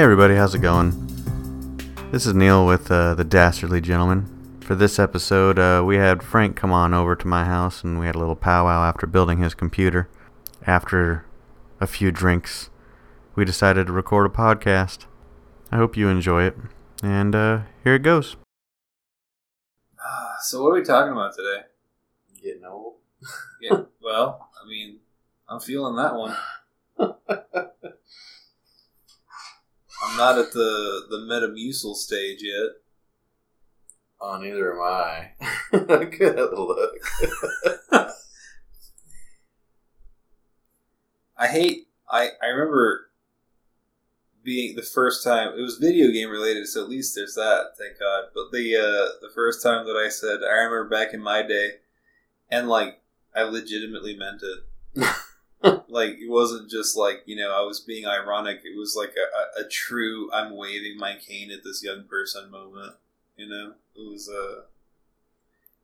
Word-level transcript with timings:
Hey 0.00 0.04
everybody, 0.04 0.34
how's 0.34 0.54
it 0.54 0.62
going? 0.62 0.92
This 2.10 2.24
is 2.24 2.32
Neil 2.32 2.66
with 2.66 2.90
uh, 2.90 3.14
the 3.14 3.22
Dastardly 3.22 3.82
Gentleman. 3.82 4.58
For 4.62 4.74
this 4.74 4.98
episode, 4.98 5.58
uh, 5.58 5.82
we 5.84 5.96
had 5.96 6.22
Frank 6.22 6.56
come 6.56 6.72
on 6.72 6.94
over 6.94 7.14
to 7.14 7.26
my 7.26 7.44
house 7.44 7.84
and 7.84 8.00
we 8.00 8.06
had 8.06 8.14
a 8.14 8.18
little 8.18 8.34
powwow 8.34 8.88
after 8.88 9.06
building 9.06 9.42
his 9.42 9.52
computer. 9.52 10.08
After 10.66 11.26
a 11.82 11.86
few 11.86 12.10
drinks, 12.10 12.70
we 13.34 13.44
decided 13.44 13.88
to 13.88 13.92
record 13.92 14.24
a 14.24 14.30
podcast. 14.30 15.04
I 15.70 15.76
hope 15.76 15.98
you 15.98 16.08
enjoy 16.08 16.44
it. 16.44 16.56
And 17.02 17.34
uh, 17.34 17.60
here 17.84 17.96
it 17.96 18.02
goes. 18.02 18.36
Ah, 20.02 20.36
So 20.40 20.62
what 20.62 20.70
are 20.70 20.80
we 20.80 20.82
talking 20.82 21.12
about 21.12 21.36
today? 21.36 21.66
Getting 22.42 22.64
old. 22.64 22.94
Yeah, 23.60 23.82
well, 24.02 24.48
I 24.64 24.66
mean, 24.66 25.00
I'm 25.46 25.60
feeling 25.60 25.96
that 25.96 26.14
one. 26.14 26.34
I'm 30.02 30.16
not 30.16 30.38
at 30.38 30.52
the 30.52 31.06
the 31.08 31.18
Metamucil 31.18 31.94
stage 31.94 32.42
yet. 32.42 32.70
Oh, 34.20 34.38
neither 34.38 34.74
am 34.74 34.82
I. 34.82 35.32
That 35.72 36.52
look. 36.52 38.10
I 41.38 41.46
hate. 41.46 41.88
I 42.10 42.30
I 42.42 42.46
remember 42.46 43.10
being 44.42 44.74
the 44.76 44.82
first 44.82 45.22
time 45.22 45.58
it 45.58 45.62
was 45.62 45.76
video 45.76 46.10
game 46.10 46.30
related, 46.30 46.66
so 46.66 46.82
at 46.82 46.90
least 46.90 47.14
there's 47.14 47.34
that. 47.34 47.72
Thank 47.78 47.98
God. 47.98 48.24
But 48.34 48.52
the 48.52 48.76
uh, 48.76 49.20
the 49.20 49.32
first 49.34 49.62
time 49.62 49.86
that 49.86 49.96
I 49.96 50.08
said, 50.08 50.40
I 50.42 50.54
remember 50.54 50.88
back 50.88 51.14
in 51.14 51.22
my 51.22 51.42
day, 51.42 51.74
and 52.50 52.68
like 52.68 53.00
I 53.34 53.42
legitimately 53.42 54.16
meant 54.16 54.42
it. 54.42 55.06
like 55.62 56.18
it 56.18 56.30
wasn't 56.30 56.70
just 56.70 56.96
like 56.96 57.22
you 57.26 57.36
know 57.36 57.52
I 57.52 57.64
was 57.64 57.80
being 57.80 58.06
ironic. 58.06 58.60
It 58.64 58.76
was 58.78 58.96
like 58.96 59.14
a, 59.16 59.60
a, 59.60 59.64
a 59.64 59.68
true 59.68 60.30
I'm 60.32 60.56
waving 60.56 60.96
my 60.98 61.16
cane 61.16 61.50
at 61.50 61.64
this 61.64 61.82
young 61.84 62.04
person 62.04 62.50
moment. 62.50 62.94
You 63.36 63.48
know, 63.48 63.74
it 63.96 64.10
was 64.10 64.28
uh 64.28 64.62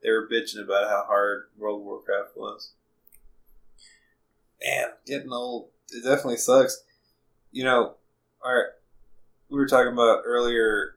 they 0.03 0.11
were 0.11 0.29
bitching 0.29 0.63
about 0.63 0.89
how 0.89 1.05
hard 1.07 1.49
World 1.59 1.85
Warcraft 1.85 2.37
was. 2.37 2.73
Man, 4.63 4.89
getting 5.07 5.33
old 5.33 5.69
it 5.91 6.03
definitely 6.03 6.39
sucks. 6.39 6.83
You 7.53 7.65
know, 7.65 7.95
right, 8.45 8.71
we 9.49 9.59
were 9.59 9.69
talking 9.69 9.93
about 9.93 10.23
earlier 10.25 10.97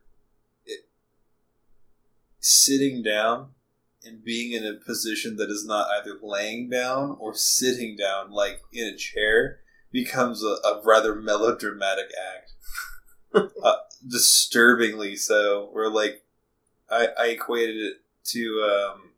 it, 0.65 0.85
sitting 2.39 3.03
down 3.03 3.49
and 4.03 4.23
being 4.23 4.51
in 4.53 4.65
a 4.65 4.73
position 4.73 5.35
that 5.37 5.49
is 5.49 5.65
not 5.65 5.87
either 5.89 6.17
laying 6.21 6.69
down 6.69 7.17
or 7.19 7.33
sitting 7.33 7.95
down, 7.97 8.31
like 8.31 8.61
in 8.71 8.87
a 8.87 8.97
chair, 8.97 9.59
becomes 9.91 10.43
a, 10.43 10.57
a 10.67 10.81
rather 10.83 11.15
melodramatic 11.15 12.07
act. 12.35 12.53
uh, 13.63 13.75
disturbingly 14.07 15.15
so. 15.15 15.69
Where 15.71 15.89
like, 15.89 16.23
I, 16.89 17.09
I 17.17 17.25
equated 17.27 17.75
it 17.77 17.97
to 18.31 18.61
um, 18.63 19.11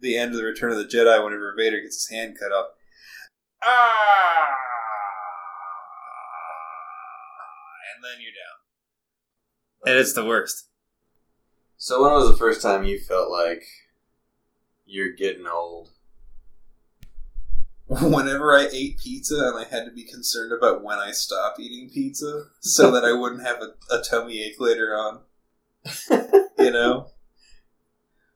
the 0.00 0.16
end 0.16 0.32
of 0.32 0.36
the 0.36 0.44
Return 0.44 0.72
of 0.72 0.78
the 0.78 0.84
Jedi 0.84 1.22
whenever 1.22 1.54
Vader 1.56 1.80
gets 1.80 2.06
his 2.06 2.16
hand 2.16 2.36
cut 2.38 2.52
off. 2.52 2.68
Ah, 3.62 4.46
and 7.94 8.04
then 8.04 8.20
you're 8.20 8.32
down, 8.32 9.90
and 9.90 9.98
it's 9.98 10.12
the 10.12 10.24
worst. 10.24 10.68
So, 11.78 12.02
when 12.02 12.12
was 12.12 12.30
the 12.30 12.36
first 12.36 12.60
time 12.60 12.84
you 12.84 12.98
felt 12.98 13.30
like 13.30 13.62
you're 14.86 15.12
getting 15.12 15.46
old? 15.46 15.90
whenever 18.02 18.56
I 18.56 18.66
ate 18.72 18.98
pizza 18.98 19.36
and 19.36 19.58
I 19.58 19.64
had 19.64 19.84
to 19.84 19.92
be 19.92 20.04
concerned 20.04 20.52
about 20.52 20.82
when 20.82 20.98
I 20.98 21.10
stopped 21.10 21.60
eating 21.60 21.90
pizza 21.90 22.44
so 22.60 22.90
that 22.90 23.04
I 23.04 23.12
wouldn't 23.12 23.42
have 23.42 23.60
a, 23.60 23.74
a 23.94 24.02
tummy 24.02 24.42
ache 24.42 24.60
later 24.60 24.94
on. 24.94 25.20
You 26.56 26.70
know? 26.70 27.08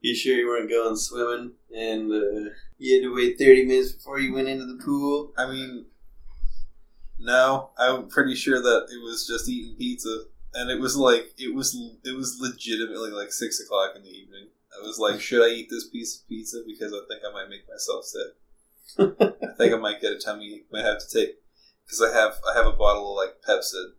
You 0.01 0.15
sure 0.15 0.35
you 0.35 0.47
weren't 0.47 0.69
going 0.69 0.95
swimming 0.95 1.53
and 1.75 2.11
uh, 2.11 2.51
you 2.77 2.95
had 2.95 3.03
to 3.03 3.15
wait 3.15 3.39
30 3.39 3.65
minutes 3.65 3.93
before 3.93 4.19
you 4.19 4.33
went 4.33 4.47
into 4.47 4.65
the 4.65 4.81
pool? 4.83 5.33
I 5.35 5.49
mean, 5.49 5.85
no, 7.17 7.71
I'm 7.77 8.07
pretty 8.07 8.35
sure 8.35 8.61
that 8.61 8.87
it 8.91 9.03
was 9.03 9.25
just 9.27 9.49
eating 9.49 9.75
pizza. 9.77 10.25
And 10.53 10.69
it 10.69 10.79
was 10.79 10.95
like, 10.95 11.33
it 11.37 11.55
was, 11.55 11.75
it 12.03 12.15
was 12.15 12.37
legitimately 12.39 13.11
like 13.11 13.31
six 13.31 13.59
o'clock 13.59 13.93
in 13.95 14.03
the 14.03 14.09
evening. 14.09 14.49
I 14.75 14.85
was 14.85 14.99
like, 14.99 15.19
should 15.19 15.43
I 15.43 15.53
eat 15.53 15.69
this 15.69 15.87
piece 15.87 16.19
of 16.19 16.27
pizza? 16.27 16.61
Because 16.65 16.93
I 16.93 16.99
think 17.07 17.21
I 17.27 17.33
might 17.33 17.49
make 17.49 17.67
myself 17.67 18.05
sick. 18.05 18.35
I 18.99 19.55
think 19.57 19.73
I 19.73 19.77
might 19.77 20.01
get 20.01 20.13
a 20.13 20.19
tummy. 20.19 20.63
Might 20.71 20.85
have 20.85 20.99
to 20.99 21.19
take 21.19 21.35
because 21.85 22.01
I 22.01 22.15
have 22.17 22.33
I 22.49 22.57
have 22.57 22.67
a 22.67 22.77
bottle 22.77 23.11
of 23.11 23.25
like 23.25 23.41
Pepcid, 23.47 23.91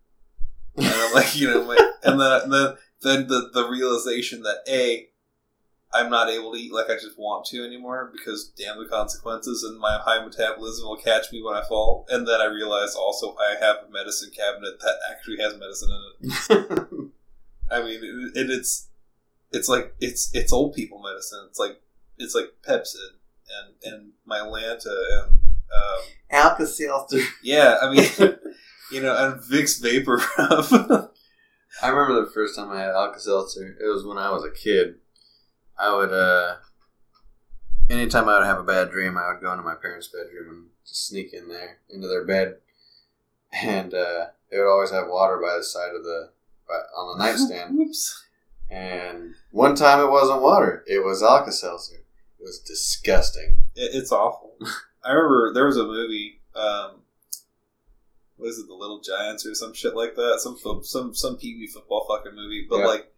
and 0.77 0.87
I'm 0.87 1.15
like 1.15 1.37
you 1.37 1.49
know, 1.49 1.65
my, 1.65 1.77
and 2.05 2.21
then 2.21 2.41
and 2.43 2.53
then 2.53 2.77
then 3.03 3.27
the 3.29 3.51
the 3.53 3.69
realization 3.69 4.43
that 4.43 4.59
a 4.69 5.09
I'm 5.93 6.11
not 6.11 6.29
able 6.29 6.53
to 6.53 6.59
eat 6.59 6.73
like 6.73 6.89
I 6.89 6.95
just 6.95 7.19
want 7.19 7.47
to 7.47 7.65
anymore 7.65 8.13
because 8.13 8.53
damn 8.57 8.79
the 8.79 8.89
consequences 8.89 9.65
and 9.65 9.79
my 9.79 9.99
high 10.03 10.25
metabolism 10.25 10.87
will 10.87 10.97
catch 10.97 11.33
me 11.33 11.43
when 11.43 11.57
I 11.57 11.63
fall. 11.69 12.07
And 12.11 12.27
then 12.29 12.41
I 12.41 12.45
realize 12.45 12.95
also 12.95 13.35
I 13.37 13.57
have 13.61 13.77
a 13.89 13.93
medicine 13.93 14.31
cabinet 14.31 14.79
that 14.81 14.95
actually 15.11 15.39
has 15.39 15.59
medicine 15.59 15.91
in 15.91 16.31
it. 16.31 17.11
I 17.73 17.83
mean, 17.83 18.33
it, 18.35 18.51
it's 18.51 18.89
it's 19.53 19.69
like 19.69 19.95
it's 20.01 20.31
it's 20.35 20.53
old 20.53 20.75
people 20.75 21.03
medicine. 21.03 21.47
It's 21.49 21.59
like 21.59 21.81
it's 22.19 22.35
like 22.35 22.53
Pepcid 22.67 23.17
and 23.59 23.93
and 23.93 24.13
Mylanta 24.29 24.87
and 24.87 25.41
um, 25.73 26.01
Alka-Seltzer. 26.31 27.21
yeah. 27.43 27.77
I 27.83 27.93
mean, 27.93 28.05
you 28.93 29.01
know, 29.01 29.17
and 29.17 29.41
Vicks 29.43 29.81
Vapor 29.81 30.21
Rub. 30.39 31.11
I 31.83 31.89
remember 31.89 32.25
the 32.25 32.31
first 32.33 32.57
time 32.57 32.71
I 32.71 32.81
had 32.81 32.91
Alka-Seltzer. 32.91 33.79
It 33.81 33.87
was 33.87 34.05
when 34.05 34.19
I 34.19 34.31
was 34.31 34.45
a 34.45 34.51
kid. 34.51 34.97
I 35.79 35.97
would, 35.97 36.13
uh, 36.13 36.57
anytime 37.89 38.29
I 38.29 38.39
would 38.39 38.47
have 38.47 38.59
a 38.59 38.65
bad 38.65 38.91
dream, 38.91 39.17
I 39.17 39.33
would 39.33 39.41
go 39.41 39.53
into 39.53 39.65
my 39.65 39.77
parents' 39.77 40.09
bedroom 40.09 40.49
and 40.49 40.67
just 40.87 41.07
sneak 41.07 41.33
in 41.33 41.49
there, 41.49 41.79
into 41.89 42.07
their 42.07 42.25
bed. 42.25 42.57
And, 43.53 43.95
uh, 43.95 44.27
they 44.51 44.59
would 44.59 44.71
always 44.71 44.91
have 44.91 45.09
water 45.09 45.41
by 45.41 45.57
the 45.57 45.65
side 45.65 45.95
of 45.95 46.03
the, 46.03 46.31
by, 46.69 46.75
on 46.75 47.19
the 47.19 47.25
nightstand. 47.25 47.79
Whoops. 47.79 48.27
And 48.71 49.35
one 49.51 49.75
time 49.75 50.01
it 50.01 50.11
wasn't 50.11 50.43
water, 50.43 50.85
it 50.87 51.05
was 51.05 51.23
Alka-Seltzer. 51.23 51.97
It 51.97 52.43
was 52.43 52.61
disgusting. 52.61 53.57
It, 53.75 53.91
it's 53.95 54.13
awful. 54.13 54.57
I 55.05 55.13
remember 55.13 55.53
there 55.55 55.67
was 55.67 55.77
a 55.77 55.85
movie. 55.85 56.41
Um, 56.55 57.03
what 58.37 58.49
is 58.49 58.59
it, 58.59 58.69
The 58.69 58.75
Little 58.75 59.01
Giants 59.01 59.45
or 59.47 59.55
some 59.55 59.75
shit 59.75 59.95
like 59.97 60.15
that? 60.15 60.39
Some 60.41 60.57
fo- 60.57 60.83
some 60.83 61.15
some 61.15 61.37
Pee 61.37 61.57
Wee 61.57 61.67
football 61.67 62.07
fucking 62.09 62.35
movie. 62.35 62.67
But 62.69 62.79
Yeah. 62.81 62.87
like 62.87 63.13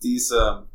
these 0.00 0.32
um 0.32 0.66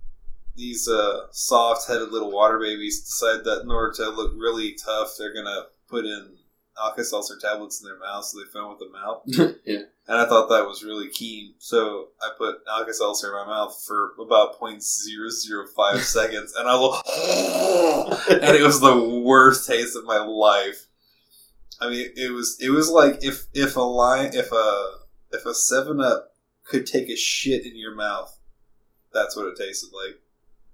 these 0.56 0.88
uh 0.88 1.28
soft 1.32 1.88
headed 1.88 2.12
little 2.12 2.32
water 2.32 2.60
babies 2.60 3.02
decide 3.02 3.44
that 3.44 3.62
in 3.64 3.72
order 3.72 3.94
to 3.96 4.10
look 4.10 4.32
really 4.36 4.74
tough, 4.74 5.10
they're 5.18 5.34
gonna 5.34 5.66
put 5.90 6.06
in 6.06 6.38
Alka 6.82 7.04
Seltzer 7.04 7.38
tablets 7.42 7.82
in 7.82 7.88
their 7.88 8.00
mouth 8.00 8.26
so 8.26 8.40
they 8.40 8.46
film 8.52 8.70
with 8.70 8.80
the 8.80 8.90
mouth. 8.90 9.24
yeah. 9.66 9.84
And 10.08 10.18
I 10.18 10.26
thought 10.26 10.50
that 10.50 10.66
was 10.66 10.84
really 10.84 11.10
keen. 11.10 11.56
So 11.58 12.10
I 12.22 12.30
put 12.38 12.60
Alka 12.70 12.94
Seltzer 12.94 13.28
in 13.28 13.34
my 13.34 13.46
mouth 13.46 13.84
for 13.86 14.14
about 14.20 14.60
0.005 14.60 15.98
seconds, 16.00 16.54
and 16.56 16.68
I 16.68 16.76
was 16.76 18.28
and 18.30 18.56
it 18.56 18.64
was 18.64 18.80
the 18.80 19.22
worst 19.24 19.68
taste 19.68 19.96
of 19.96 20.06
my 20.06 20.20
life. 20.20 20.88
I 21.80 21.90
mean, 21.90 22.08
it 22.16 22.32
was 22.32 22.58
it 22.62 22.70
was 22.70 22.90
like 22.90 23.24
if 23.24 23.48
if 23.54 23.76
a 23.76 23.82
line 23.82 24.32
if 24.34 24.52
a 24.52 24.92
if 25.32 25.46
a 25.46 25.54
Seven 25.54 26.00
Up 26.00 26.34
could 26.64 26.86
take 26.86 27.10
a 27.10 27.16
shit 27.16 27.66
in 27.66 27.78
your 27.78 27.96
mouth, 27.96 28.38
that's 29.14 29.36
what 29.36 29.48
it 29.48 29.58
tasted 29.58 29.90
like. 29.94 30.22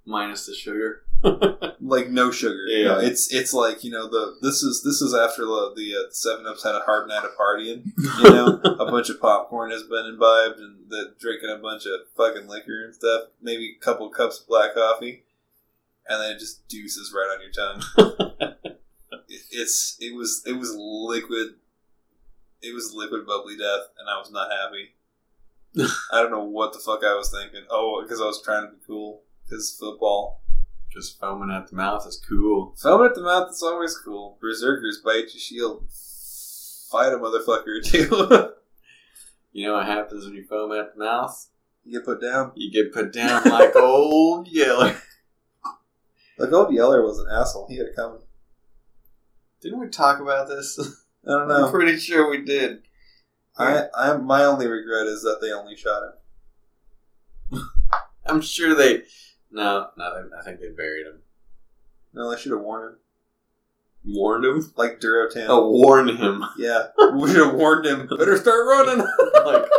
Minus 0.06 0.46
the 0.46 0.54
sugar. 0.54 1.03
Like 1.86 2.10
no 2.10 2.32
sugar. 2.32 2.66
Yeah. 2.66 2.86
No, 2.86 3.00
it's 3.00 3.34
it's 3.34 3.54
like 3.54 3.84
you 3.84 3.92
know 3.92 4.08
the 4.10 4.38
this 4.42 4.64
is 4.64 4.84
this 4.84 5.02
is 5.02 5.14
after 5.14 5.44
the 5.44 5.74
the 5.76 5.96
uh, 5.96 6.10
Seven 6.12 6.48
Ups 6.48 6.64
had 6.64 6.76
a 6.76 6.80
hard 6.80 7.10
night 7.10 7.26
of 7.26 7.32
partying. 7.38 7.84
You 7.98 8.24
know, 8.24 8.62
a 8.80 8.90
bunch 8.90 9.10
of 9.10 9.20
popcorn 9.20 9.70
has 9.70 9.84
been 9.84 10.06
imbibed 10.06 10.60
and 10.60 10.90
the, 10.90 11.14
drinking 11.20 11.50
a 11.50 11.58
bunch 11.58 11.86
of 11.86 12.08
fucking 12.16 12.48
liquor 12.48 12.86
and 12.86 12.96
stuff. 12.96 13.24
Maybe 13.42 13.76
a 13.76 13.84
couple 13.84 14.10
cups 14.10 14.40
of 14.40 14.48
black 14.48 14.76
coffee, 14.76 15.24
and 16.08 16.22
then 16.22 16.32
it 16.32 16.40
just 16.40 16.66
deuces 16.70 17.14
right 17.14 17.36
on 17.36 17.42
your 17.42 17.52
tongue. 17.52 18.56
it, 19.28 19.42
it's 19.52 19.98
it 20.00 20.16
was 20.16 20.42
it 20.46 20.54
was 20.54 20.74
liquid. 20.76 21.56
It 22.62 22.74
was 22.74 22.94
liquid 22.94 23.26
bubbly 23.28 23.58
death, 23.58 23.90
and 24.00 24.10
I 24.10 24.18
was 24.18 24.32
not 24.32 24.48
happy. 24.52 24.94
I 26.12 26.22
don't 26.22 26.32
know 26.32 26.46
what 26.46 26.72
the 26.72 26.80
fuck 26.80 27.04
I 27.04 27.16
was 27.16 27.30
thinking. 27.30 27.68
Oh, 27.70 28.02
because 28.02 28.22
I 28.22 28.26
was 28.26 28.42
trying 28.42 28.68
to 28.68 28.72
be 28.72 28.80
cool. 28.88 29.24
Because 29.46 29.76
football. 29.78 30.43
Just 30.94 31.20
foaming 31.20 31.56
at 31.56 31.68
the 31.70 31.76
mouth 31.76 32.06
is 32.08 32.22
cool. 32.30 32.76
Foaming 32.78 33.08
at 33.08 33.16
the 33.16 33.24
mouth 33.24 33.50
is 33.50 33.64
always 33.64 33.98
cool. 33.98 34.38
Berserkers 34.40 35.02
bite 35.04 35.34
your 35.34 35.40
shield. 35.40 35.88
Fight 36.92 37.14
a 37.14 37.18
motherfucker 37.18 37.84
too. 37.84 38.54
You 39.52 39.68
know 39.68 39.74
what 39.74 39.88
happens 39.88 40.26
when 40.26 40.36
you 40.36 40.46
foam 40.46 40.72
at 40.72 40.94
the 40.94 41.04
mouth? 41.04 41.48
you 41.86 42.00
get 42.00 42.06
put 42.06 42.22
down. 42.22 42.52
You 42.56 42.72
get 42.72 42.94
put 42.94 43.12
down 43.12 43.44
like 43.46 43.76
old 43.76 44.48
Yeller. 44.48 44.96
Like 46.38 46.52
old 46.52 46.74
Yeller 46.74 47.04
was 47.04 47.20
an 47.20 47.28
asshole. 47.32 47.68
He 47.70 47.78
had 47.78 47.88
it 47.88 47.96
coming. 47.96 48.22
Didn't 49.62 49.80
we 49.80 49.88
talk 49.88 50.20
about 50.20 50.48
this? 50.48 50.80
I 51.28 51.32
don't 51.32 51.48
know. 51.48 51.66
I'm 51.66 51.72
pretty 51.72 51.98
sure 51.98 52.30
we 52.30 52.44
did. 52.44 52.84
I, 53.58 53.86
I, 53.96 54.18
my 54.18 54.44
only 54.44 54.68
regret 54.68 55.06
is 55.06 55.22
that 55.22 55.40
they 55.42 55.52
only 55.52 55.76
shot 55.76 56.02
him. 57.52 57.70
I'm 58.26 58.42
sure 58.42 58.74
they. 58.74 59.04
No, 59.54 59.88
no, 59.98 60.30
I 60.38 60.44
think 60.44 60.60
they 60.60 60.70
buried 60.70 61.06
him. 61.06 61.20
No, 62.14 62.30
they 62.30 62.38
should 62.38 62.52
have 62.52 62.62
warned 62.62 62.94
him. 62.94 62.98
Warned 64.06 64.46
him. 64.46 64.74
Like 64.76 65.00
Durotan. 65.00 65.46
Oh, 65.48 65.70
warn 65.70 66.10
him. 66.10 66.44
Yeah, 66.58 66.88
we 67.14 67.28
should 67.32 67.46
have 67.46 67.56
warned 67.56 67.86
him. 67.86 68.08
Better 68.08 68.36
start 68.38 68.68
running. 68.68 69.06
like, 69.46 69.70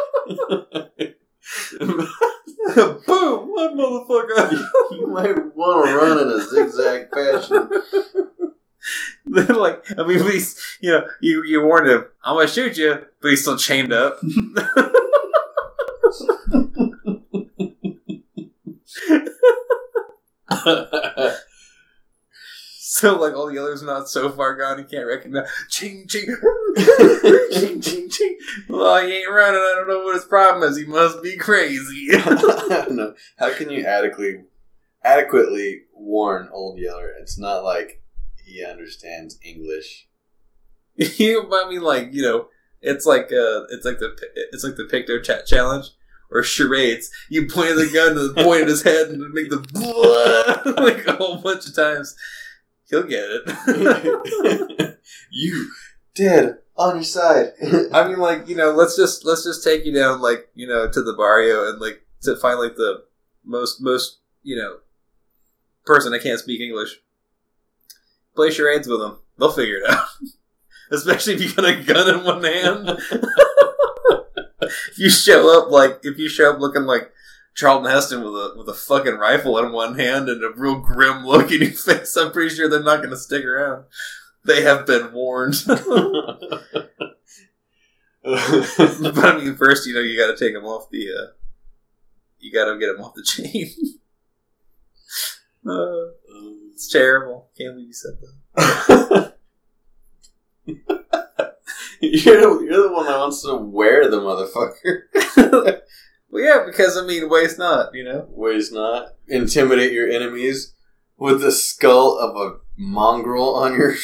Boom! 3.07 3.51
What 3.53 3.75
motherfucker? 3.75 4.65
you 4.93 5.07
might 5.09 5.55
want 5.55 5.87
to 5.87 5.97
run 5.97 6.19
in 6.19 6.29
a 6.29 6.41
zigzag 6.45 7.11
fashion. 7.13 7.69
Like, 9.27 9.85
I 9.99 10.07
mean, 10.07 10.19
at 10.19 10.27
least, 10.27 10.61
you 10.81 10.91
know, 10.91 11.07
you, 11.21 11.43
you 11.45 11.63
warned 11.65 11.89
him, 11.91 12.05
I'm 12.23 12.37
gonna 12.37 12.47
shoot 12.47 12.77
you, 12.77 13.05
but 13.21 13.31
he's 13.31 13.41
still 13.43 13.57
chained 13.57 13.93
up. 13.93 14.19
so, 22.79 23.19
like, 23.19 23.35
all 23.35 23.51
the 23.51 23.59
others 23.59 23.83
are 23.83 23.87
not 23.87 24.09
so 24.09 24.31
far 24.31 24.57
gone, 24.57 24.79
he 24.79 24.85
can't 24.85 25.07
recognize. 25.07 25.49
Ching, 25.69 26.07
ching, 26.09 26.27
ching, 27.53 27.81
ching, 27.81 28.09
ching. 28.09 28.39
Well, 28.69 29.07
he 29.07 29.13
ain't 29.13 29.31
running. 29.31 29.61
I 29.61 29.75
don't 29.77 29.89
know 29.89 30.05
what 30.05 30.15
his 30.15 30.25
problem 30.25 30.69
is. 30.69 30.77
He 30.77 30.87
must 30.87 31.23
be 31.23 31.37
crazy. 31.37 32.09
no. 32.91 33.15
How 33.39 33.53
can 33.55 33.71
you 33.71 33.85
adequately 33.85 34.45
adequately 35.03 35.83
warn 35.93 36.49
Old 36.53 36.79
Yeller? 36.79 37.13
It's 37.21 37.39
not 37.39 37.65
like 37.65 38.03
he 38.45 38.65
understands 38.65 39.39
English. 39.45 40.09
you, 40.97 41.51
I 41.53 41.69
mean, 41.69 41.83
like, 41.83 42.13
you 42.13 42.23
know, 42.23 42.49
it's 42.81 43.07
like 43.07 43.25
uh, 43.33 43.65
it's 43.71 43.85
like 43.85 43.99
the 43.99 44.15
it's 44.53 44.63
like 44.63 44.77
the 44.77 44.85
Picto 44.85 45.23
Chat 45.23 45.47
challenge 45.47 45.91
or 46.31 46.43
charades. 46.43 47.11
You 47.29 47.47
point 47.47 47.77
the 47.77 47.91
gun 47.93 48.15
to 48.15 48.29
the 48.29 48.43
point 48.43 48.63
of 48.63 48.69
his 48.69 48.83
head 48.83 49.09
and 49.09 49.33
make 49.33 49.51
the 49.51 50.75
like 50.79 51.07
a 51.07 51.13
whole 51.13 51.37
bunch 51.37 51.67
of 51.67 51.75
times. 51.75 52.17
He'll 52.89 53.05
get 53.05 53.25
it. 53.29 54.99
you 55.31 55.71
dead 56.15 56.59
on 56.77 56.97
your 56.97 57.05
side. 57.05 57.53
I 57.93 58.09
mean, 58.09 58.19
like 58.19 58.49
you 58.49 58.57
know, 58.57 58.73
let's 58.73 58.97
just 58.97 59.25
let's 59.25 59.45
just 59.45 59.65
take 59.65 59.85
you 59.85 59.93
down, 59.93 60.21
like 60.21 60.49
you 60.55 60.67
know, 60.67 60.91
to 60.91 61.03
the 61.03 61.15
barrio 61.15 61.69
and 61.69 61.81
like 61.81 62.03
to 62.23 62.37
find 62.37 62.59
like 62.59 62.77
the 62.77 63.05
most 63.45 63.81
most 63.81 64.21
you 64.43 64.57
know 64.57 64.79
person 65.85 66.13
that 66.13 66.23
can't 66.23 66.41
speak 66.41 66.61
English. 66.61 66.97
Play 68.35 68.51
charades 68.51 68.89
with 68.89 69.01
them; 69.01 69.19
they'll 69.39 69.53
figure 69.53 69.77
it 69.77 69.91
out. 69.91 70.07
Especially 70.91 71.35
if 71.35 71.43
you 71.43 71.53
got 71.55 71.65
a 71.65 71.83
gun 71.83 72.15
in 72.15 72.25
one 72.25 72.45
hand. 72.45 72.99
If 74.65 74.93
you 74.99 75.11
show 75.11 75.59
up 75.59 75.71
like 75.71 76.01
if 76.03 76.19
you 76.19 76.29
show 76.29 76.53
up 76.53 76.61
looking 76.61 76.85
like 76.85 77.11
Charlton 77.55 77.91
Heston 77.91 78.23
with 78.23 78.35
a 78.35 78.55
with 78.57 78.69
a 78.69 78.75
fucking 78.75 79.15
rifle 79.15 79.59
in 79.59 79.73
one 79.73 79.99
hand 79.99 80.29
and 80.29 80.43
a 80.43 80.51
real 80.51 80.81
grim 80.81 81.25
look 81.25 81.53
in 81.53 81.63
your 81.63 81.71
face, 81.73 82.17
I'm 82.17 82.33
pretty 82.33 82.55
sure 82.55 82.69
they're 82.69 82.83
not 82.83 82.99
going 82.99 83.11
to 83.11 83.17
stick 83.17 83.45
around. 83.45 83.85
They 84.45 84.63
have 84.63 84.87
been 84.87 85.13
warned. 85.13 85.55
but 85.67 85.79
I 88.25 89.39
mean, 89.39 89.55
first, 89.57 89.87
you 89.87 89.95
know, 89.95 90.01
you 90.01 90.19
got 90.19 90.37
to 90.37 90.37
take 90.37 90.55
them 90.55 90.65
off 90.65 90.91
the. 90.91 91.09
Uh, 91.09 91.33
you 92.41 92.53
got 92.53 92.67
to 92.71 92.79
get 92.79 92.95
them 92.95 93.05
off 93.05 93.15
the 93.15 93.23
chain. 93.23 93.73
uh, 95.67 96.11
it's 96.75 96.91
terrible. 96.91 97.49
Can't 97.57 97.75
believe 97.75 97.89
you 97.89 97.95
said 97.95 98.19
that. 98.57 99.35
You're, 102.13 102.41
the, 102.41 102.65
you're 102.65 102.89
the 102.89 102.93
one 102.93 103.07
that 103.07 103.19
wants 103.19 103.43
to 103.43 103.57
wear 103.57 104.11
the 104.11 104.21
motherfucker. 104.21 105.81
well, 106.31 106.43
yeah, 106.43 106.65
because 106.67 106.97
I 106.97 107.07
mean, 107.07 107.29
waste 107.29 107.59
not, 107.59 107.95
you 107.95 108.05
know. 108.05 108.27
Ways 108.31 108.73
not 108.73 109.15
intimidate 109.29 109.93
your 109.93 110.09
enemies 110.09 110.75
with 111.17 111.41
the 111.41 111.53
skull 111.53 112.19
of 112.19 112.37
a 112.37 112.57
mongrel 112.77 113.55
on 113.55 113.75
your 113.75 113.95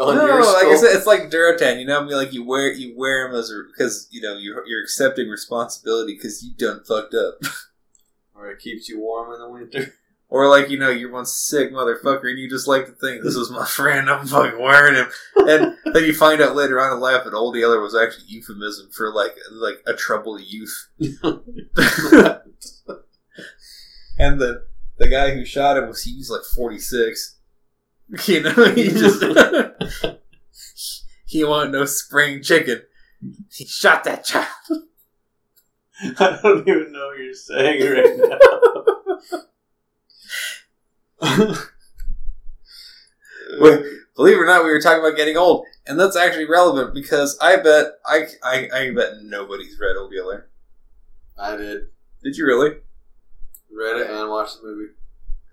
on 0.00 0.16
no, 0.16 0.26
your 0.26 0.42
skull. 0.42 0.54
like 0.54 0.66
I 0.66 0.76
said, 0.76 0.96
it's 0.96 1.06
like 1.06 1.30
Durotan. 1.30 1.80
You 1.80 1.86
know, 1.86 2.00
I 2.00 2.04
mean, 2.04 2.16
like 2.16 2.32
you 2.32 2.44
wear 2.44 2.72
you 2.72 2.94
wear 2.96 3.28
him 3.28 3.34
as 3.34 3.52
because 3.72 4.08
you 4.10 4.20
know 4.20 4.36
you're 4.36 4.66
you're 4.66 4.82
accepting 4.82 5.28
responsibility 5.28 6.14
because 6.14 6.42
you 6.42 6.52
done 6.56 6.82
fucked 6.84 7.14
up, 7.14 7.38
or 8.34 8.50
it 8.50 8.60
keeps 8.60 8.88
you 8.88 9.00
warm 9.00 9.32
in 9.32 9.40
the 9.40 9.48
winter. 9.48 9.94
Or 10.30 10.48
like 10.48 10.68
you 10.68 10.78
know 10.78 10.90
you're 10.90 11.12
one 11.12 11.26
sick 11.26 11.72
motherfucker 11.72 12.28
and 12.28 12.38
you 12.38 12.48
just 12.48 12.68
like 12.68 12.86
to 12.86 12.92
think 12.92 13.22
this 13.22 13.34
is 13.34 13.50
my 13.50 13.64
friend. 13.66 14.10
I'm 14.10 14.26
fucking 14.26 14.60
wearing 14.60 14.94
him, 14.94 15.08
and 15.36 15.76
then 15.92 16.04
you 16.04 16.14
find 16.14 16.40
out 16.40 16.56
later 16.56 16.80
on 16.80 16.92
in 16.92 17.00
life 17.00 17.24
that 17.24 17.34
old 17.34 17.56
Yeller 17.56 17.80
was 17.80 17.96
actually 17.96 18.26
euphemism 18.26 18.90
for 18.90 19.12
like 19.12 19.34
like 19.52 19.82
a 19.86 19.94
troubled 19.94 20.40
youth, 20.42 20.88
and 24.18 24.40
the 24.40 24.66
the 24.98 25.08
guy 25.08 25.34
who 25.34 25.44
shot 25.44 25.76
him 25.78 25.88
was 25.88 26.02
he 26.02 26.16
was 26.16 26.30
like 26.30 26.42
46. 26.54 27.36
You 28.24 28.40
know, 28.40 28.72
he 28.74 28.88
just 28.88 29.22
he 31.26 31.44
wanted 31.44 31.72
no 31.72 31.84
spring 31.84 32.42
chicken. 32.42 32.80
He 33.52 33.66
shot 33.66 34.04
that 34.04 34.24
child. 34.24 34.46
I 36.18 36.38
don't 36.42 36.66
even 36.66 36.90
know 36.90 37.08
what 37.08 37.18
you're 37.18 37.34
saying 37.34 37.82
right 37.82 38.16
now. 38.16 39.47
Wait, 43.60 43.82
believe 44.14 44.36
it 44.36 44.40
or 44.40 44.46
not, 44.46 44.64
we 44.64 44.70
were 44.70 44.80
talking 44.80 45.00
about 45.00 45.16
getting 45.16 45.36
old, 45.36 45.66
and 45.86 45.98
that's 45.98 46.16
actually 46.16 46.44
relevant 46.44 46.94
because 46.94 47.36
I 47.40 47.56
bet 47.56 47.94
I 48.06 48.26
I, 48.42 48.68
I 48.72 48.90
bet 48.94 49.22
nobody's 49.22 49.78
read 49.80 49.96
Old. 49.96 50.12
I 51.38 51.56
did. 51.56 51.88
Did 52.22 52.36
you 52.36 52.46
really? 52.46 52.76
Read 53.70 54.00
it 54.00 54.10
and 54.10 54.30
watched 54.30 54.60
the 54.60 54.66
movie. 54.68 54.92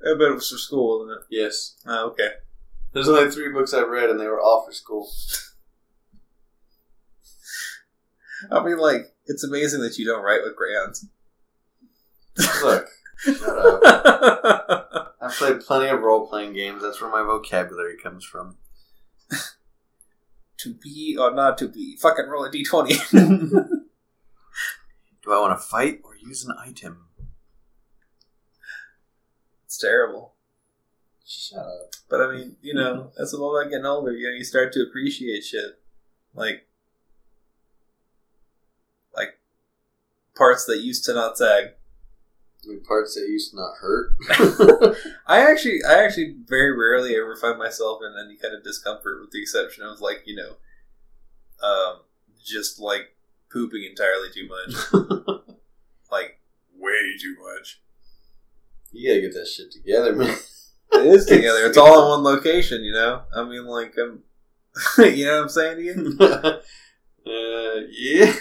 I 0.05 0.13
bet 0.17 0.31
it 0.31 0.35
was 0.35 0.49
for 0.49 0.57
school, 0.57 0.99
wasn't 0.99 1.19
it? 1.21 1.27
Yes. 1.29 1.75
Oh, 1.85 2.07
okay. 2.09 2.29
There's 2.93 3.09
only 3.09 3.29
three 3.29 3.51
books 3.51 3.73
I've 3.73 3.89
read, 3.89 4.09
and 4.09 4.19
they 4.19 4.27
were 4.27 4.41
all 4.41 4.65
for 4.65 4.71
school. 4.71 5.09
I 8.51 8.63
mean, 8.63 8.77
like, 8.77 9.13
it's 9.25 9.43
amazing 9.43 9.81
that 9.81 9.97
you 9.97 10.05
don't 10.05 10.23
write 10.23 10.41
with 10.43 10.55
crayons. 10.55 11.05
Look, 12.63 12.87
shut 13.17 13.85
up. 13.85 14.84
I've 15.25 15.33
played 15.33 15.61
plenty 15.61 15.89
of 15.89 16.01
role 16.01 16.27
playing 16.27 16.53
games. 16.53 16.83
That's 16.83 17.01
where 17.01 17.09
my 17.09 17.23
vocabulary 17.23 17.97
comes 17.97 18.23
from. 18.23 18.57
to 20.57 20.73
be 20.73 21.17
or 21.19 21.33
not 21.33 21.57
to 21.57 21.67
be, 21.67 21.97
fucking 21.97 22.27
roll 22.27 22.45
a 22.45 22.51
d20. 22.51 23.11
Do 25.23 25.33
I 25.33 25.39
want 25.39 25.59
to 25.59 25.65
fight 25.65 26.01
or 26.03 26.15
use 26.15 26.45
an 26.45 26.53
item? 26.59 27.05
it's 29.75 29.81
terrible. 29.81 30.33
Shut 31.25 31.59
up. 31.59 31.93
But 32.07 32.21
I 32.21 32.31
mean, 32.31 32.55
you 32.61 32.73
know, 32.73 33.11
that's 33.17 33.33
all 33.33 33.57
about 33.57 33.71
getting 33.71 33.85
older. 33.85 34.11
You 34.11 34.29
know, 34.29 34.37
you 34.37 34.43
start 34.43 34.71
to 34.73 34.83
appreciate 34.83 35.43
shit, 35.43 35.79
like, 36.35 36.67
like 39.15 39.39
parts 40.35 40.65
that 40.65 40.81
used 40.81 41.03
to 41.05 41.13
not 41.13 41.37
sag. 41.37 41.71
The 42.65 42.81
parts 42.87 43.15
that 43.15 43.27
used 43.27 43.51
to 43.51 43.57
not 43.57 43.75
hurt. 43.79 44.15
I 45.27 45.39
actually, 45.49 45.79
I 45.87 46.03
actually 46.03 46.35
very 46.45 46.75
rarely 46.75 47.15
ever 47.15 47.35
find 47.35 47.59
myself 47.59 47.99
in 48.01 48.15
any 48.19 48.37
kind 48.37 48.55
of 48.55 48.63
discomfort, 48.63 49.21
with 49.21 49.31
the 49.31 49.41
exception 49.41 49.83
of 49.83 50.01
like, 50.01 50.23
you 50.25 50.35
know, 50.35 50.55
um, 51.65 52.01
just 52.43 52.79
like 52.79 53.15
pooping 53.51 53.83
entirely 53.83 54.29
too 54.33 54.47
much, 54.47 54.93
like 56.11 56.39
way 56.77 57.17
too 57.21 57.35
much. 57.41 57.81
you 58.91 59.09
gotta 59.09 59.21
get 59.21 59.33
that 59.33 59.47
shit 59.47 59.71
together, 59.71 60.15
man. 60.15 60.35
It 60.93 61.05
is 61.05 61.25
together. 61.27 61.65
It's 61.65 61.77
all 61.77 62.03
in 62.03 62.23
one 62.23 62.35
location. 62.35 62.83
You 62.83 62.93
know. 62.93 63.23
I 63.35 63.43
mean, 63.43 63.65
like, 63.65 63.95
I'm. 63.97 64.23
you 64.97 65.25
know 65.25 65.35
what 65.37 65.43
I'm 65.43 65.49
saying 65.49 65.77
to 65.77 65.83
you? 65.83 66.17
uh, 66.19 67.81
yeah. 67.91 68.33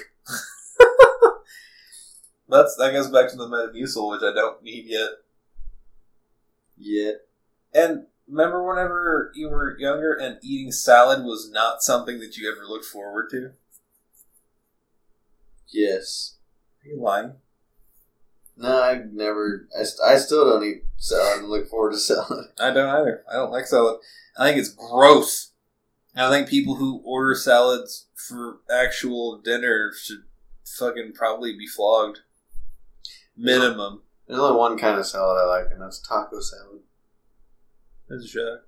That's 2.54 2.76
that 2.76 2.92
goes 2.92 3.08
back 3.08 3.28
to 3.30 3.36
the 3.36 3.48
Metamucil, 3.48 4.12
which 4.12 4.22
I 4.22 4.32
don't 4.32 4.62
need 4.62 4.84
yet. 4.86 5.10
Yeah. 6.76 7.12
And 7.74 8.06
remember 8.28 8.64
whenever 8.64 9.32
you 9.34 9.48
were 9.48 9.76
younger 9.76 10.12
and 10.12 10.38
eating 10.40 10.70
salad 10.70 11.24
was 11.24 11.50
not 11.50 11.82
something 11.82 12.20
that 12.20 12.36
you 12.36 12.48
ever 12.50 12.64
looked 12.64 12.84
forward 12.84 13.28
to? 13.30 13.50
Yes. 15.68 16.36
Are 16.84 16.88
you 16.88 17.00
lying? 17.02 17.32
No, 18.56 18.82
I've 18.82 19.12
never. 19.12 19.66
I, 19.76 19.82
st- 19.82 20.08
I 20.08 20.16
still 20.16 20.48
don't 20.48 20.64
eat 20.64 20.84
salad 20.96 21.40
and 21.40 21.48
look 21.48 21.68
forward 21.68 21.90
to 21.94 21.98
salad. 21.98 22.46
I 22.60 22.72
don't 22.72 22.88
either. 22.88 23.24
I 23.28 23.34
don't 23.34 23.50
like 23.50 23.66
salad. 23.66 23.98
I 24.38 24.46
think 24.46 24.58
it's 24.58 24.68
gross. 24.68 25.50
And 26.14 26.24
I 26.24 26.30
think 26.30 26.48
people 26.48 26.76
who 26.76 27.02
order 27.04 27.34
salads 27.34 28.06
for 28.14 28.60
actual 28.72 29.38
dinner 29.38 29.92
should 30.00 30.22
fucking 30.64 31.14
probably 31.14 31.52
be 31.58 31.66
flogged. 31.66 32.20
Minimum. 33.36 34.02
There's 34.26 34.40
only 34.40 34.56
one 34.58 34.78
kind 34.78 34.98
of 34.98 35.06
salad 35.06 35.38
I 35.42 35.46
like, 35.46 35.70
and 35.72 35.80
that's 35.82 35.98
taco 36.00 36.40
salad. 36.40 36.80
That's 38.08 38.24
a 38.24 38.28
shock. 38.28 38.60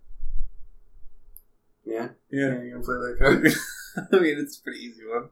Yeah. 1.85 2.09
Yeah. 2.31 2.61
you 2.63 2.73
gonna 2.73 2.83
play 2.85 2.97
that 2.97 3.17
card? 3.19 3.53
I 4.13 4.19
mean, 4.23 4.39
it's 4.39 4.59
a 4.59 4.63
pretty 4.63 4.81
easy 4.81 5.03
one. 5.07 5.29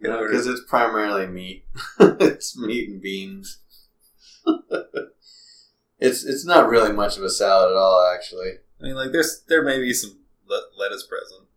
because 0.00 0.46
it's 0.46 0.60
primarily 0.68 1.26
meat. 1.26 1.64
it's 2.00 2.56
meat 2.56 2.88
and 2.88 3.00
beans. 3.02 3.58
it's 5.98 6.24
it's 6.24 6.44
not 6.44 6.68
really 6.68 6.92
much 6.92 7.16
of 7.16 7.24
a 7.24 7.30
salad 7.30 7.70
at 7.70 7.76
all, 7.76 8.12
actually. 8.14 8.58
I 8.80 8.84
mean, 8.84 8.94
like 8.94 9.10
there's 9.12 9.42
there 9.48 9.62
may 9.64 9.78
be 9.80 9.92
some 9.92 10.18
le- 10.46 10.68
lettuce 10.78 11.04
present. 11.06 11.48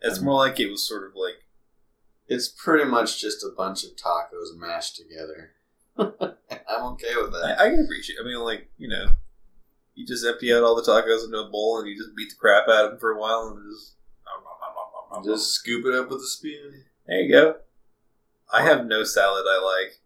It's 0.00 0.18
Um, 0.18 0.24
more 0.24 0.34
like 0.46 0.58
it 0.58 0.70
was 0.70 0.86
sort 0.86 1.04
of 1.06 1.12
like 1.14 1.44
It's 2.26 2.48
pretty 2.48 2.84
much 2.84 3.20
just 3.20 3.44
a 3.44 3.50
bunch 3.56 3.84
of 3.84 3.90
tacos 3.96 4.56
mashed 4.56 4.96
together. 4.96 5.52
I'm 6.68 6.84
okay 6.92 7.14
with 7.16 7.32
that. 7.32 7.56
I 7.58 7.70
can 7.70 7.80
appreciate. 7.84 8.18
I 8.20 8.24
mean, 8.24 8.38
like 8.40 8.70
you 8.78 8.88
know, 8.88 9.12
you 9.94 10.06
just 10.06 10.24
empty 10.24 10.52
out 10.52 10.62
all 10.62 10.76
the 10.76 10.82
tacos 10.82 11.24
into 11.24 11.38
a 11.38 11.50
bowl 11.50 11.78
and 11.78 11.88
you 11.88 11.96
just 11.96 12.14
beat 12.16 12.30
the 12.30 12.36
crap 12.36 12.68
out 12.68 12.84
of 12.84 12.90
them 12.92 13.00
for 13.00 13.12
a 13.12 13.20
while 13.20 13.48
and 13.48 13.72
just. 13.72 13.94
Just 15.24 15.52
scoop 15.52 15.86
it 15.86 15.94
up 15.94 16.10
with 16.10 16.20
a 16.20 16.26
spoon. 16.26 16.84
there 17.06 17.20
you 17.22 17.32
go. 17.32 17.56
I 18.52 18.62
have 18.62 18.86
no 18.86 19.04
salad 19.04 19.44
I 19.48 19.60
like 19.60 20.00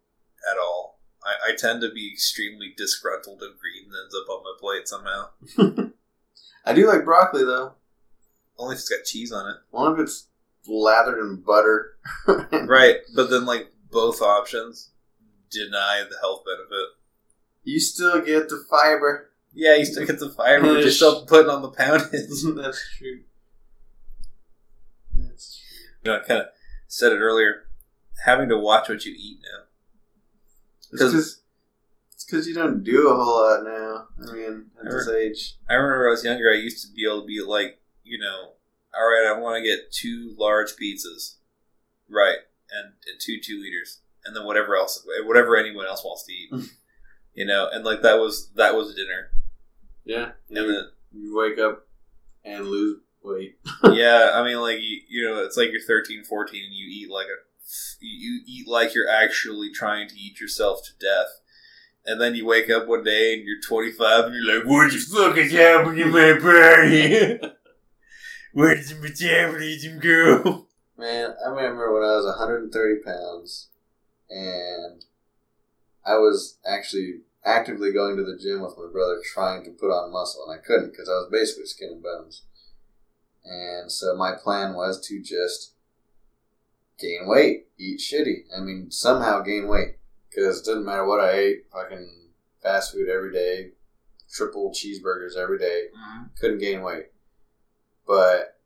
at 0.49 0.57
all. 0.57 0.99
I, 1.23 1.51
I 1.51 1.55
tend 1.55 1.81
to 1.81 1.91
be 1.91 2.09
extremely 2.11 2.73
disgruntled 2.75 3.41
if 3.43 3.59
green 3.59 3.85
ends 3.85 4.15
up 4.15 4.29
on 4.29 4.43
my 4.43 4.55
plate 4.59 4.87
somehow. 4.87 5.91
I 6.65 6.73
do 6.73 6.87
like 6.87 7.05
broccoli 7.05 7.43
though. 7.43 7.73
Only 8.57 8.73
if 8.75 8.79
it's 8.79 8.89
got 8.89 9.05
cheese 9.05 9.31
on 9.31 9.49
it. 9.49 9.57
One 9.71 9.93
if 9.93 9.99
it's 9.99 10.27
lathered 10.67 11.19
in 11.19 11.41
butter. 11.45 11.97
Right, 12.65 12.97
but 13.15 13.29
then 13.29 13.45
like 13.45 13.71
both 13.91 14.21
options 14.21 14.91
deny 15.53 16.03
the 16.09 16.17
health 16.21 16.43
benefit. 16.45 16.87
You 17.63 17.79
still 17.79 18.21
get 18.21 18.49
the 18.49 18.65
fiber. 18.69 19.29
Yeah, 19.53 19.75
you 19.75 19.85
still 19.85 20.05
get 20.05 20.19
the 20.19 20.29
fiber, 20.29 20.73
but 20.73 20.81
you're 20.81 20.91
still 20.91 21.25
putting 21.25 21.49
on 21.49 21.61
the 21.61 21.69
poundage. 21.69 22.11
That's 22.11 22.43
true. 22.97 23.21
That's 25.15 25.59
true. 25.59 25.77
you 26.03 26.11
know, 26.11 26.17
I 26.17 26.27
kind 26.27 26.41
of 26.41 26.47
said 26.87 27.11
it 27.11 27.19
earlier. 27.19 27.65
Having 28.25 28.49
to 28.49 28.57
watch 28.57 28.89
what 28.89 29.05
you 29.05 29.13
eat 29.17 29.39
now. 29.43 29.63
Because 30.91 31.13
it's 31.13 31.41
because 32.25 32.47
you 32.47 32.53
don't 32.53 32.83
do 32.83 33.09
a 33.09 33.15
whole 33.15 33.41
lot 33.41 33.63
now. 33.63 34.07
I 34.27 34.33
mean, 34.33 34.65
at 34.79 34.85
this 34.91 35.07
Never- 35.07 35.17
age, 35.17 35.55
I 35.69 35.73
remember 35.73 35.99
when 36.03 36.07
I 36.07 36.11
was 36.11 36.23
younger, 36.23 36.51
I 36.51 36.55
used 36.55 36.85
to 36.85 36.91
be 36.93 37.05
able 37.05 37.21
to 37.21 37.27
be 37.27 37.41
like, 37.41 37.79
you 38.03 38.17
know, 38.17 38.53
all 38.95 39.05
right, 39.07 39.25
I 39.27 39.39
want 39.39 39.57
to 39.57 39.67
get 39.67 39.91
two 39.91 40.35
large 40.37 40.75
pizzas, 40.75 41.35
right, 42.09 42.37
and, 42.71 42.93
and 43.07 43.19
two 43.19 43.39
two 43.43 43.59
liters, 43.61 43.99
and 44.25 44.35
then 44.35 44.45
whatever 44.45 44.75
else, 44.75 45.05
whatever 45.25 45.57
anyone 45.57 45.85
else 45.85 46.03
wants 46.03 46.23
to 46.25 46.33
eat, 46.33 46.51
mm. 46.51 46.69
you 47.33 47.45
know, 47.45 47.69
and 47.71 47.83
like 47.83 48.01
that 48.01 48.19
was 48.19 48.51
that 48.55 48.75
was 48.75 48.95
dinner, 48.95 49.31
yeah, 50.05 50.31
and 50.49 50.57
then 50.57 50.89
you 51.11 51.35
wake 51.37 51.59
up 51.59 51.87
and 52.43 52.67
lose 52.67 52.99
weight. 53.23 53.57
yeah, 53.91 54.31
I 54.33 54.43
mean, 54.43 54.59
like 54.59 54.79
you, 54.81 55.01
you 55.07 55.27
know, 55.27 55.43
it's 55.43 55.57
like 55.57 55.71
you're 55.71 55.81
13, 55.81 56.23
14, 56.23 56.63
and 56.63 56.73
you 56.73 56.87
eat 56.89 57.09
like 57.09 57.27
a, 57.27 57.39
you 57.99 58.41
eat 58.45 58.67
like 58.67 58.93
you're 58.93 59.09
actually 59.09 59.71
trying 59.71 60.07
to 60.09 60.15
eat 60.15 60.39
yourself 60.39 60.83
to 60.85 60.91
death, 60.99 61.39
and 62.05 62.19
then 62.19 62.35
you 62.35 62.45
wake 62.45 62.69
up 62.69 62.87
one 62.87 63.03
day 63.03 63.33
and 63.33 63.45
you're 63.45 63.61
25 63.61 64.25
and 64.25 64.35
you're 64.35 64.59
like, 64.59 64.67
what 64.67 64.91
the 64.91 64.99
fuck 64.99 65.37
is 65.37 65.51
happening 65.51 66.07
in 66.07 66.11
my 66.11 66.33
body? 66.33 67.39
Where 68.53 68.75
does 68.75 68.89
the 68.89 68.95
metabolism 68.95 69.99
go? 69.99 70.67
Man, 70.97 71.33
I 71.43 71.49
remember 71.49 71.91
when 71.91 72.03
I 72.03 72.15
was 72.15 72.25
130 72.25 73.01
pounds, 73.03 73.69
and 74.33 75.05
I 76.05 76.17
was 76.17 76.57
actually 76.65 77.21
actively 77.45 77.91
going 77.91 78.17
to 78.17 78.23
the 78.23 78.37
gym 78.37 78.61
with 78.61 78.77
my 78.77 78.91
brother, 78.91 79.21
trying 79.23 79.63
to 79.65 79.71
put 79.71 79.91
on 79.91 80.11
muscle, 80.11 80.43
and 80.47 80.59
I 80.59 80.63
couldn't 80.63 80.91
because 80.91 81.07
I 81.07 81.13
was 81.13 81.29
basically 81.31 81.65
skin 81.65 81.89
and 81.93 82.03
bones. 82.03 82.43
And 83.45 83.91
so 83.91 84.15
my 84.15 84.33
plan 84.33 84.73
was 84.73 85.05
to 85.07 85.21
just 85.21 85.73
gain 86.99 87.27
weight, 87.27 87.67
eat 87.77 87.99
shitty. 87.99 88.45
I 88.55 88.61
mean, 88.61 88.89
somehow 88.89 89.41
gain 89.41 89.67
weight 89.67 89.97
because 90.29 90.59
it 90.59 90.65
didn't 90.65 90.85
matter 90.85 91.05
what 91.05 91.19
I 91.19 91.31
ate. 91.31 91.65
Fucking 91.71 92.29
fast 92.61 92.93
food 92.93 93.09
every 93.09 93.31
day, 93.31 93.71
triple 94.31 94.71
cheeseburgers 94.71 95.37
every 95.37 95.59
day. 95.59 95.87
Mm-hmm. 95.95 96.23
Couldn't 96.39 96.59
gain 96.59 96.81
weight. 96.81 97.07
But 98.07 98.57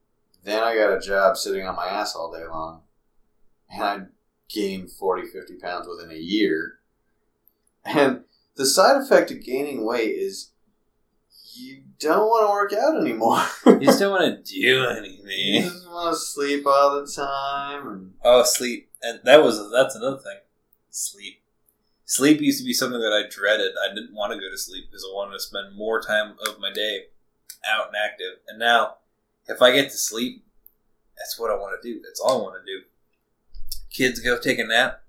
then 0.44 0.64
I 0.64 0.76
got 0.76 0.96
a 0.96 1.00
job 1.00 1.36
sitting 1.36 1.66
on 1.66 1.76
my 1.76 1.88
ass 1.88 2.16
all 2.16 2.32
day 2.32 2.46
long. 2.46 2.84
And 3.70 3.84
I 3.84 4.00
gained 4.50 4.92
40, 4.92 5.28
50 5.28 5.56
pounds 5.56 5.88
within 5.88 6.12
a 6.16 6.20
year. 6.20 6.80
And 7.86 8.22
the 8.56 8.66
side 8.66 9.02
effect 9.02 9.32
of 9.32 9.44
gaining 9.44 9.86
weight 9.86 10.10
is 10.12 10.52
you 11.54 11.84
don't 12.00 12.28
want 12.28 12.46
to 12.48 12.52
work 12.52 12.74
out 12.84 13.02
anymore. 13.02 13.44
You 13.66 13.88
just 13.88 14.00
don't 14.00 14.12
want 14.12 14.46
to 14.46 14.54
do 14.62 14.86
anything. 14.86 15.24
you 15.56 15.62
just 15.62 15.88
want 15.88 16.14
to 16.14 16.20
sleep 16.20 16.66
all 16.68 17.02
the 17.02 17.12
time. 17.12 17.88
And 17.88 18.14
Oh, 18.24 18.44
sleep, 18.44 18.90
and 19.02 19.20
that 19.24 19.44
was 19.44 19.72
that's 19.72 19.96
another 19.96 20.18
thing. 20.18 20.38
Sleep. 20.90 21.42
Sleep 22.06 22.40
used 22.40 22.60
to 22.60 22.66
be 22.66 22.74
something 22.74 23.00
that 23.00 23.12
I 23.14 23.30
dreaded. 23.30 23.72
I 23.84 23.94
didn't 23.94 24.14
want 24.16 24.32
to 24.34 24.40
go 24.40 24.50
to 24.50 24.58
sleep 24.58 24.86
because 24.90 25.04
I 25.04 25.14
wanted 25.14 25.34
to 25.34 25.40
spend 25.40 25.76
more 25.76 26.02
time 26.02 26.36
of 26.48 26.60
my 26.60 26.72
day 26.72 27.06
out 27.70 27.88
and 27.88 27.96
active. 27.98 28.40
And 28.48 28.60
now, 28.60 28.96
if 29.48 29.62
I 29.62 29.72
get 29.72 29.90
to 29.92 29.98
sleep, 29.98 30.46
that's 31.18 31.38
what 31.40 31.52
I 31.52 31.56
want 31.56 31.82
to 31.82 31.94
do. 31.94 32.02
That's 32.02 32.20
all 32.20 32.40
I 32.40 32.44
want 32.44 32.66
to 32.66 32.72
do. 32.72 32.86
Kids 33.98 34.20
go 34.20 34.38
take 34.38 34.60
a 34.60 34.64
nap, 34.64 35.02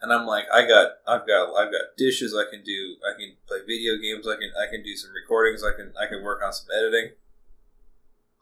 and 0.00 0.10
I'm 0.10 0.26
like, 0.26 0.46
I 0.50 0.66
got, 0.66 0.92
I've 1.06 1.26
got, 1.26 1.54
I've 1.54 1.70
got 1.70 1.98
dishes 1.98 2.34
I 2.34 2.50
can 2.50 2.64
do. 2.64 2.96
I 3.04 3.12
can 3.18 3.34
play 3.46 3.58
video 3.66 3.98
games. 4.00 4.26
I 4.26 4.36
can, 4.36 4.50
I 4.58 4.70
can 4.70 4.82
do 4.82 4.96
some 4.96 5.10
recordings. 5.12 5.62
I 5.62 5.76
can, 5.76 5.92
I 6.00 6.06
can 6.06 6.24
work 6.24 6.42
on 6.42 6.50
some 6.50 6.68
editing. 6.74 7.10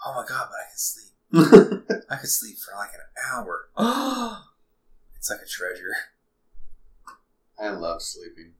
Oh 0.06 0.14
my 0.14 0.24
god! 0.24 0.50
But 0.50 0.54
I 0.54 0.68
can 0.68 0.78
sleep. 0.78 2.04
I 2.10 2.14
could 2.14 2.30
sleep 2.30 2.58
for 2.58 2.76
like 2.76 2.90
an 2.94 3.00
hour. 3.28 3.70
it's 5.16 5.30
like 5.30 5.40
a 5.40 5.48
treasure. 5.48 5.90
I 7.60 7.70
love 7.70 8.00
sleeping. 8.00 8.52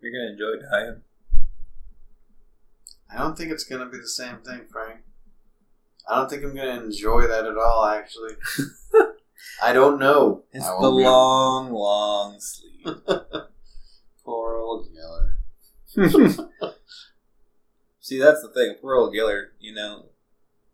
You're 0.00 0.10
gonna 0.10 0.32
enjoy 0.32 0.66
dying. 0.68 1.02
I 3.08 3.18
don't 3.18 3.38
think 3.38 3.52
it's 3.52 3.62
to 3.84 3.86
be 3.86 3.98
the 3.98 4.08
same 4.08 4.38
thing, 4.38 4.62
Frank. 4.68 5.02
I 6.08 6.16
don't 6.16 6.28
think 6.28 6.42
I'm 6.42 6.56
to 6.56 6.84
enjoy 6.86 7.28
that 7.28 7.46
at 7.46 7.56
all, 7.56 7.84
actually. 7.86 8.34
I 9.62 9.72
don't 9.72 9.98
know. 9.98 10.44
It's 10.52 10.66
the 10.66 10.90
long, 10.90 11.72
long 11.72 12.36
sleep. 12.40 12.86
Poor 14.24 14.56
old 14.56 14.88
Yeller. 14.92 15.36
See, 18.00 18.18
that's 18.18 18.42
the 18.42 18.48
thing. 18.54 18.76
Poor 18.80 18.94
old 18.96 19.14
Yeller, 19.14 19.52
you 19.60 19.74
know, 19.74 20.06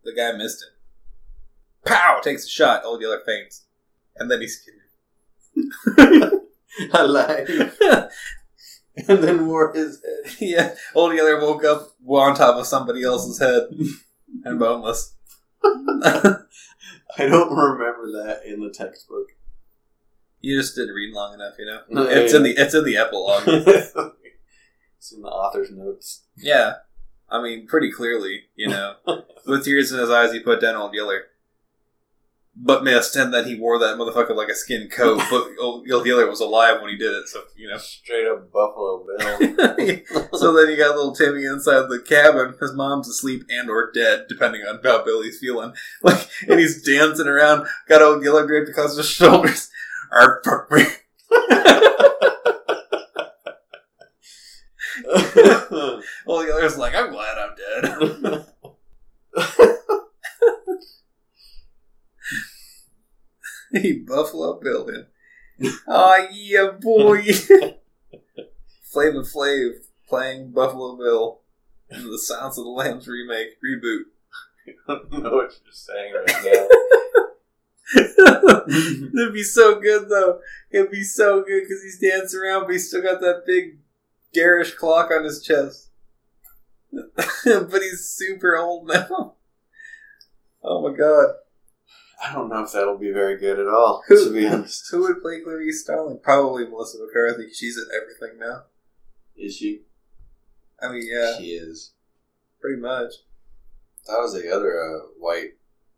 the 0.04 0.12
guy 0.14 0.32
missed 0.32 0.62
it. 0.62 1.88
Pow! 1.88 2.20
Takes 2.22 2.44
a 2.46 2.48
shot. 2.48 2.84
Old 2.84 3.00
Yeller 3.00 3.20
faints. 3.24 3.64
And 4.16 4.30
then 4.30 4.40
he's 4.40 4.64
Alive. 6.92 7.48
and 9.08 9.22
then 9.22 9.46
wore 9.46 9.72
his 9.72 10.02
head. 10.02 10.34
yeah, 10.40 10.74
Old 10.94 11.14
Yeller 11.14 11.40
woke 11.40 11.64
up 11.64 11.92
on 12.06 12.34
top 12.34 12.56
of 12.56 12.66
somebody 12.66 13.02
else's 13.04 13.38
head 13.38 13.64
and 14.44 14.58
boneless. 14.58 15.14
I 17.18 17.26
don't 17.26 17.54
remember 17.54 18.12
that 18.12 18.42
in 18.44 18.60
the 18.60 18.70
textbook. 18.70 19.28
you 20.40 20.58
just 20.58 20.74
didn't 20.76 20.94
read 20.94 21.14
long 21.14 21.34
enough, 21.34 21.54
you 21.58 21.66
know. 21.66 21.80
No, 21.88 22.02
it's 22.08 22.32
yeah. 22.32 22.38
in 22.38 22.42
the 22.44 22.50
it's 22.56 22.74
in 22.74 22.84
the 22.84 22.96
epilogue. 22.96 23.42
it's 24.98 25.12
in 25.12 25.22
the 25.22 25.28
author's 25.28 25.70
notes. 25.70 26.24
Yeah. 26.36 26.74
I 27.28 27.42
mean, 27.42 27.66
pretty 27.66 27.90
clearly, 27.90 28.44
you 28.54 28.68
know. 28.68 28.94
With 29.46 29.64
tears 29.64 29.92
in 29.92 29.98
his 29.98 30.10
eyes, 30.10 30.32
he 30.32 30.40
put 30.40 30.60
down 30.60 30.76
Old 30.76 30.94
Yeller. 30.94 31.22
But 32.58 32.84
missed, 32.84 33.14
and 33.16 33.34
then 33.34 33.44
he 33.44 33.54
wore 33.54 33.78
that 33.78 33.98
motherfucker 33.98 34.34
like 34.34 34.48
a 34.48 34.54
skin 34.54 34.88
coat. 34.88 35.20
But 35.30 35.48
Old 35.60 35.86
Old 35.90 36.06
Yeller 36.06 36.26
was 36.26 36.40
alive 36.40 36.80
when 36.80 36.90
he 36.90 36.96
did 36.96 37.12
it, 37.12 37.28
so, 37.28 37.42
you 37.54 37.68
know. 37.68 37.76
Straight 37.76 38.26
up 38.26 38.50
Buffalo 38.50 39.04
Bill. 39.04 39.38
so 40.38 40.54
then 40.54 40.70
you 40.70 40.76
got 40.78 40.96
little 40.96 41.14
Timmy 41.14 41.44
inside 41.44 41.90
the 41.90 42.02
cabin. 42.06 42.54
His 42.58 42.72
mom's 42.72 43.08
asleep 43.08 43.44
and 43.50 43.68
or 43.68 43.90
dead, 43.92 44.24
depending 44.26 44.62
on 44.62 44.80
how 44.82 45.04
Billy's 45.04 45.38
feeling. 45.38 45.74
Like, 46.02 46.28
and 46.48 46.60
he's 46.60 46.82
dancing 46.82 47.26
around, 47.26 47.66
got 47.88 48.00
Old 48.00 48.22
Yeller 48.22 48.46
draped 48.46 48.70
across 48.70 48.96
his 48.96 49.08
shoulders. 49.08 49.70
Arr, 50.12 50.40
fuck 50.44 50.70
me. 50.70 50.84
Old 56.26 56.46
Yeller's 56.46 56.78
like, 56.78 56.94
I'm 56.94 57.10
glad 57.10 57.38
I'm 57.38 57.54
dead. 57.56 58.46
Buffalo 64.06 64.60
Bill 64.60 64.88
him. 64.88 65.06
Oh 65.88 66.26
yeah, 66.32 66.70
boy. 66.80 67.22
Flavor 68.82 69.22
Flav 69.22 69.70
playing 70.08 70.52
Buffalo 70.52 70.96
Bill 70.96 71.40
in 71.90 72.10
the 72.10 72.18
Sounds 72.18 72.58
of 72.58 72.64
the 72.64 72.70
Lambs 72.70 73.08
remake 73.08 73.58
reboot. 73.64 74.04
I 74.88 74.94
don't 74.94 75.22
know 75.22 75.30
what 75.30 75.52
you're 75.64 75.72
saying 75.72 76.14
right 76.14 76.44
now. 76.44 76.68
It'd 79.14 79.34
be 79.34 79.42
so 79.42 79.80
good 79.80 80.08
though. 80.08 80.40
It'd 80.70 80.90
be 80.90 81.04
so 81.04 81.42
good 81.42 81.62
because 81.62 81.82
he's 81.82 82.00
dancing 82.00 82.40
around, 82.40 82.62
but 82.62 82.72
he's 82.72 82.88
still 82.88 83.02
got 83.02 83.20
that 83.20 83.44
big 83.46 83.78
garish 84.34 84.74
clock 84.74 85.10
on 85.10 85.24
his 85.24 85.42
chest. 85.42 85.90
but 86.92 87.82
he's 87.82 88.08
super 88.08 88.56
old 88.56 88.88
now. 88.88 89.34
Oh 90.62 90.88
my 90.88 90.96
god. 90.96 91.26
I 92.22 92.32
don't 92.32 92.48
know 92.48 92.62
if 92.64 92.72
that'll 92.72 92.96
be 92.98 93.12
very 93.12 93.36
good 93.36 93.58
at 93.58 93.66
all, 93.68 94.02
Who- 94.08 94.24
to 94.24 94.32
be 94.32 94.46
honest. 94.46 94.88
Who 94.90 95.02
would 95.02 95.20
play 95.22 95.40
Clarice 95.40 95.82
Starling? 95.82 96.18
Probably 96.22 96.66
Melissa 96.66 96.98
McCarthy. 96.98 97.34
I 97.34 97.36
think 97.36 97.54
she's 97.54 97.76
in 97.76 97.86
everything 97.94 98.38
now. 98.38 98.64
Is 99.36 99.54
she? 99.56 99.82
I 100.80 100.88
mean, 100.90 101.02
yeah, 101.04 101.36
She 101.38 101.50
is. 101.52 101.92
pretty 102.60 102.80
much. 102.80 103.12
That 104.06 104.18
was 104.18 104.34
the 104.34 104.50
other 104.54 104.80
uh, 104.80 105.08
white. 105.18 105.54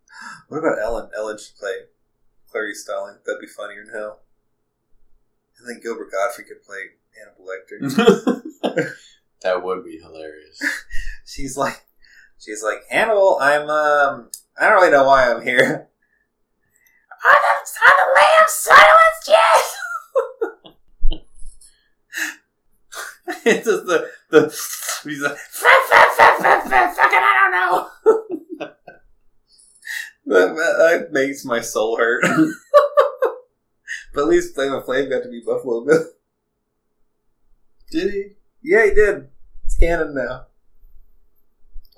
What 0.49 0.59
about 0.59 0.79
Ellen? 0.83 1.11
Ellen 1.17 1.39
should 1.39 1.57
play 1.57 1.75
Clarice 2.51 2.83
Starling. 2.83 3.19
That'd 3.25 3.41
be 3.41 3.47
funnier 3.47 3.85
than 3.85 3.95
hell. 3.95 4.21
And 5.59 5.69
then 5.69 5.81
Gilbert 5.83 6.11
Gottfried 6.11 6.49
could 6.49 6.63
play 6.65 6.79
Hannibal 7.17 7.47
Lecter. 7.47 8.93
that 9.43 9.63
would 9.63 9.85
be 9.85 9.99
hilarious. 9.99 10.61
she's 11.27 11.57
like, 11.57 11.85
she's 12.39 12.63
like 12.63 12.79
Hannibal. 12.89 13.39
I'm 13.41 13.69
um, 13.69 14.31
I 14.59 14.69
don't 14.69 14.81
really 14.81 14.91
know 14.91 15.05
why 15.07 15.31
I'm 15.33 15.43
here. 15.43 15.89
On 17.25 17.39
the, 17.43 17.53
on 17.85 17.95
the 17.99 18.09
lamb 18.15 18.49
silence, 18.49 19.21
yes. 19.27 19.77
it's 23.45 23.67
just 23.67 23.87
the 23.87 24.11
the. 24.31 24.43
He's 25.05 25.21
like, 25.21 25.37
fucking, 26.99 27.19
I 27.23 27.35
don't 27.41 27.53
know. 27.53 28.69
that, 30.27 30.57
that 30.57 31.09
makes 31.13 31.45
my 31.45 31.61
soul 31.61 31.97
hurt. 31.97 32.23
but 34.15 34.23
at 34.23 34.29
least 34.29 34.55
Flavor 34.55 34.83
Flav 34.83 35.11
got 35.11 35.23
to 35.23 35.31
be 35.31 35.43
Buffalo 35.45 35.85
Bill. 35.85 36.05
Did 37.91 38.13
he? 38.13 38.25
Yeah, 38.63 38.87
he 38.87 38.95
did. 38.95 39.29
It's 39.65 39.77
canon 39.77 40.15
now. 40.15 40.47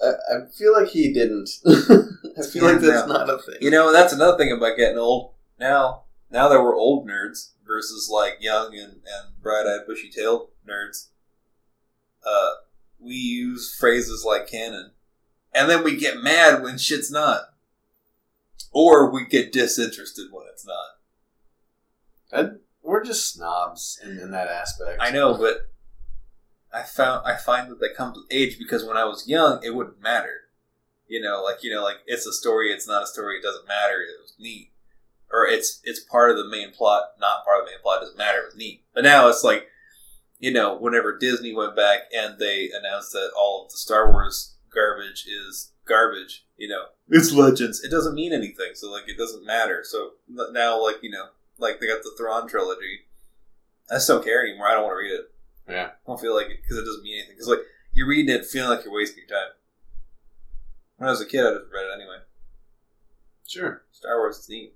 I, 0.03 0.13
I 0.35 0.47
feel 0.57 0.73
like 0.73 0.89
he 0.89 1.13
didn't. 1.13 1.51
I 2.49 2.51
feel 2.51 2.65
like 2.73 2.81
that's 2.81 3.07
No. 3.07 3.15
not 3.15 3.31
a 3.31 3.39
thing. 3.39 3.57
You 3.61 3.71
know, 3.71 3.93
that's 3.93 4.13
another 4.13 4.37
thing 4.39 4.53
about 4.53 4.77
getting 4.77 4.99
old. 4.99 5.35
Now, 5.59 6.05
now 6.31 6.49
that 6.49 6.63
we're 6.63 6.77
old 6.77 7.09
nerds 7.09 7.51
versus 7.67 8.09
like 8.13 8.39
young 8.41 8.75
and, 8.75 8.93
and 8.95 9.43
bright-eyed, 9.43 9.87
bushy-tailed 9.87 10.49
nerds, 10.69 11.09
uh, 12.27 12.51
we 12.99 13.15
use 13.15 13.75
phrases 13.79 14.25
like 14.27 14.47
canon, 14.49 14.93
and 15.55 15.69
then 15.71 15.83
we 15.83 15.97
get 15.97 16.23
mad 16.23 16.63
when 16.63 16.77
shit's 16.79 17.11
not, 17.11 17.43
or 18.73 19.11
we 19.11 19.25
get 19.27 19.53
disinterested 19.53 20.27
when 20.31 20.47
it's 20.53 20.67
not. 20.67 22.53
We're 22.83 23.05
just 23.05 23.33
snobs 23.33 24.01
in, 24.03 24.19
in 24.19 24.31
that 24.33 24.49
aspect. 24.49 24.99
I 25.01 25.11
know, 25.11 25.37
but 25.37 25.71
I 26.73 26.83
found 26.83 27.27
I 27.27 27.37
find 27.37 27.71
that 27.71 27.81
that 27.81 27.95
comes 27.97 28.17
with 28.17 28.27
age 28.31 28.59
because 28.59 28.85
when 28.85 28.97
I 28.97 29.05
was 29.05 29.29
young, 29.29 29.61
it 29.63 29.75
wouldn't 29.75 30.01
matter. 30.03 30.43
You 31.11 31.21
know, 31.21 31.43
like 31.43 31.65
you 31.65 31.75
know, 31.75 31.83
like 31.83 31.97
it's 32.07 32.25
a 32.25 32.33
story, 32.33 32.71
it's 32.71 32.87
not 32.87 33.03
a 33.03 33.07
story, 33.07 33.39
it 33.39 33.43
doesn't 33.43 33.67
matter. 33.67 34.01
It 34.01 34.23
was 34.23 34.33
neat, 34.39 34.71
or 35.33 35.45
it's 35.45 35.81
it's 35.83 35.99
part 35.99 36.31
of 36.31 36.37
the 36.37 36.49
main 36.49 36.71
plot, 36.71 37.03
not 37.21 37.45
part 37.45 37.61
of 37.61 37.67
the 37.67 37.73
main 37.73 37.83
plot. 37.83 37.97
It 37.97 38.05
doesn't 38.05 38.17
matter. 38.17 38.39
It 38.39 38.47
was 38.47 38.57
neat. 38.57 38.85
But 38.95 39.03
now 39.03 39.29
it's 39.29 39.43
like, 39.43 39.67
you 40.39 40.53
know, 40.53 40.79
whenever 40.79 41.19
Disney 41.19 41.53
went 41.53 41.75
back 41.75 42.03
and 42.17 42.39
they 42.39 42.71
announced 42.71 43.11
that 43.11 43.33
all 43.37 43.65
of 43.65 43.73
the 43.73 43.77
Star 43.77 44.13
Wars 44.13 44.55
garbage 44.73 45.27
is 45.27 45.73
garbage, 45.85 46.47
you 46.57 46.69
know, 46.69 46.85
it's 47.09 47.33
legends. 47.33 47.83
It 47.83 47.91
doesn't 47.91 48.15
mean 48.15 48.33
anything. 48.33 48.75
So 48.75 48.89
like, 48.89 49.09
it 49.09 49.19
doesn't 49.19 49.45
matter. 49.45 49.83
So 49.83 50.13
now, 50.29 50.81
like 50.81 51.03
you 51.03 51.11
know, 51.11 51.31
like 51.59 51.81
they 51.81 51.89
got 51.89 52.05
the 52.05 52.15
Thrawn 52.17 52.47
trilogy. 52.47 53.01
I 53.91 53.95
just 53.97 54.07
don't 54.07 54.25
care 54.25 54.47
anymore. 54.47 54.69
I 54.69 54.75
don't 54.75 54.85
want 54.85 54.93
to 54.93 55.03
read 55.03 55.19
it. 55.19 55.33
Yeah. 55.69 55.87
I 55.87 56.07
don't 56.07 56.21
feel 56.21 56.37
like 56.37 56.47
it 56.47 56.59
because 56.63 56.79
it 56.79 56.85
doesn't 56.85 57.03
mean 57.03 57.19
anything. 57.19 57.35
Because 57.35 57.49
like 57.49 57.67
you're 57.95 58.07
reading 58.07 58.33
it, 58.33 58.47
feeling 58.47 58.71
like 58.71 58.85
you're 58.85 58.95
wasting 58.95 59.25
your 59.27 59.37
time. 59.37 59.51
When 61.01 61.09
I 61.09 61.13
was 61.13 61.23
a 61.23 61.27
kid, 61.27 61.47
I 61.47 61.55
just 61.55 61.73
read 61.73 61.87
it 61.87 61.95
anyway. 61.95 62.19
Sure. 63.49 63.85
Star 63.91 64.19
Wars 64.19 64.37
is 64.37 64.51
neat. 64.51 64.75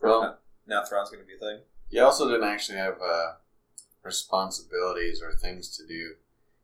Well, 0.00 0.38
Now 0.64 0.84
Thrawn's 0.84 1.10
going 1.10 1.24
to 1.24 1.26
be 1.26 1.34
a 1.34 1.38
thing. 1.38 1.58
you 1.90 2.04
also 2.04 2.28
didn't 2.30 2.46
actually 2.48 2.78
have 2.78 2.98
uh, 3.04 3.32
responsibilities 4.04 5.20
or 5.20 5.32
things 5.32 5.76
to 5.76 5.84
do. 5.84 6.12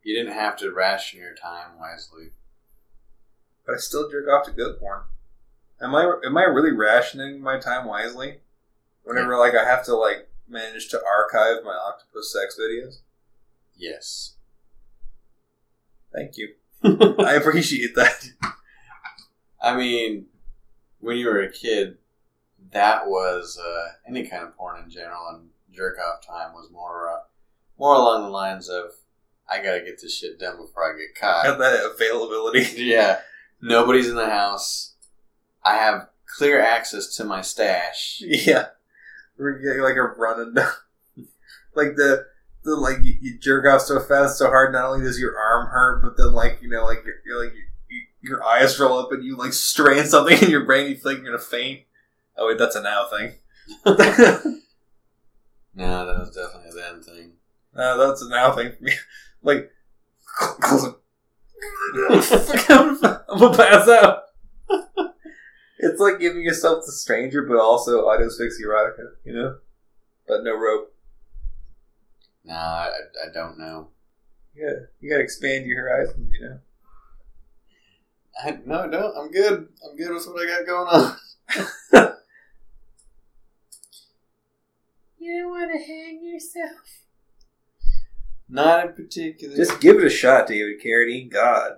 You 0.03 0.15
didn't 0.15 0.35
have 0.35 0.55
to 0.59 0.71
ration 0.71 1.19
your 1.19 1.35
time 1.35 1.77
wisely. 1.77 2.29
But 3.65 3.75
I 3.75 3.77
still 3.79 4.09
jerk 4.09 4.29
off 4.29 4.45
to 4.45 4.53
good 4.53 4.79
porn. 4.79 5.01
Am 5.81 5.93
I 5.93 6.09
am 6.25 6.37
I 6.37 6.43
really 6.43 6.71
rationing 6.71 7.41
my 7.41 7.59
time 7.59 7.85
wisely? 7.85 8.37
Whenever 9.03 9.37
like 9.37 9.53
I 9.53 9.65
have 9.65 9.83
to 9.85 9.95
like 9.95 10.29
manage 10.47 10.87
to 10.91 11.01
archive 11.05 11.65
my 11.65 11.73
octopus 11.75 12.31
sex 12.31 12.57
videos. 12.57 12.99
Yes. 13.75 14.35
Thank 16.13 16.37
you. 16.37 16.53
I 17.19 17.33
appreciate 17.33 17.95
that. 17.95 18.29
I 19.61 19.75
mean, 19.75 20.25
when 20.99 21.17
you 21.17 21.27
were 21.27 21.41
a 21.41 21.51
kid, 21.51 21.97
that 22.71 23.07
was 23.07 23.59
uh, 23.59 23.87
any 24.07 24.27
kind 24.27 24.43
of 24.43 24.55
porn 24.55 24.83
in 24.83 24.89
general, 24.89 25.27
and 25.33 25.49
jerk 25.73 25.97
off 25.99 26.25
time 26.25 26.53
was 26.53 26.69
more 26.71 27.09
uh, 27.09 27.21
more 27.77 27.95
along 27.95 28.23
the 28.23 28.29
lines 28.29 28.69
of, 28.69 28.91
"I 29.49 29.57
gotta 29.57 29.81
get 29.81 30.01
this 30.01 30.17
shit 30.17 30.39
done 30.39 30.57
before 30.57 30.93
I 30.93 30.97
get 30.97 31.15
caught." 31.19 31.45
have 31.45 31.59
that 31.59 31.91
availability. 31.93 32.65
yeah, 32.83 33.19
nobody's 33.61 34.09
in 34.09 34.15
the 34.15 34.29
house. 34.29 34.93
I 35.63 35.75
have 35.75 36.07
clear 36.25 36.61
access 36.61 37.15
to 37.17 37.23
my 37.23 37.41
stash. 37.41 38.21
Yeah, 38.25 38.67
we're 39.37 39.59
getting 39.59 39.81
like 39.81 39.95
a 39.95 40.03
running 40.03 40.53
down, 40.53 40.71
like 41.75 41.95
the 41.95 42.25
the 42.63 42.75
like 42.75 42.97
you, 43.03 43.15
you 43.19 43.37
jerk 43.37 43.65
off 43.65 43.81
so 43.81 43.99
fast, 43.99 44.37
so 44.37 44.47
hard. 44.47 44.71
Not 44.71 44.85
only 44.85 45.05
does 45.05 45.19
your 45.19 45.37
arm 45.37 45.67
hurt, 45.67 46.01
but 46.01 46.17
then 46.17 46.33
like 46.33 46.59
you 46.61 46.69
know, 46.69 46.85
like 46.85 47.03
you're, 47.05 47.15
you're 47.25 47.43
like 47.43 47.53
you, 47.53 47.63
your 48.21 48.43
eyes 48.43 48.79
roll 48.79 48.99
up 48.99 49.11
and 49.11 49.23
you 49.23 49.35
like 49.35 49.53
strain 49.53 50.05
something 50.05 50.37
in 50.41 50.49
your 50.49 50.65
brain. 50.65 50.89
You 50.89 50.95
think 50.95 51.19
you're 51.19 51.31
gonna 51.31 51.39
faint. 51.39 51.81
Oh 52.37 52.47
wait, 52.47 52.57
that's 52.57 52.75
a 52.75 52.81
now 52.81 53.07
thing. 53.07 53.35
No, 55.73 56.05
that 56.05 56.19
was 56.19 56.35
definitely 56.35 56.69
a 56.69 56.73
then 56.73 57.01
thing. 57.01 57.31
Uh, 57.75 57.95
that's 57.97 58.21
a 58.21 58.29
now 58.29 58.51
thing 58.53 58.73
for 58.77 58.83
me. 58.83 58.93
Like, 59.43 59.71
it. 60.39 60.95
I'm 62.69 63.39
gonna 63.39 63.57
pass 63.57 63.87
out. 63.87 64.23
It's 65.79 65.99
like 65.99 66.19
giving 66.19 66.43
yourself 66.43 66.85
to 66.85 66.91
stranger, 66.91 67.41
but 67.41 67.57
also 67.57 68.01
auto 68.01 68.29
sex 68.29 68.61
erotica, 68.63 69.13
you 69.25 69.33
know, 69.33 69.57
but 70.27 70.43
no 70.43 70.55
rope. 70.55 70.93
Nah, 72.43 72.53
I, 72.53 72.87
I 72.87 73.33
don't 73.33 73.57
know. 73.57 73.87
You 74.53 74.67
gotta, 74.67 74.81
you 74.99 75.09
gotta 75.09 75.23
expand 75.23 75.65
your 75.65 75.81
horizons, 75.81 76.31
you 76.39 76.47
know. 76.47 76.59
I, 78.43 78.57
no, 78.65 78.89
don't. 78.89 79.17
I'm 79.17 79.31
good. 79.31 79.67
I'm 79.83 79.95
good 79.97 80.13
with 80.13 80.25
what 80.27 80.41
I 80.41 80.57
got 80.57 80.65
going 80.65 80.87
on. 80.87 81.17
You 85.17 85.41
don't 85.41 85.51
want 85.51 85.71
to 85.71 85.77
hang 85.77 86.23
yourself. 86.23 87.03
Not 88.49 88.87
in 88.87 88.93
particular. 88.93 89.55
Just 89.55 89.79
give 89.79 89.97
it 89.97 90.05
a 90.05 90.09
shot, 90.09 90.47
David 90.47 90.81
Carradine. 90.83 91.29
God, 91.31 91.73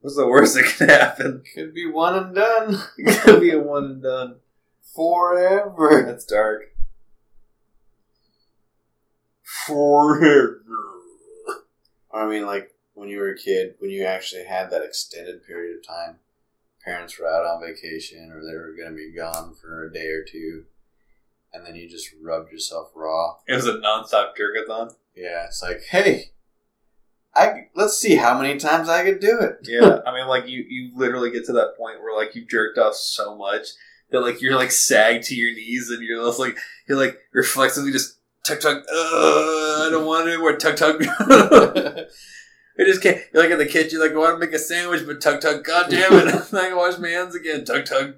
what's 0.00 0.16
the 0.16 0.26
worst 0.26 0.54
that 0.54 0.64
could 0.64 0.88
happen? 0.88 1.42
could 1.54 1.74
be 1.74 1.86
one 1.90 2.14
and 2.16 2.34
done 2.34 2.82
It 2.96 3.20
could 3.22 3.40
be 3.40 3.50
a 3.50 3.58
one 3.58 3.84
and 3.84 4.02
done. 4.02 4.36
forever. 4.94 6.02
That's 6.06 6.24
dark. 6.24 6.62
Forever. 9.66 10.58
I 12.12 12.26
mean, 12.26 12.46
like 12.46 12.71
when 13.02 13.10
you 13.10 13.18
were 13.18 13.30
a 13.30 13.36
kid, 13.36 13.74
when 13.80 13.90
you 13.90 14.04
actually 14.04 14.44
had 14.44 14.70
that 14.70 14.84
extended 14.84 15.44
period 15.44 15.76
of 15.76 15.84
time, 15.84 16.20
parents 16.84 17.18
were 17.18 17.26
out 17.26 17.44
on 17.44 17.60
vacation 17.60 18.30
or 18.30 18.40
they 18.40 18.56
were 18.56 18.76
going 18.76 18.90
to 18.90 18.96
be 18.96 19.12
gone 19.12 19.54
for 19.60 19.84
a 19.84 19.92
day 19.92 20.06
or 20.06 20.22
two, 20.22 20.66
and 21.52 21.66
then 21.66 21.74
you 21.74 21.88
just 21.88 22.10
rubbed 22.22 22.52
yourself 22.52 22.92
raw. 22.94 23.38
It 23.48 23.54
was 23.54 23.66
a 23.66 23.72
nonstop 23.72 24.34
jerkathon. 24.38 24.94
Yeah, 25.16 25.46
it's 25.46 25.60
like, 25.60 25.82
hey, 25.90 26.30
I 27.34 27.66
let's 27.74 27.98
see 27.98 28.14
how 28.14 28.40
many 28.40 28.56
times 28.56 28.88
I 28.88 29.02
could 29.02 29.18
do 29.18 29.40
it. 29.40 29.58
Yeah, 29.64 29.98
I 30.06 30.14
mean, 30.14 30.28
like 30.28 30.46
you, 30.46 30.64
you 30.68 30.92
literally 30.94 31.32
get 31.32 31.44
to 31.46 31.52
that 31.54 31.76
point 31.76 32.00
where 32.00 32.16
like 32.16 32.36
you 32.36 32.46
jerked 32.46 32.78
off 32.78 32.94
so 32.94 33.36
much 33.36 33.66
that 34.12 34.20
like 34.20 34.40
you're 34.40 34.54
like 34.54 34.70
sagged 34.70 35.24
to 35.24 35.34
your 35.34 35.52
knees 35.52 35.90
and 35.90 36.04
you're 36.04 36.24
just 36.24 36.38
like 36.38 36.56
you're 36.88 36.98
like 36.98 37.18
reflexively 37.32 37.90
just 37.90 38.20
tug 38.44 38.60
tug. 38.60 38.84
I 38.88 39.88
don't 39.90 40.06
want 40.06 40.28
any 40.28 40.36
more 40.38 40.56
tug 40.56 40.76
tug. 40.76 41.04
I 42.78 42.84
just 42.84 43.02
can't. 43.02 43.20
You're 43.32 43.42
like 43.42 43.52
in 43.52 43.58
the 43.58 43.66
kitchen, 43.66 44.00
like 44.00 44.12
I 44.12 44.16
want 44.16 44.40
to 44.40 44.46
make 44.46 44.54
a 44.54 44.58
sandwich, 44.58 45.02
but 45.06 45.20
tug 45.20 45.40
tug. 45.40 45.64
God 45.64 45.90
damn 45.90 46.12
it! 46.14 46.26
I'm 46.28 46.40
not 46.40 46.50
gonna 46.52 46.76
wash 46.76 46.98
my 46.98 47.08
hands 47.08 47.34
again. 47.34 47.64
Tug 47.64 47.84
tug. 47.84 48.14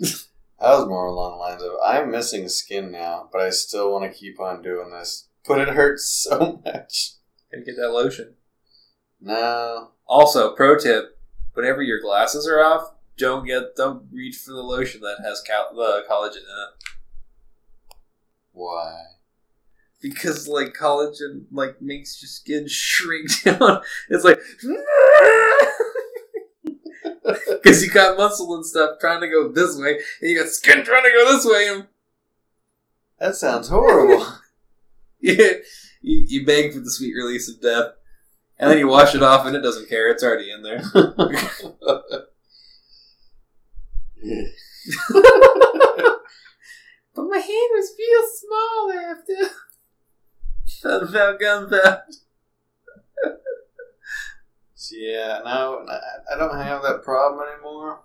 That 0.00 0.78
was 0.78 0.86
more 0.86 1.06
along 1.06 1.32
the 1.32 1.36
lines 1.38 1.62
of 1.62 1.72
I'm 1.84 2.10
missing 2.10 2.48
skin 2.48 2.90
now, 2.90 3.28
but 3.32 3.42
I 3.42 3.50
still 3.50 3.92
want 3.92 4.10
to 4.10 4.18
keep 4.18 4.40
on 4.40 4.62
doing 4.62 4.90
this. 4.90 5.28
But 5.46 5.60
it 5.60 5.68
hurts 5.68 6.06
so 6.08 6.60
much. 6.64 7.14
Gotta 7.50 7.64
get 7.64 7.76
that 7.76 7.90
lotion. 7.90 8.34
No. 9.20 9.90
Also, 10.06 10.54
pro 10.54 10.78
tip: 10.78 11.18
whenever 11.52 11.82
your 11.82 12.00
glasses 12.00 12.48
are 12.48 12.60
off, 12.60 12.92
don't 13.18 13.46
get 13.46 13.76
don't 13.76 14.06
reach 14.10 14.36
for 14.36 14.52
the 14.52 14.62
lotion 14.62 15.00
that 15.02 15.18
has 15.22 15.42
cal- 15.42 15.74
the 15.74 16.04
collagen 16.10 16.36
in 16.36 16.42
it. 16.42 16.86
Why? 18.52 18.94
Because 20.02 20.48
like 20.48 20.74
collagen 20.74 21.44
like 21.52 21.80
makes 21.80 22.20
your 22.20 22.28
skin 22.28 22.66
shrink 22.68 23.28
down. 23.44 23.80
It's 24.10 24.24
like 24.24 24.40
Because 27.62 27.84
you 27.84 27.90
got 27.90 28.18
muscle 28.18 28.54
and 28.54 28.66
stuff 28.66 28.98
trying 29.00 29.20
to 29.20 29.28
go 29.28 29.48
this 29.48 29.78
way, 29.78 29.92
and 30.20 30.30
you 30.30 30.38
got 30.38 30.48
skin 30.48 30.84
trying 30.84 31.04
to 31.04 31.10
go 31.10 31.32
this 31.32 31.46
way, 31.46 31.68
and 31.68 31.86
That 33.18 33.36
sounds 33.36 33.68
horrible. 33.68 34.26
you, 35.20 35.62
you, 36.00 36.24
you 36.28 36.44
beg 36.46 36.72
for 36.72 36.80
the 36.80 36.90
sweet 36.90 37.14
release 37.14 37.48
of 37.48 37.60
death. 37.62 37.92
And 38.58 38.70
then 38.70 38.78
you 38.78 38.88
wash 38.88 39.14
it 39.14 39.22
off, 39.22 39.46
and 39.46 39.56
it 39.56 39.60
doesn't 39.60 39.88
care. 39.88 40.08
It's 40.10 40.22
already 40.22 40.50
in 40.50 40.62
there. 40.62 40.82
But 47.14 47.24
my 47.28 47.38
hand 47.38 47.70
was 47.72 47.94
real 47.98 48.26
small 48.34 48.92
after. 48.92 49.54
Gunpowder. 50.82 52.02
yeah, 54.90 55.40
no, 55.44 55.86
I- 55.88 56.34
I 56.34 56.38
don't 56.38 56.56
have 56.58 56.82
that 56.82 57.02
problem 57.02 57.46
anymore. 57.48 58.00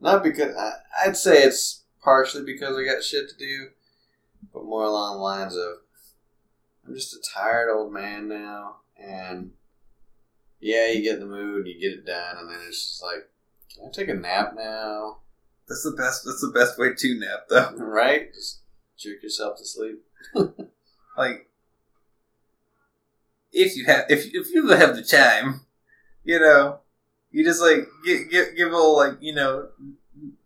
Not 0.00 0.22
because 0.22 0.54
I, 0.56 0.72
I'd 1.04 1.16
say 1.16 1.42
it's 1.44 1.84
partially 2.02 2.44
because 2.44 2.76
I 2.76 2.84
got 2.84 3.02
shit 3.02 3.28
to 3.30 3.36
do, 3.36 3.68
but 4.52 4.64
more 4.64 4.84
along 4.84 5.16
the 5.16 5.22
lines 5.22 5.56
of 5.56 5.78
I'm 6.86 6.94
just 6.94 7.14
a 7.14 7.18
tired 7.34 7.70
old 7.72 7.92
man 7.92 8.28
now, 8.28 8.76
and 8.98 9.52
yeah, 10.60 10.88
you 10.90 11.02
get 11.02 11.20
the 11.20 11.26
mood, 11.26 11.66
you 11.66 11.80
get 11.80 11.98
it 11.98 12.04
done, 12.06 12.36
and 12.38 12.50
then 12.50 12.58
it's 12.68 12.86
just 12.86 13.02
like, 13.02 13.28
can 13.74 13.86
I 13.88 13.90
take 13.90 14.08
a 14.08 14.14
nap 14.14 14.54
now? 14.54 15.18
That's 15.66 15.82
the 15.82 15.92
best. 15.92 16.24
That's 16.26 16.42
the 16.42 16.52
best 16.54 16.78
way 16.78 16.90
to 16.94 17.18
nap, 17.18 17.46
though. 17.48 17.70
Right? 17.78 18.32
Just 18.34 18.60
jerk 18.98 19.22
yourself 19.22 19.56
to 19.58 19.64
sleep. 19.64 20.02
Like, 21.16 21.48
if 23.54 23.76
you 23.76 23.84
have, 23.86 24.04
if 24.08 24.26
if 24.34 24.50
you 24.52 24.66
have 24.68 24.96
the 24.96 25.02
time, 25.02 25.62
you 26.24 26.38
know, 26.38 26.80
you 27.30 27.44
just 27.44 27.62
like 27.62 27.86
give 28.04 28.30
give, 28.30 28.56
give 28.56 28.68
a 28.68 28.74
little 28.74 28.96
like 28.96 29.16
you 29.20 29.34
know 29.34 29.68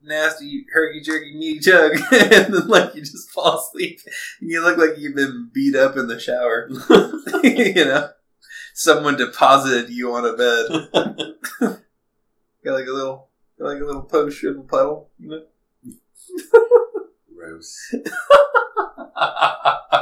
nasty 0.03 0.67
herky 0.73 1.01
jerky 1.01 1.37
meaty 1.37 1.61
chug, 1.61 1.93
and 2.13 2.55
then 2.55 2.69
like 2.69 2.95
you 2.95 3.01
just 3.01 3.31
fall 3.31 3.59
asleep. 3.59 4.01
And 4.41 4.51
you 4.51 4.63
look 4.63 4.79
like 4.79 4.99
you've 4.99 5.17
been 5.17 5.51
beat 5.53 5.75
up 5.75 5.97
in 5.97 6.07
the 6.07 6.21
shower. 6.21 6.69
you 7.43 7.85
know, 7.85 8.11
someone 8.75 9.17
deposited 9.17 9.91
you 9.91 10.13
on 10.13 10.25
a 10.25 10.37
bed. 10.37 11.79
Got 12.65 12.75
like 12.75 12.89
a 12.89 12.93
little, 12.93 13.29
got 13.59 13.69
like 13.69 13.81
a 13.81 13.85
little 13.85 14.03
post 14.03 14.39
shrivel 14.39 14.65
puddle. 14.65 15.11
You 15.19 15.29
know. 15.31 15.43
Gross. 17.39 17.95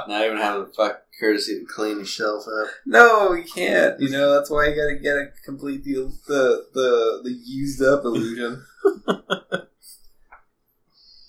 Not 0.08 0.24
even 0.24 0.36
having 0.38 0.64
the 0.64 0.72
fuck 0.74 1.02
courtesy 1.18 1.60
to 1.60 1.66
clean 1.66 1.98
yourself 1.98 2.46
up. 2.46 2.68
No, 2.86 3.32
you 3.32 3.44
can't. 3.44 4.00
You 4.00 4.10
know 4.10 4.34
that's 4.34 4.50
why 4.50 4.68
you 4.68 4.76
gotta 4.76 4.98
get 5.02 5.16
it 5.16 5.34
complete 5.44 5.84
the 5.84 6.12
the 6.26 6.66
the, 6.72 7.20
the 7.24 7.30
used 7.30 7.82
up 7.82 8.04
illusion. 8.04 8.64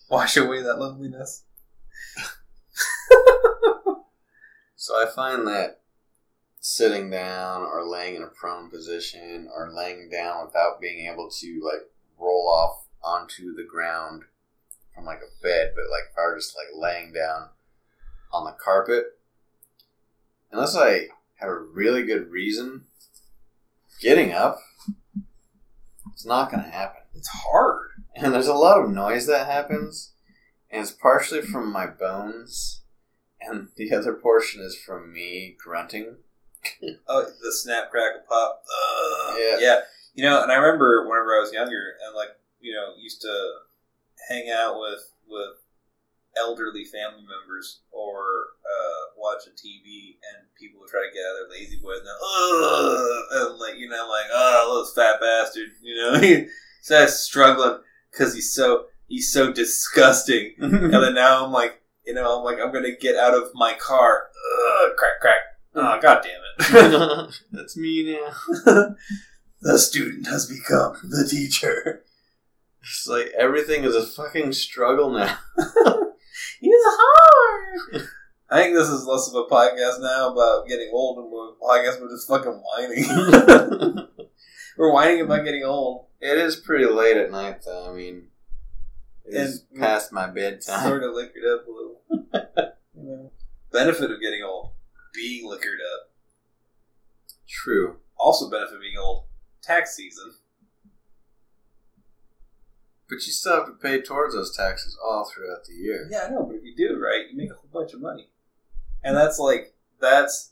Wash 0.10 0.38
away 0.38 0.62
that 0.62 0.80
loneliness. 0.80 1.44
So 4.80 4.94
I 4.94 5.06
find 5.14 5.46
that 5.48 5.82
sitting 6.62 7.10
down 7.10 7.64
or 7.64 7.86
laying 7.86 8.16
in 8.16 8.24
a 8.24 8.28
prone 8.28 8.70
position 8.70 9.50
or 9.54 9.70
laying 9.74 10.10
down 10.10 10.46
without 10.46 10.80
being 10.80 11.12
able 11.12 11.30
to 11.30 11.62
like 11.62 11.90
roll 12.18 12.48
off 12.48 12.86
onto 13.04 13.54
the 13.54 13.66
ground 13.70 14.24
from 14.98 15.06
like 15.06 15.20
a 15.20 15.44
bed, 15.44 15.74
but 15.76 15.84
like 15.92 16.10
if 16.12 16.18
I 16.18 16.22
were 16.24 16.36
just 16.36 16.58
like 16.58 16.68
laying 16.76 17.14
down 17.14 17.50
on 18.34 18.46
the 18.46 18.52
carpet, 18.52 19.06
unless 20.52 20.76
I 20.76 21.08
have 21.36 21.50
a 21.50 21.60
really 21.60 22.04
good 22.04 22.32
reason, 22.32 22.86
getting 24.02 24.32
up, 24.32 24.58
it's 26.12 26.26
not 26.26 26.52
going 26.52 26.64
to 26.64 26.70
happen. 26.70 27.04
It's 27.14 27.30
hard. 27.30 27.90
And 28.16 28.34
there's 28.34 28.48
a 28.48 28.56
lot 28.56 28.82
of 28.82 28.90
noise 28.90 29.28
that 29.28 29.46
happens, 29.46 30.14
and 30.72 30.82
it's 30.82 30.92
partially 30.92 31.44
from 31.44 31.72
my 31.72 31.86
bones, 31.86 32.82
and 33.40 33.68
the 33.78 33.94
other 33.94 34.14
portion 34.14 34.62
is 34.62 34.76
from 34.76 35.14
me 35.14 35.56
grunting. 35.64 36.18
Oh, 37.08 37.24
the 37.24 37.54
snap 37.54 37.92
crackle 37.92 38.24
pop. 38.28 38.64
Ugh. 38.68 39.38
Yeah. 39.40 39.58
yeah. 39.60 39.80
You 40.16 40.24
know, 40.24 40.44
and 40.44 40.52
I 40.52 40.56
remember 40.56 41.08
whenever 41.08 41.38
I 41.38 41.40
was 41.40 41.54
younger, 41.54 41.94
and 42.06 42.14
like 42.14 42.30
you 42.60 42.74
know, 42.74 42.94
used 43.00 43.22
to 43.22 43.52
hang 44.30 44.50
out 44.50 44.80
with 44.80 45.14
with 45.28 45.58
elderly 46.38 46.86
family 46.86 47.26
members 47.26 47.82
or 47.92 48.54
uh, 48.66 49.08
a 49.46 49.50
TV, 49.52 50.18
and 50.34 50.48
people 50.60 50.82
try 50.88 51.02
to 51.02 51.14
get 51.14 51.22
out 51.26 51.44
of 51.44 51.50
their 51.50 51.60
lazy 51.60 51.78
boy, 51.78 51.92
and, 51.92 53.52
and 53.52 53.60
like 53.60 53.78
you 53.78 53.90
know, 53.90 54.04
I'm 54.04 54.10
like 54.10 54.26
oh, 54.32 54.84
this 54.84 54.94
fat 54.94 55.20
bastard, 55.20 55.70
you 55.82 55.96
know, 55.96 56.20
he 56.22 56.48
starts 56.82 57.20
struggling 57.20 57.80
because 58.12 58.34
he's 58.34 58.54
so 58.54 58.86
he's 59.08 59.32
so 59.32 59.52
disgusting, 59.52 60.54
and 60.60 60.94
then 60.94 61.14
now 61.14 61.46
I'm 61.46 61.52
like, 61.52 61.82
you 62.06 62.14
know, 62.14 62.40
I'm 62.40 62.46
like 62.46 62.60
I'm 62.64 62.74
gonna 62.74 62.96
get 62.96 63.16
out 63.16 63.34
of 63.34 63.52
my 63.54 63.74
car, 63.74 64.30
Ugh, 64.84 64.92
crack, 64.98 65.20
crack. 65.22 65.40
Oh, 65.76 66.00
god 66.02 66.24
damn 66.24 66.42
it. 66.42 67.34
That's 67.52 67.78
me 67.78 68.18
now. 68.18 68.96
the 69.62 69.78
student 69.78 70.28
has 70.28 70.48
become 70.48 70.96
the 71.04 71.28
teacher. 71.30 72.04
It's 72.90 73.08
like 73.08 73.32
everything 73.38 73.84
is 73.84 73.96
a 73.96 74.06
fucking 74.06 74.54
struggle 74.54 75.12
now. 75.12 75.38
He's 76.60 76.72
hard. 76.84 78.02
I 78.50 78.62
think 78.64 78.76
this 78.76 78.88
is 78.90 79.06
less 79.06 79.28
of 79.28 79.36
a 79.36 79.44
podcast 79.54 80.00
now 80.02 80.32
about 80.32 80.68
getting 80.68 80.90
old 80.94 81.18
and 81.20 81.30
more 81.30 81.50
of 81.50 81.56
a 81.56 81.66
podcast 81.66 82.02
we're 82.02 82.10
just 82.10 82.28
fucking 82.28 82.62
whining. 82.64 84.08
we're 84.78 84.94
whining 84.94 85.22
about 85.22 85.44
getting 85.44 85.64
old. 85.64 86.06
it 86.22 86.38
is 86.38 86.56
pretty 86.56 86.86
late 86.86 87.18
at 87.18 87.30
night, 87.32 87.62
though. 87.66 87.92
I 87.92 87.94
mean, 87.94 88.28
it's 89.26 89.64
And- 89.72 89.82
past 89.82 90.14
my 90.14 90.28
bedtime. 90.28 90.84
Sort 90.88 91.04
of 91.04 91.14
liquored 91.14 91.44
up 91.46 91.68
a 91.68 91.72
little. 91.72 92.74
you. 92.96 93.32
Benefit 93.72 94.12
of 94.12 94.22
getting 94.22 94.44
old. 94.44 94.72
Being 95.14 95.46
liquored 95.50 95.80
up. 95.96 96.10
True. 97.50 97.98
Also 98.18 98.50
benefit 98.50 98.76
of 98.76 98.82
being 98.82 98.98
old. 98.98 99.26
Tax 99.62 99.96
season. 99.96 100.32
But 103.10 103.26
you 103.26 103.32
still 103.32 103.56
have 103.56 103.68
to 103.68 103.74
pay 103.74 104.02
towards 104.02 104.36
those 104.36 104.56
taxes 104.56 104.98
all 105.02 105.24
throughout 105.26 105.66
the 105.66 105.74
year. 105.74 106.08
Yeah, 106.12 106.26
I 106.28 106.30
know, 106.30 106.44
but 106.44 106.58
if 106.58 106.64
you 106.64 106.76
do 106.76 107.00
right, 107.00 107.26
you 107.32 107.38
make 107.38 107.52
a 107.52 107.56
whole 107.56 107.70
bunch 107.72 107.94
of 107.94 108.02
money. 108.02 108.28
And 109.04 109.16
that's 109.16 109.40
like 109.40 109.74
that's 110.02 110.52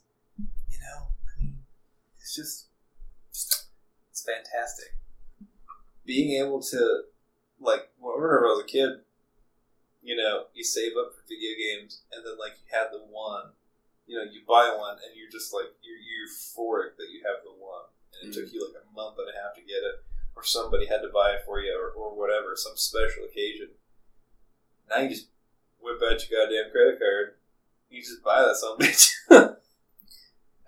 you 0.70 0.78
know, 0.78 1.08
I 1.08 1.42
mean, 1.42 1.58
it's 2.18 2.34
just 2.34 2.66
it's 3.30 4.24
fantastic. 4.24 4.96
Being 6.04 6.42
able 6.42 6.62
to 6.62 7.02
like 7.60 7.90
whenever 7.98 8.46
I 8.46 8.56
was 8.56 8.64
a 8.64 8.66
kid, 8.66 9.00
you 10.02 10.16
know, 10.16 10.46
you 10.54 10.64
save 10.64 10.92
up 10.96 11.12
for 11.12 11.22
video 11.28 11.50
games 11.58 12.02
and 12.12 12.24
then 12.24 12.38
like 12.38 12.56
you 12.62 12.66
had 12.70 12.88
the 12.92 13.04
one. 13.10 13.52
You 14.06 14.16
know, 14.16 14.22
you 14.22 14.46
buy 14.46 14.70
one 14.70 15.02
and 15.02 15.18
you're 15.18 15.30
just 15.30 15.52
like 15.52 15.66
you're, 15.82 15.98
you're 15.98 16.30
euphoric 16.30 16.94
that 16.96 17.10
you 17.10 17.26
have 17.26 17.42
the 17.42 17.52
one. 17.58 17.90
And 18.16 18.30
it 18.30 18.34
took 18.34 18.48
mm. 18.48 18.54
you 18.54 18.62
like 18.64 18.80
a 18.80 18.86
month 18.94 19.18
and 19.18 19.28
a 19.28 19.36
half 19.36 19.58
to 19.58 19.62
get 19.66 19.82
it, 19.82 20.00
or 20.36 20.44
somebody 20.44 20.86
had 20.86 21.00
to 21.00 21.08
buy 21.12 21.30
it 21.30 21.40
for 21.44 21.60
you, 21.60 21.72
or, 21.72 21.90
or 21.90 22.16
whatever, 22.16 22.52
some 22.54 22.76
special 22.76 23.24
occasion. 23.24 23.70
Now 24.88 24.98
you 24.98 25.08
just 25.08 25.28
whip 25.80 26.00
out 26.04 26.22
your 26.28 26.46
goddamn 26.46 26.70
credit 26.70 26.98
card. 26.98 27.34
You 27.88 28.02
just 28.02 28.22
buy 28.22 28.42
that 28.42 28.56
some 28.56 28.78
bitch. 28.78 29.10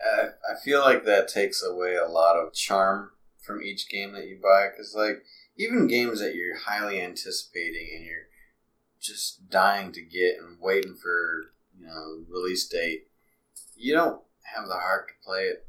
I, 0.01 0.29
I 0.51 0.61
feel 0.65 0.81
like 0.81 1.05
that 1.05 1.29
takes 1.29 1.63
away 1.63 1.97
a 1.97 2.07
lot 2.07 2.37
of 2.37 2.55
charm 2.55 3.11
from 3.41 3.63
each 3.63 3.89
game 3.89 4.13
that 4.13 4.27
you 4.27 4.39
buy 4.43 4.69
because 4.71 4.95
like 4.95 5.25
even 5.57 5.87
games 5.87 6.21
that 6.21 6.35
you're 6.35 6.57
highly 6.57 7.01
anticipating 7.01 7.89
and 7.95 8.05
you're 8.05 8.29
just 9.01 9.49
dying 9.49 9.93
to 9.93 10.03
get 10.03 10.39
and 10.39 10.61
waiting 10.61 10.95
for 10.95 11.53
you 11.79 11.87
know 11.87 12.25
release 12.29 12.69
date 12.69 13.07
you 13.77 13.95
don't 13.95 14.21
have 14.55 14.67
the 14.67 14.75
heart 14.75 15.09
to 15.09 15.15
play 15.25 15.45
it 15.45 15.67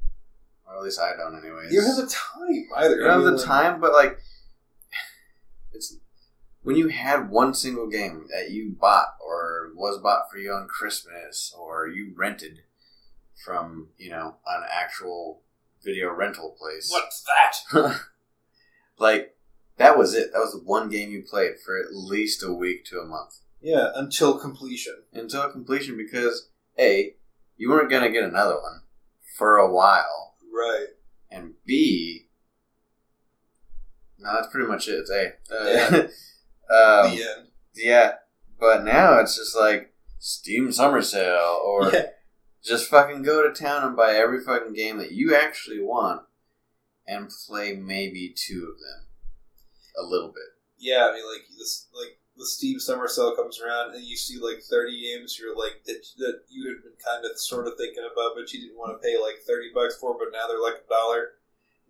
or 0.70 0.78
at 0.78 0.84
least 0.84 1.00
i 1.00 1.16
don't 1.16 1.38
anyways 1.38 1.72
you 1.74 1.82
don't 1.82 1.90
have 1.96 1.98
the 1.98 2.14
time 2.14 2.66
either. 2.78 2.96
you 2.96 3.04
don't 3.04 3.24
have 3.26 3.38
the 3.38 3.44
time 3.44 3.82
but 3.82 3.92
like 3.94 4.18
it's 5.74 5.98
when 6.62 6.76
you 6.76 6.90
had 6.90 7.30
one 7.30 7.54
single 7.54 7.88
game 7.90 8.28
that 8.32 8.52
you 8.52 8.76
bought 8.80 9.16
or 9.26 9.70
was 9.76 9.98
bought 10.02 10.30
for 10.32 10.38
you 10.38 10.52
on 10.52 10.68
christmas 10.68 11.54
or 11.58 11.88
you 11.88 12.14
rented 12.18 12.60
from 13.46 13.88
you 13.98 14.10
know 14.10 14.36
an 14.48 14.64
actual 14.72 15.42
video 15.84 16.12
rental 16.14 16.56
place 16.60 16.90
What's 16.92 17.24
that? 17.74 18.02
like 19.00 19.36
that 19.78 19.98
was 19.98 20.14
it 20.14 20.34
that 20.34 20.40
was 20.40 20.52
the 20.52 20.60
one 20.66 20.90
game 20.90 21.10
you 21.10 21.24
played 21.24 21.54
for 21.66 21.80
at 21.80 21.94
least 21.94 22.44
a 22.44 22.52
week 22.54 22.84
to 22.86 23.00
a 23.00 23.06
month 23.06 23.38
Yeah, 23.62 23.92
until 23.96 24.38
completion. 24.38 25.04
until 25.14 25.50
completion 25.50 25.96
because 25.96 26.50
a 26.78 27.14
you 27.56 27.70
weren't 27.70 27.90
gonna 27.90 28.12
get 28.12 28.24
another 28.26 28.56
one 28.56 28.82
for 29.38 29.56
a 29.58 29.72
while 29.72 30.29
Right. 30.60 30.88
and 31.32 31.54
b 31.66 32.28
no 34.18 34.34
that's 34.34 34.48
pretty 34.48 34.68
much 34.68 34.88
it 34.88 35.06
it's 35.08 35.10
a 35.12 35.34
uh, 35.54 35.98
um, 37.08 37.16
the 37.16 37.22
end. 37.24 37.48
yeah 37.76 38.14
but 38.60 38.84
now 38.84 39.20
it's 39.20 39.38
just 39.38 39.56
like 39.56 39.94
steam 40.20 40.72
summer 40.72 41.02
sale 41.02 41.62
or 41.64 41.90
Yeah. 41.92 42.06
just 42.64 42.90
fucking 42.90 43.24
go 43.24 43.48
to 43.48 43.54
town 43.54 43.86
and 43.88 43.96
buy 43.96 44.14
every 44.16 44.42
fucking 44.44 44.74
game 44.74 44.98
that 44.98 45.14
you 45.14 45.34
actually 45.36 45.80
want 45.82 46.24
and 47.08 47.30
play 47.48 47.74
maybe 47.74 48.34
two 48.36 48.68
of 48.72 48.78
them 48.80 49.06
a 49.98 50.04
little 50.06 50.28
bit. 50.30 50.44
Yeah, 50.78 51.08
I 51.10 51.14
mean, 51.14 51.24
like 51.26 51.44
this, 51.58 51.88
like 51.94 52.19
the 52.40 52.46
Steam 52.46 52.80
Summer 52.80 53.08
Sale 53.08 53.36
comes 53.36 53.60
around, 53.62 53.94
and 53.94 54.04
you 54.04 54.16
see 54.16 54.40
like 54.40 54.64
thirty 54.64 55.04
games 55.04 55.38
you're 55.38 55.56
like 55.56 55.84
that 55.86 56.06
that 56.18 56.42
you 56.50 56.68
had 56.70 56.82
been 56.82 56.98
kind 57.06 57.26
of 57.26 57.38
sort 57.38 57.68
of 57.68 57.74
thinking 57.78 58.08
about, 58.12 58.32
but 58.36 58.52
you 58.54 58.62
didn't 58.62 58.78
want 58.78 59.00
to 59.00 59.06
pay 59.06 59.20
like 59.22 59.44
thirty 59.46 59.70
bucks 59.74 59.98
for, 60.00 60.18
but 60.18 60.30
now 60.32 60.48
they're 60.48 60.62
like 60.62 60.82
a 60.86 60.90
dollar. 60.90 61.34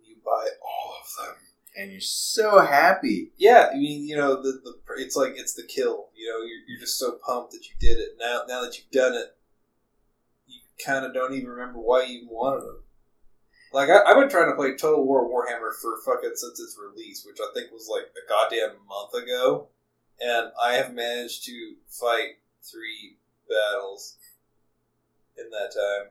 You 0.04 0.16
buy 0.24 0.48
all 0.60 0.94
of 1.00 1.08
them. 1.16 1.36
And 1.76 1.92
you're 1.92 2.00
so 2.00 2.58
happy. 2.58 3.30
Yeah, 3.36 3.70
I 3.72 3.76
mean, 3.76 4.06
you 4.06 4.16
know, 4.16 4.42
the, 4.42 4.60
the 4.64 4.74
it's 4.98 5.14
like 5.14 5.34
it's 5.36 5.54
the 5.54 5.62
kill. 5.62 6.08
You 6.16 6.28
know, 6.28 6.38
you're, 6.38 6.66
you're 6.66 6.80
just 6.80 6.98
so 6.98 7.12
pumped 7.24 7.52
that 7.52 7.64
you 7.68 7.76
did 7.78 7.98
it. 7.98 8.16
Now, 8.18 8.42
now 8.48 8.60
that 8.62 8.76
you've 8.76 8.90
done 8.90 9.14
it, 9.14 9.36
you 10.48 10.58
kind 10.84 11.06
of 11.06 11.14
don't 11.14 11.34
even 11.34 11.48
remember 11.48 11.78
why 11.78 12.02
you 12.02 12.18
even 12.18 12.28
wanted 12.28 12.62
them. 12.62 12.82
Like 13.72 13.88
I, 13.88 14.02
I've 14.02 14.16
been 14.16 14.28
trying 14.28 14.50
to 14.50 14.56
play 14.56 14.74
Total 14.76 15.04
War 15.04 15.28
Warhammer 15.28 15.70
for 15.80 16.00
fucking 16.04 16.32
since 16.34 16.58
its 16.58 16.76
release, 16.76 17.24
which 17.24 17.38
I 17.40 17.54
think 17.54 17.70
was 17.70 17.88
like 17.88 18.10
a 18.18 18.28
goddamn 18.28 18.76
month 18.88 19.14
ago, 19.14 19.68
and 20.20 20.52
I 20.62 20.74
have 20.74 20.92
managed 20.94 21.44
to 21.46 21.74
fight 21.88 22.38
three 22.62 23.16
battles 23.48 24.16
in 25.36 25.50
that 25.50 25.72
time. 25.74 26.10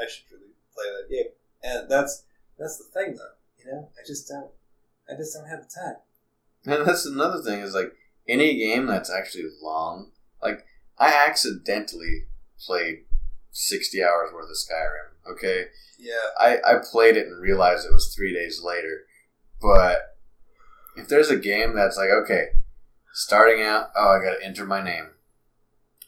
I 0.00 0.08
should 0.08 0.24
really 0.30 0.52
play 0.74 0.84
that 0.86 1.10
game, 1.10 1.32
and 1.62 1.90
that's 1.90 2.24
that's 2.58 2.78
the 2.78 2.84
thing, 2.84 3.16
though. 3.16 3.34
You 3.58 3.70
know, 3.72 3.88
I 3.98 4.06
just 4.06 4.28
don't, 4.28 4.50
I 5.08 5.14
just 5.16 5.34
don't 5.34 5.48
have 5.48 5.68
the 5.68 5.74
time. 5.74 5.96
And 6.64 6.86
that's 6.86 7.06
another 7.06 7.42
thing 7.42 7.60
is 7.60 7.74
like 7.74 7.92
any 8.28 8.56
game 8.56 8.86
that's 8.86 9.10
actually 9.10 9.48
long. 9.60 10.10
Like 10.42 10.64
I 10.98 11.12
accidentally 11.28 12.26
played 12.58 13.04
sixty 13.50 14.02
hours 14.02 14.30
worth 14.32 14.48
of 14.48 14.56
Skyrim. 14.56 15.32
Okay, 15.32 15.66
Yeah, 15.98 16.14
I 16.40 16.58
I 16.64 16.74
played 16.90 17.16
it 17.16 17.26
and 17.26 17.40
realized 17.40 17.86
it 17.86 17.92
was 17.92 18.14
three 18.14 18.32
days 18.32 18.62
later. 18.62 19.02
But 19.60 20.16
if 20.96 21.08
there's 21.08 21.30
a 21.30 21.36
game 21.36 21.74
that's 21.74 21.96
like 21.96 22.10
okay, 22.10 22.48
starting 23.12 23.62
out, 23.64 23.90
oh 23.96 24.18
I 24.20 24.24
gotta 24.24 24.44
enter 24.44 24.64
my 24.64 24.82
name. 24.82 25.10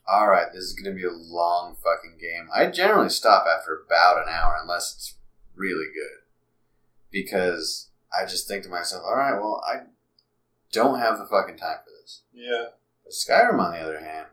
All 0.07 0.29
right, 0.29 0.53
this 0.53 0.63
is 0.65 0.73
gonna 0.75 0.95
be 0.95 1.05
a 1.05 1.11
long 1.11 1.77
fucking 1.77 2.19
game. 2.21 2.49
I 2.55 2.67
generally 2.67 3.09
stop 3.09 3.45
after 3.47 3.83
about 3.87 4.19
an 4.27 4.33
hour 4.33 4.57
unless 4.61 4.95
it's 4.95 5.15
really 5.55 5.87
good, 5.87 6.25
because 7.11 7.89
I 8.13 8.27
just 8.27 8.47
think 8.49 8.65
to 8.65 8.69
myself, 8.71 9.03
all 9.07 9.17
right, 9.17 9.35
well 9.39 9.63
I 9.67 9.85
don't 10.73 10.99
have 10.99 11.19
the 11.19 11.27
fucking 11.27 11.57
time 11.57 11.79
for 11.85 11.91
this. 12.03 12.23
yeah. 12.33 12.67
But 13.05 13.13
Skyrim, 13.13 13.61
on 13.61 13.73
the 13.73 13.79
other 13.81 14.01
hand, 14.01 14.27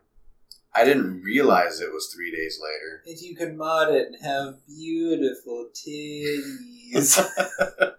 I 0.74 0.86
didn't 0.86 1.22
realize 1.24 1.82
it 1.82 1.92
was 1.92 2.08
three 2.14 2.32
days 2.32 2.58
later. 2.64 3.04
And 3.06 3.20
you 3.20 3.36
can 3.36 3.58
mod 3.58 3.90
it 3.94 4.08
and 4.08 4.16
have 4.24 4.66
beautiful 4.66 5.70
titties. 5.74 7.20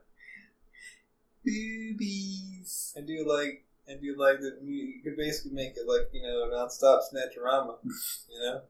Boobies. 1.47 2.93
and 2.97 3.07
do 3.07 3.25
like 3.29 3.65
and 3.89 4.01
do 4.01 4.15
like 4.17 4.41
the 4.41 4.59
you 4.65 5.03
could 5.03 5.17
basically 5.17 5.53
make 5.53 5.77
it 5.77 5.87
like 5.87 6.09
you 6.13 6.23
know 6.23 6.49
nonstop 6.53 7.01
snatcherama. 7.13 7.77
You 7.83 8.41
know, 8.41 8.63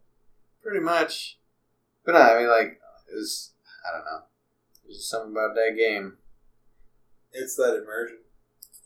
Pretty 0.62 0.80
much. 0.80 1.38
But 2.06 2.14
no, 2.14 2.22
I 2.22 2.38
mean, 2.38 2.50
like, 2.50 2.78
it 3.10 3.14
was, 3.14 3.50
I 3.82 3.94
don't 3.94 4.06
know. 4.06 4.22
There's 4.82 4.98
just 4.98 5.10
something 5.10 5.30
about 5.34 5.54
that 5.54 5.74
game, 5.78 6.18
it's 7.32 7.54
that 7.56 7.78
immersion. 7.82 8.22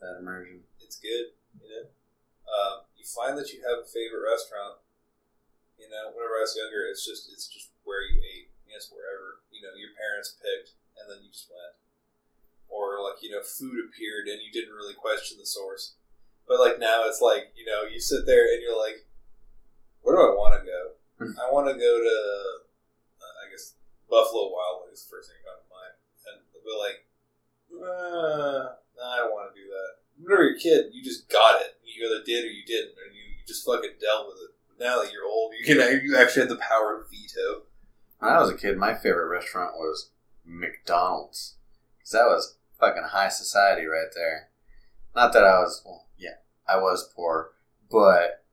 that 0.00 0.16
immersion. 0.20 0.64
It's 0.80 0.96
good. 0.96 1.32
You 1.60 1.68
know, 1.68 1.84
um, 2.48 2.76
you 2.96 3.04
find 3.04 3.36
that 3.36 3.52
you 3.52 3.60
have 3.64 3.84
a 3.84 3.88
favorite 3.88 4.24
restaurant. 4.24 4.80
You 5.76 5.88
know, 5.92 6.12
whenever 6.16 6.40
I 6.40 6.44
was 6.48 6.56
younger, 6.56 6.88
it's 6.88 7.04
just 7.04 7.28
it's 7.32 7.48
just 7.48 7.72
where 7.84 8.00
you 8.00 8.16
ate. 8.20 8.48
Yes, 8.68 8.88
wherever 8.92 9.44
you 9.52 9.60
know 9.60 9.76
your 9.76 9.92
parents 9.96 10.36
picked, 10.40 10.76
and 10.96 11.08
then 11.08 11.20
you 11.24 11.28
just 11.28 11.52
went. 11.52 11.76
Or 12.68 13.00
like 13.04 13.20
you 13.20 13.30
know, 13.32 13.44
food 13.44 13.80
appeared 13.84 14.28
and 14.28 14.40
you 14.40 14.52
didn't 14.52 14.74
really 14.74 14.96
question 14.96 15.36
the 15.36 15.46
source. 15.48 15.96
But 16.48 16.60
like 16.60 16.78
now, 16.78 17.04
it's 17.06 17.20
like 17.20 17.52
you 17.56 17.66
know, 17.66 17.82
you 17.82 18.00
sit 18.00 18.26
there 18.26 18.46
and 18.46 18.62
you're 18.62 18.78
like, 18.78 19.04
where 20.02 20.16
do 20.16 20.22
I 20.22 20.34
want 20.34 20.54
to 20.54 20.62
go? 20.62 20.82
Hmm. 21.18 21.34
I 21.40 21.50
want 21.50 21.66
to 21.66 21.74
go 21.74 21.92
to, 21.98 22.16
uh, 23.18 23.34
I 23.42 23.50
guess, 23.50 23.74
Buffalo 24.08 24.52
Wild 24.52 24.86
Wings. 24.86 25.06
First 25.10 25.30
thing 25.30 25.40
that 25.42 25.50
comes 25.50 25.64
to 25.64 25.70
mind, 25.74 25.94
and 26.30 26.38
be 26.62 26.74
like, 26.78 26.98
uh, 27.74 28.78
no, 28.94 29.02
I 29.02 29.16
don't 29.18 29.34
want 29.34 29.50
to 29.50 29.58
do 29.58 29.66
that. 29.66 29.90
Whenever 30.22 30.44
you're 30.44 30.56
a 30.56 30.60
kid, 30.60 30.94
you 30.94 31.02
just 31.02 31.28
got 31.28 31.60
it. 31.60 31.76
You 31.84 32.06
either 32.06 32.24
did 32.24 32.44
or 32.44 32.52
you 32.52 32.64
didn't, 32.64 32.94
and 33.00 33.14
you, 33.14 33.22
you 33.22 33.42
just 33.46 33.64
fucking 33.66 33.98
dealt 34.00 34.28
with 34.28 34.38
it. 34.44 34.52
But 34.68 34.84
now 34.84 35.02
that 35.02 35.12
you're 35.12 35.26
old, 35.26 35.52
you 35.58 35.64
can 35.64 35.78
you 36.04 36.16
actually 36.16 36.46
have 36.46 36.54
the 36.54 36.62
power 36.62 37.00
of 37.00 37.10
veto. 37.10 37.66
When 38.18 38.32
I 38.32 38.40
was 38.40 38.50
a 38.50 38.56
kid, 38.56 38.78
my 38.78 38.94
favorite 38.94 39.28
restaurant 39.28 39.74
was 39.76 40.10
McDonald's. 40.44 41.56
Because 41.98 42.12
that 42.12 42.26
was 42.26 42.56
fucking 42.78 43.10
high 43.10 43.28
society 43.28 43.86
right 43.86 44.12
there. 44.14 44.48
Not 45.16 45.32
that 45.32 45.44
I 45.44 45.58
was, 45.60 45.82
well, 45.84 46.06
yeah, 46.18 46.34
I 46.68 46.76
was 46.76 47.10
poor, 47.16 47.52
but 47.90 48.44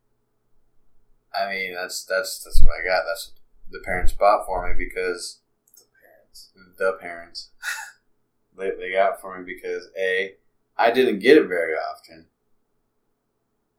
I 1.35 1.49
mean, 1.49 1.75
that's 1.75 2.05
that's 2.05 2.41
that's 2.43 2.61
what 2.61 2.71
I 2.71 2.83
got. 2.85 3.03
That's 3.05 3.31
what 3.33 3.71
the 3.71 3.83
parents 3.85 4.13
bought 4.13 4.45
for 4.45 4.65
me 4.67 4.73
because 4.77 5.39
The 5.77 5.85
parents. 6.01 6.51
the 6.77 6.93
parents 7.01 7.49
they, 8.57 8.71
they 8.71 8.91
got 8.93 9.19
for 9.19 9.37
me 9.37 9.43
because 9.53 9.89
a 9.99 10.35
I 10.77 10.89
didn't 10.91 11.19
get 11.19 11.37
it 11.37 11.47
very 11.47 11.73
often, 11.73 12.27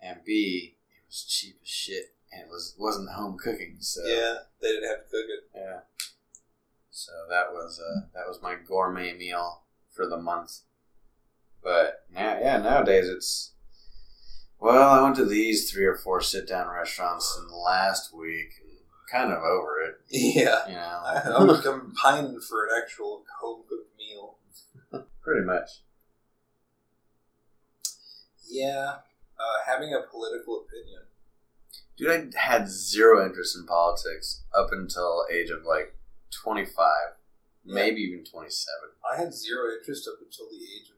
and 0.03 0.19
b 0.25 0.77
it 0.91 1.03
was 1.09 1.25
cheap 1.25 1.57
as 1.63 1.69
shit 1.69 2.15
and 2.33 2.43
it 2.43 2.49
was 2.51 2.75
wasn't 2.79 3.09
home 3.11 3.39
cooking. 3.39 3.77
So 3.81 4.03
Yeah, 4.05 4.35
they 4.61 4.69
didn't 4.69 4.91
have 4.91 5.05
to 5.05 5.11
cook 5.11 5.27
it. 5.29 5.51
yeah. 5.55 5.81
So 6.91 7.13
that 7.31 7.53
was 7.53 7.81
uh, 7.81 8.01
that 8.15 8.29
was 8.29 8.43
my 8.43 8.57
gourmet 8.57 9.15
meal 9.15 9.63
for 9.91 10.07
the 10.07 10.19
month. 10.19 10.59
But 11.65 12.05
now, 12.13 12.39
yeah, 12.39 12.59
nowadays 12.59 13.09
it's 13.09 13.53
well, 14.61 14.91
I 14.91 15.03
went 15.03 15.17
to 15.17 15.25
these 15.25 15.71
three 15.71 15.85
or 15.85 15.97
four 15.97 16.21
sit 16.21 16.47
down 16.47 16.69
restaurants 16.69 17.37
in 17.41 17.49
the 17.49 17.57
last 17.57 18.15
week, 18.15 18.53
and 18.63 18.79
kind 19.11 19.33
of 19.33 19.43
over 19.43 19.81
it. 19.81 19.95
Yeah, 20.11 20.67
You 20.69 20.75
know, 20.75 20.81
I, 20.81 21.23
I'm, 21.37 21.51
I'm 21.51 21.93
pining 21.93 22.41
for 22.41 22.65
an 22.65 22.83
actual 22.83 23.25
home 23.41 23.63
cooked 23.69 23.91
meal. 23.99 24.39
pretty 25.23 25.45
much. 25.45 25.83
Yeah, 28.49 28.97
uh, 29.39 29.59
having 29.67 29.93
a 29.93 30.09
political 30.11 30.65
opinion. 30.67 31.03
Dude, 31.97 32.35
I 32.37 32.39
had 32.39 32.69
zero 32.69 33.25
interest 33.25 33.57
in 33.57 33.67
politics 33.67 34.45
up 34.57 34.69
until 34.73 35.27
age 35.33 35.51
of 35.51 35.65
like 35.65 35.97
twenty 36.31 36.65
five, 36.65 37.17
maybe 37.65 38.01
even 38.01 38.25
twenty 38.25 38.51
seven. 38.51 38.91
I 39.11 39.17
had 39.21 39.35
zero 39.35 39.71
interest 39.79 40.09
up 40.09 40.19
until 40.21 40.47
the 40.51 40.57
age 40.57 40.91
of 40.91 40.97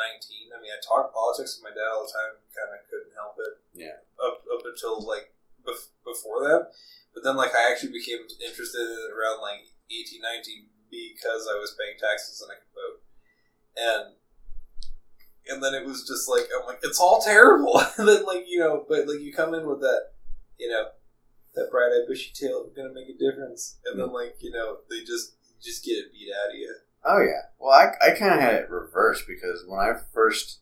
19. 0.00 0.56
I 0.56 0.58
mean, 0.64 0.72
I 0.72 0.80
talked 0.80 1.12
politics 1.12 1.60
with 1.60 1.68
my 1.68 1.76
dad 1.76 1.92
all 1.92 2.08
the 2.08 2.14
time, 2.16 2.40
kind 2.56 2.72
of 2.72 2.80
couldn't 2.88 3.12
help 3.12 3.36
it. 3.36 3.54
Yeah. 3.76 4.00
Up, 4.16 4.40
up 4.48 4.64
until, 4.64 5.04
like, 5.04 5.36
bef- 5.60 5.92
before 6.00 6.40
that. 6.48 6.72
But 7.12 7.22
then, 7.24 7.36
like, 7.36 7.52
I 7.52 7.68
actually 7.68 7.92
became 7.92 8.24
interested 8.40 8.80
in 8.80 8.96
it 9.04 9.12
around, 9.12 9.44
like, 9.44 9.68
18, 9.92 10.24
19 10.24 10.72
because 10.88 11.44
I 11.44 11.60
was 11.60 11.76
paying 11.76 12.00
taxes 12.00 12.40
and 12.40 12.50
I 12.50 12.58
could 12.58 12.72
vote. 12.72 12.98
And, 13.76 14.04
and 15.52 15.58
then 15.60 15.76
it 15.76 15.84
was 15.84 16.08
just 16.08 16.26
like, 16.26 16.48
I'm 16.50 16.66
like, 16.66 16.80
it's 16.82 17.00
all 17.00 17.20
terrible. 17.20 17.76
and 17.98 18.08
then, 18.08 18.24
like, 18.24 18.48
you 18.48 18.58
know, 18.58 18.88
but, 18.88 19.04
like, 19.04 19.20
you 19.20 19.36
come 19.36 19.52
in 19.52 19.68
with 19.68 19.84
that, 19.84 20.16
you 20.56 20.68
know, 20.72 20.96
that 21.54 21.70
bright 21.70 21.92
eyed 21.92 22.08
bushy 22.08 22.32
tail, 22.32 22.70
gonna 22.74 22.94
make 22.94 23.10
a 23.10 23.18
difference. 23.18 23.78
And 23.84 24.00
then, 24.00 24.12
like, 24.12 24.40
you 24.40 24.50
know, 24.50 24.78
they 24.88 25.04
just, 25.04 25.36
just 25.60 25.84
get 25.84 25.98
it 25.98 26.12
beat 26.12 26.32
out 26.32 26.50
of 26.50 26.56
you. 26.56 26.74
Oh 27.04 27.18
yeah. 27.20 27.48
Well, 27.58 27.72
I, 27.72 27.92
I 28.04 28.10
kind 28.10 28.34
of 28.34 28.40
had 28.40 28.54
it 28.54 28.70
reversed 28.70 29.24
because 29.26 29.64
when 29.66 29.80
I 29.80 29.92
first 30.12 30.60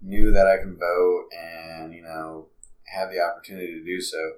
knew 0.00 0.30
that 0.32 0.46
I 0.46 0.58
can 0.58 0.76
vote 0.78 1.26
and 1.36 1.92
you 1.92 2.02
know 2.02 2.48
had 2.84 3.10
the 3.10 3.20
opportunity 3.20 3.72
to 3.74 3.84
do 3.84 4.00
so, 4.00 4.34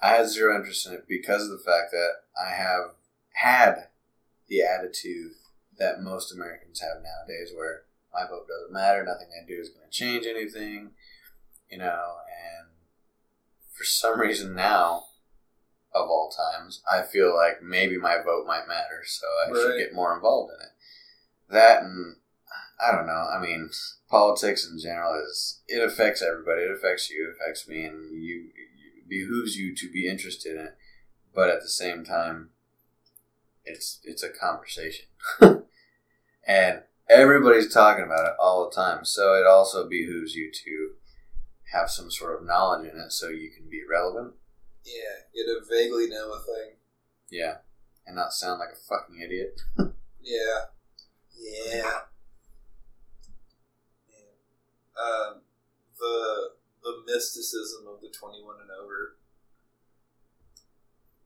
I 0.00 0.08
had 0.08 0.28
zero 0.28 0.56
interest 0.56 0.86
in 0.86 0.94
it 0.94 1.06
because 1.08 1.44
of 1.44 1.50
the 1.50 1.64
fact 1.64 1.90
that 1.92 2.10
I 2.40 2.50
have 2.50 2.94
had 3.32 3.88
the 4.48 4.62
attitude 4.62 5.32
that 5.78 6.02
most 6.02 6.32
Americans 6.32 6.80
have 6.80 7.02
nowadays, 7.02 7.52
where 7.54 7.82
my 8.12 8.26
vote 8.28 8.46
doesn't 8.48 8.72
matter, 8.72 9.04
nothing 9.04 9.28
I 9.30 9.46
do 9.46 9.58
is 9.58 9.70
going 9.70 9.88
to 9.88 9.90
change 9.90 10.26
anything, 10.26 10.90
you 11.70 11.78
know, 11.78 12.16
and 12.28 12.68
for 13.72 13.84
some 13.84 14.20
reason 14.20 14.54
now. 14.54 15.04
Of 15.92 16.08
all 16.08 16.30
times, 16.30 16.82
I 16.90 17.02
feel 17.02 17.34
like 17.34 17.62
maybe 17.62 17.98
my 17.98 18.18
vote 18.24 18.46
might 18.46 18.68
matter, 18.68 19.02
so 19.04 19.26
I 19.26 19.52
should 19.52 19.78
get 19.78 19.92
more 19.92 20.14
involved 20.14 20.52
in 20.52 20.64
it. 20.64 20.72
That 21.52 21.82
and 21.82 22.16
I 22.80 22.92
don't 22.92 23.06
know. 23.06 23.12
I 23.12 23.40
mean, 23.40 23.70
politics 24.08 24.68
in 24.70 24.78
general 24.78 25.20
is 25.20 25.60
it 25.66 25.82
affects 25.82 26.22
everybody. 26.22 26.62
It 26.62 26.70
affects 26.70 27.10
you. 27.10 27.28
It 27.28 27.36
affects 27.36 27.68
me, 27.68 27.84
and 27.84 28.22
you 28.22 28.50
it 28.54 29.08
behooves 29.08 29.56
you 29.56 29.74
to 29.74 29.90
be 29.90 30.08
interested 30.08 30.56
in 30.56 30.66
it. 30.66 30.76
But 31.34 31.50
at 31.50 31.60
the 31.60 31.68
same 31.68 32.04
time, 32.04 32.50
it's 33.64 34.00
it's 34.04 34.22
a 34.22 34.30
conversation, 34.30 35.06
and 36.46 36.82
everybody's 37.08 37.72
talking 37.72 38.04
about 38.04 38.26
it 38.26 38.34
all 38.40 38.68
the 38.68 38.74
time. 38.74 39.04
So 39.04 39.34
it 39.34 39.46
also 39.46 39.88
behooves 39.88 40.34
you 40.34 40.50
to 40.64 40.92
have 41.72 41.90
some 41.90 42.10
sort 42.10 42.36
of 42.36 42.46
knowledge 42.46 42.90
in 42.90 42.98
it, 42.98 43.12
so 43.12 43.28
you 43.28 43.50
can 43.50 43.68
be 43.68 43.82
relevant. 43.88 44.34
Yeah, 44.84 45.26
get 45.34 45.44
to 45.44 45.60
vaguely 45.68 46.08
know 46.08 46.32
a 46.32 46.40
thing. 46.40 46.76
Yeah, 47.30 47.58
and 48.06 48.16
not 48.16 48.32
sound 48.32 48.60
like 48.60 48.70
a 48.72 48.76
fucking 48.88 49.20
idiot. 49.22 49.60
Yeah. 50.22 50.68
Yeah. 51.40 52.04
um, 55.00 55.40
the 55.98 56.52
the 56.84 57.02
mysticism 57.06 57.88
of 57.88 58.00
the 58.04 58.12
twenty 58.12 58.44
one 58.44 58.56
and 58.60 58.68
over. 58.68 59.16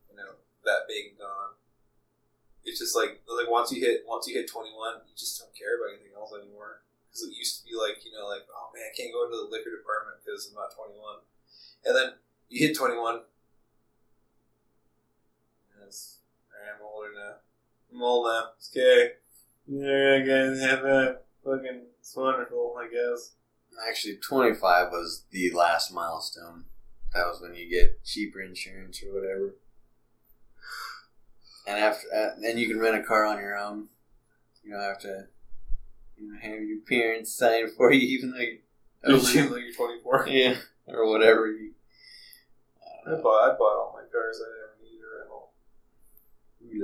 You 0.09 0.17
know 0.17 0.39
that 0.65 0.87
being 0.87 1.19
gone. 1.19 1.59
It's 2.63 2.79
just 2.79 2.95
like 2.95 3.23
like 3.27 3.51
once 3.51 3.73
you 3.73 3.83
hit 3.83 4.05
once 4.07 4.29
you 4.29 4.35
hit 4.39 4.47
twenty 4.47 4.71
one, 4.71 5.03
you 5.11 5.15
just 5.19 5.41
don't 5.43 5.55
care 5.59 5.75
about 5.75 5.99
anything 5.99 6.15
else 6.15 6.31
anymore. 6.31 6.87
Because 7.11 7.27
it 7.27 7.35
used 7.35 7.59
to 7.59 7.67
be 7.67 7.75
like 7.75 8.05
you 8.07 8.13
know 8.15 8.31
like 8.31 8.47
oh 8.47 8.71
man, 8.75 8.87
I 8.87 8.95
can't 8.95 9.13
go 9.13 9.27
into 9.27 9.43
the 9.43 9.51
liquor 9.51 9.75
department 9.75 10.23
because 10.23 10.47
I'm 10.47 10.55
not 10.55 10.71
twenty 10.71 10.95
one, 10.95 11.19
and 11.83 11.95
then 11.99 12.09
you 12.49 12.63
hit 12.63 12.79
twenty 12.79 12.95
one. 12.97 13.27
Yes, 15.95 16.19
I'm 16.51 16.85
older 16.85 17.11
now. 17.15 17.35
I'm 17.93 18.03
old 18.03 18.27
now. 18.27 18.49
It's 18.57 18.77
okay. 18.77 19.13
Yeah, 19.69 20.19
guys 20.19 20.61
have 20.61 20.85
a 20.85 21.19
fucking. 21.45 21.83
It's 22.01 22.17
wonderful, 22.17 22.77
I 22.81 22.89
guess. 22.89 23.35
Actually, 23.89 24.17
25 24.17 24.91
was 24.91 25.25
the 25.31 25.53
last 25.53 25.93
milestone. 25.93 26.65
That 27.13 27.27
was 27.27 27.41
when 27.41 27.55
you 27.55 27.71
get 27.71 28.03
cheaper 28.05 28.43
insurance 28.43 29.05
or 29.05 29.15
whatever. 29.15 29.55
And 31.69 31.79
after, 31.79 32.09
uh, 32.13 32.31
then 32.41 32.59
you 32.59 32.67
can 32.67 32.81
rent 32.81 32.97
a 32.97 33.05
car 33.05 33.25
on 33.25 33.39
your 33.39 33.57
own. 33.57 33.87
You 34.65 34.73
don't 34.73 34.81
have 34.81 35.01
to, 35.03 35.27
you 36.19 36.27
know, 36.29 36.39
have 36.41 36.61
your 36.61 36.81
parents 36.89 37.33
sign 37.33 37.69
for 37.77 37.93
you, 37.93 38.01
even 38.19 38.33
though 38.33 38.39
you're 38.39 38.59
Even 39.31 39.51
though 39.51 39.57
you're 39.59 39.73
24. 39.73 40.27
yeah, 40.29 40.57
or 40.89 41.09
whatever. 41.09 41.47
You, 41.47 41.71
I 43.07 43.15
bought, 43.15 43.45
I 43.45 43.57
bought 43.57 43.77
all 43.79 43.93
my 43.95 44.11
cars. 44.11 44.41
I 44.43 44.49
never 44.51 44.83
needed 44.83 45.05
a 45.05 45.19
rental. 45.21 45.53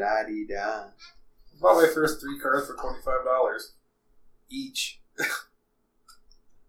La 0.00 0.22
di 0.26 0.46
da. 0.46 0.84
I 0.86 1.60
bought 1.60 1.82
my 1.82 1.88
first 1.92 2.20
three 2.20 2.38
cars 2.40 2.66
for 2.66 2.74
twenty 2.74 3.00
five 3.04 3.24
dollars 3.24 3.74
each. 4.48 5.00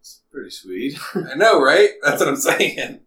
It's 0.00 0.22
pretty 0.30 0.50
sweet. 0.50 0.98
I 1.14 1.34
know, 1.34 1.60
right? 1.62 1.90
That's 2.02 2.20
what 2.20 2.28
I'm 2.28 2.36
saying. 2.36 3.00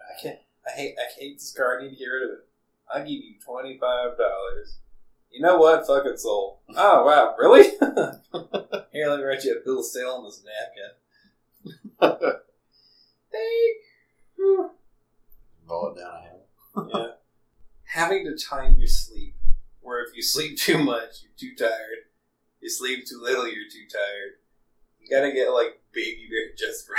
I 0.00 0.22
can't. 0.22 0.38
I 0.66 0.70
hate. 0.70 0.94
I 0.98 1.20
hate 1.20 1.38
this 1.38 1.52
car. 1.52 1.78
I 1.78 1.82
need 1.82 1.90
to 1.90 1.96
get 1.96 2.06
rid 2.06 2.22
of 2.24 2.30
it. 2.30 2.48
I'll 2.92 3.00
give 3.00 3.10
you 3.10 3.34
twenty 3.44 3.78
five 3.78 4.16
dollars. 4.16 4.78
You 5.30 5.40
know 5.42 5.58
what? 5.58 5.86
Fuck 5.86 6.06
it, 6.06 6.18
sold. 6.18 6.58
Oh 6.76 7.04
wow, 7.04 7.34
really? 7.38 7.64
Here, 8.92 9.08
let 9.08 9.18
me 9.18 9.24
write 9.24 9.42
you 9.44 9.56
a 9.60 9.64
bill 9.64 9.80
of 9.80 9.84
sale 9.84 10.10
on 10.10 10.24
this 10.24 10.42
napkin. 12.00 12.30
Hey. 13.34 13.72
Roll 14.38 15.92
it 15.92 15.98
down 15.98 16.12
a 16.14 16.22
hill. 16.22 16.90
yeah. 16.94 17.06
Having 17.94 18.24
to 18.24 18.36
time 18.36 18.74
your 18.76 18.88
sleep, 18.88 19.36
where 19.80 20.04
if 20.04 20.16
you 20.16 20.22
sleep 20.22 20.58
too 20.58 20.82
much, 20.82 21.22
you're 21.22 21.38
too 21.38 21.54
tired. 21.56 22.10
You 22.60 22.68
sleep 22.68 23.06
too 23.06 23.20
little, 23.22 23.46
you're 23.46 23.70
too 23.70 23.86
tired. 23.88 24.32
You 24.98 25.08
gotta 25.08 25.30
get 25.30 25.50
like 25.50 25.80
baby 25.92 26.26
bear 26.28 26.52
just 26.58 26.90
right. 26.90 26.98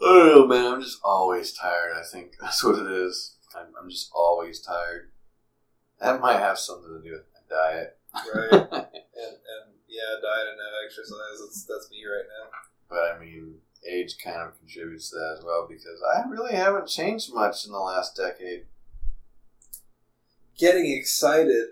Oh 0.00 0.48
man. 0.48 0.66
I'm 0.66 0.82
just 0.82 0.98
always 1.04 1.52
tired. 1.52 1.92
I 1.96 2.02
think 2.10 2.32
that's 2.40 2.64
what 2.64 2.80
it 2.80 2.90
is. 2.90 3.36
I'm, 3.56 3.66
I'm 3.80 3.88
just 3.88 4.10
always 4.12 4.58
tired. 4.60 5.12
That 6.00 6.20
might 6.20 6.40
have 6.40 6.58
something 6.58 6.90
to 6.90 7.00
do 7.00 7.12
with 7.12 7.26
my 7.32 7.56
diet. 7.56 7.96
Right. 8.34 8.52
and, 8.52 8.72
and 8.72 9.66
yeah, 9.86 10.18
diet 10.20 10.48
and 10.48 10.58
no 10.58 10.84
exercise. 10.84 11.38
That's 11.40 11.64
that's 11.68 11.88
me 11.92 12.02
right 12.04 12.26
now. 12.26 12.50
But 12.88 13.14
I 13.14 13.24
mean, 13.24 13.58
age 13.88 14.16
kind 14.18 14.42
of 14.42 14.58
contributes 14.58 15.10
to 15.10 15.16
that 15.16 15.36
as 15.38 15.44
well 15.44 15.68
because 15.70 16.02
I 16.16 16.28
really 16.28 16.56
haven't 16.56 16.88
changed 16.88 17.32
much 17.32 17.64
in 17.64 17.70
the 17.70 17.78
last 17.78 18.16
decade. 18.16 18.64
Getting 20.56 20.92
excited 20.92 21.68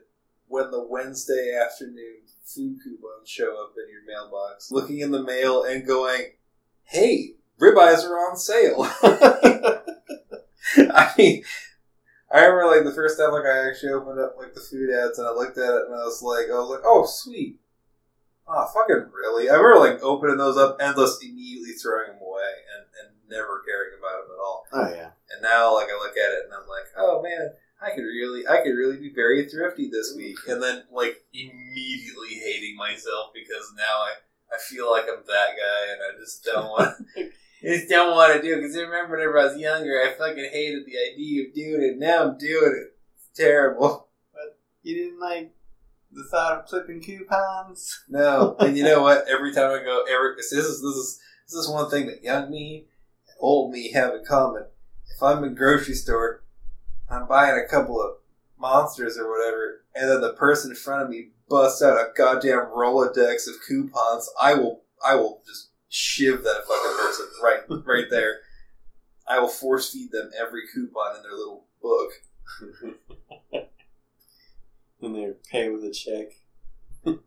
when 0.49 0.71
the 0.71 0.83
Wednesday 0.83 1.59
afternoon 1.59 2.23
food 2.45 2.79
coupons 2.83 3.29
show 3.29 3.62
up 3.62 3.75
in 3.77 3.90
your 3.90 4.05
mailbox, 4.07 4.71
looking 4.71 5.01
in 5.01 5.11
the 5.11 5.23
mail 5.23 5.64
and 5.64 5.87
going, 5.87 6.33
"Hey, 6.85 7.37
ribeyes 7.61 8.05
are 8.05 8.18
on 8.18 8.37
sale." 8.37 8.87
I 10.77 11.12
mean, 11.18 11.45
I 12.33 12.47
remember 12.47 12.75
like 12.75 12.85
the 12.85 12.95
first 12.95 13.18
time 13.18 13.33
like 13.33 13.45
I 13.45 13.68
actually 13.68 13.92
opened 13.92 14.21
up 14.21 14.37
like 14.38 14.55
the 14.55 14.61
food 14.61 14.88
ads 14.88 15.18
and 15.18 15.29
I 15.29 15.33
looked 15.33 15.59
at 15.59 15.75
it 15.75 15.85
and 15.87 15.95
I 15.95 16.05
was 16.09 16.23
like, 16.23 16.47
I 16.49 16.57
was 16.57 16.71
like, 16.71 16.85
oh 16.85 17.05
sweet, 17.05 17.61
oh 18.49 18.66
fucking 18.73 19.12
really? 19.12 19.51
I 19.51 19.55
remember 19.55 19.81
like 19.81 20.03
opening 20.03 20.38
those 20.38 20.57
up 20.57 20.79
and 20.81 20.97
just 20.97 21.23
immediately 21.23 21.73
throwing 21.73 22.09
them 22.09 22.23
away 22.25 22.53
and, 22.73 22.85
and 23.05 23.09
never 23.29 23.62
caring 23.68 24.01
about 24.01 24.25
them 24.25 24.33
at 24.33 24.40
all. 24.40 24.64
Oh 24.73 24.88
yeah. 24.97 25.11
And 25.29 25.42
now 25.42 25.75
like 25.75 25.88
I 25.92 25.97
look 26.01 26.16
at 26.16 26.33
it 26.33 26.49
and 26.49 26.55
I'm 26.55 26.68
like, 26.68 26.88
oh 26.97 27.21
man, 27.23 27.53
I 27.83 27.90
could 27.90 28.03
really, 28.03 28.47
I 28.47 28.62
could 28.62 28.71
really 28.77 28.97
be 28.97 29.12
very 29.12 29.49
thrifty 29.49 29.90
this 29.90 30.14
week. 30.16 30.37
And 30.47 30.62
then 30.62 30.85
like 30.92 31.25
immediately 31.33 32.35
hating 32.42 32.77
myself 32.77 33.33
because 33.35 33.73
now 33.77 33.83
I, 33.83 34.12
I 34.55 34.59
feel 34.68 34.90
like 34.90 35.05
I'm 35.05 35.25
that 35.27 35.51
guy 35.57 35.92
and 35.92 36.01
I 36.03 36.18
just 36.21 36.45
don't 36.45 36.66
want. 36.66 36.95
I 37.16 37.66
just 37.66 37.88
don't 37.88 38.16
want 38.16 38.35
to 38.35 38.42
do 38.42 38.55
it 38.55 38.57
because 38.57 38.77
I 38.77 38.81
remember 38.81 39.16
whenever 39.16 39.38
I 39.38 39.45
was 39.45 39.59
younger, 39.59 40.01
I 40.01 40.12
fucking 40.18 40.51
hated 40.53 40.85
the 40.85 40.97
idea 41.12 41.47
of 41.47 41.55
doing 41.55 41.83
it. 41.83 41.99
Now 41.99 42.25
I'm 42.25 42.38
doing 42.38 42.83
it. 42.83 42.97
It's 43.16 43.38
terrible. 43.38 44.09
But 44.33 44.59
you 44.83 44.97
didn't 44.97 45.21
like 45.21 45.55
the 46.12 46.25
thought 46.25 46.59
of 46.59 46.66
clipping 46.66 47.03
coupons? 47.03 48.05
No, 48.09 48.57
and 48.59 48.77
you 48.77 48.85
know 48.85 49.03
what? 49.03 49.27
Every 49.29 49.53
time 49.53 49.71
I 49.71 49.83
go, 49.83 50.05
every 50.11 50.35
this 50.37 50.53
is 50.53 50.83
this 50.83 50.97
is 50.97 51.21
this 51.47 51.55
is 51.55 51.68
one 51.68 51.90
thing 51.90 52.07
that 52.07 52.23
young 52.23 52.51
me 52.51 52.87
and 53.29 53.37
old 53.40 53.73
me 53.73 53.92
have 53.92 54.14
in 54.14 54.25
common. 54.25 54.66
If 55.14 55.23
I'm 55.23 55.45
in 55.45 55.55
grocery 55.55 55.95
store, 55.95 56.41
I'm 57.12 57.29
buying 57.29 57.62
a 57.62 57.68
couple 57.68 58.01
of 58.01 58.16
monsters 58.59 59.18
or 59.18 59.31
whatever, 59.31 59.85
and 59.94 60.09
then 60.09 60.20
the 60.20 60.33
person 60.35 60.70
in 60.70 60.77
front 60.77 61.03
of 61.03 61.11
me 61.11 61.29
busts 61.48 61.83
out 61.83 61.98
a 61.98 62.11
goddamn 62.16 62.70
Rolodex 62.75 63.46
of 63.48 63.55
coupons, 63.66 64.31
I 64.40 64.55
will 64.55 64.83
I 65.07 65.16
will 65.16 65.42
just 65.46 65.70
shiv 65.88 66.42
that 66.42 66.64
fucking 66.66 66.96
person 66.98 67.27
right 67.42 67.61
right 67.87 68.11
there. 68.11 68.38
I 69.29 69.38
will 69.38 69.48
force 69.48 69.90
feed 69.90 70.11
them 70.11 70.31
every 70.40 70.62
coupon 70.72 71.16
in 71.16 71.22
their 71.22 71.33
little 71.33 71.66
book. 71.83 72.11
and 75.03 75.14
they 75.14 75.33
pay 75.51 75.68
with 75.68 75.85
a 75.85 75.90
check. 75.90 76.33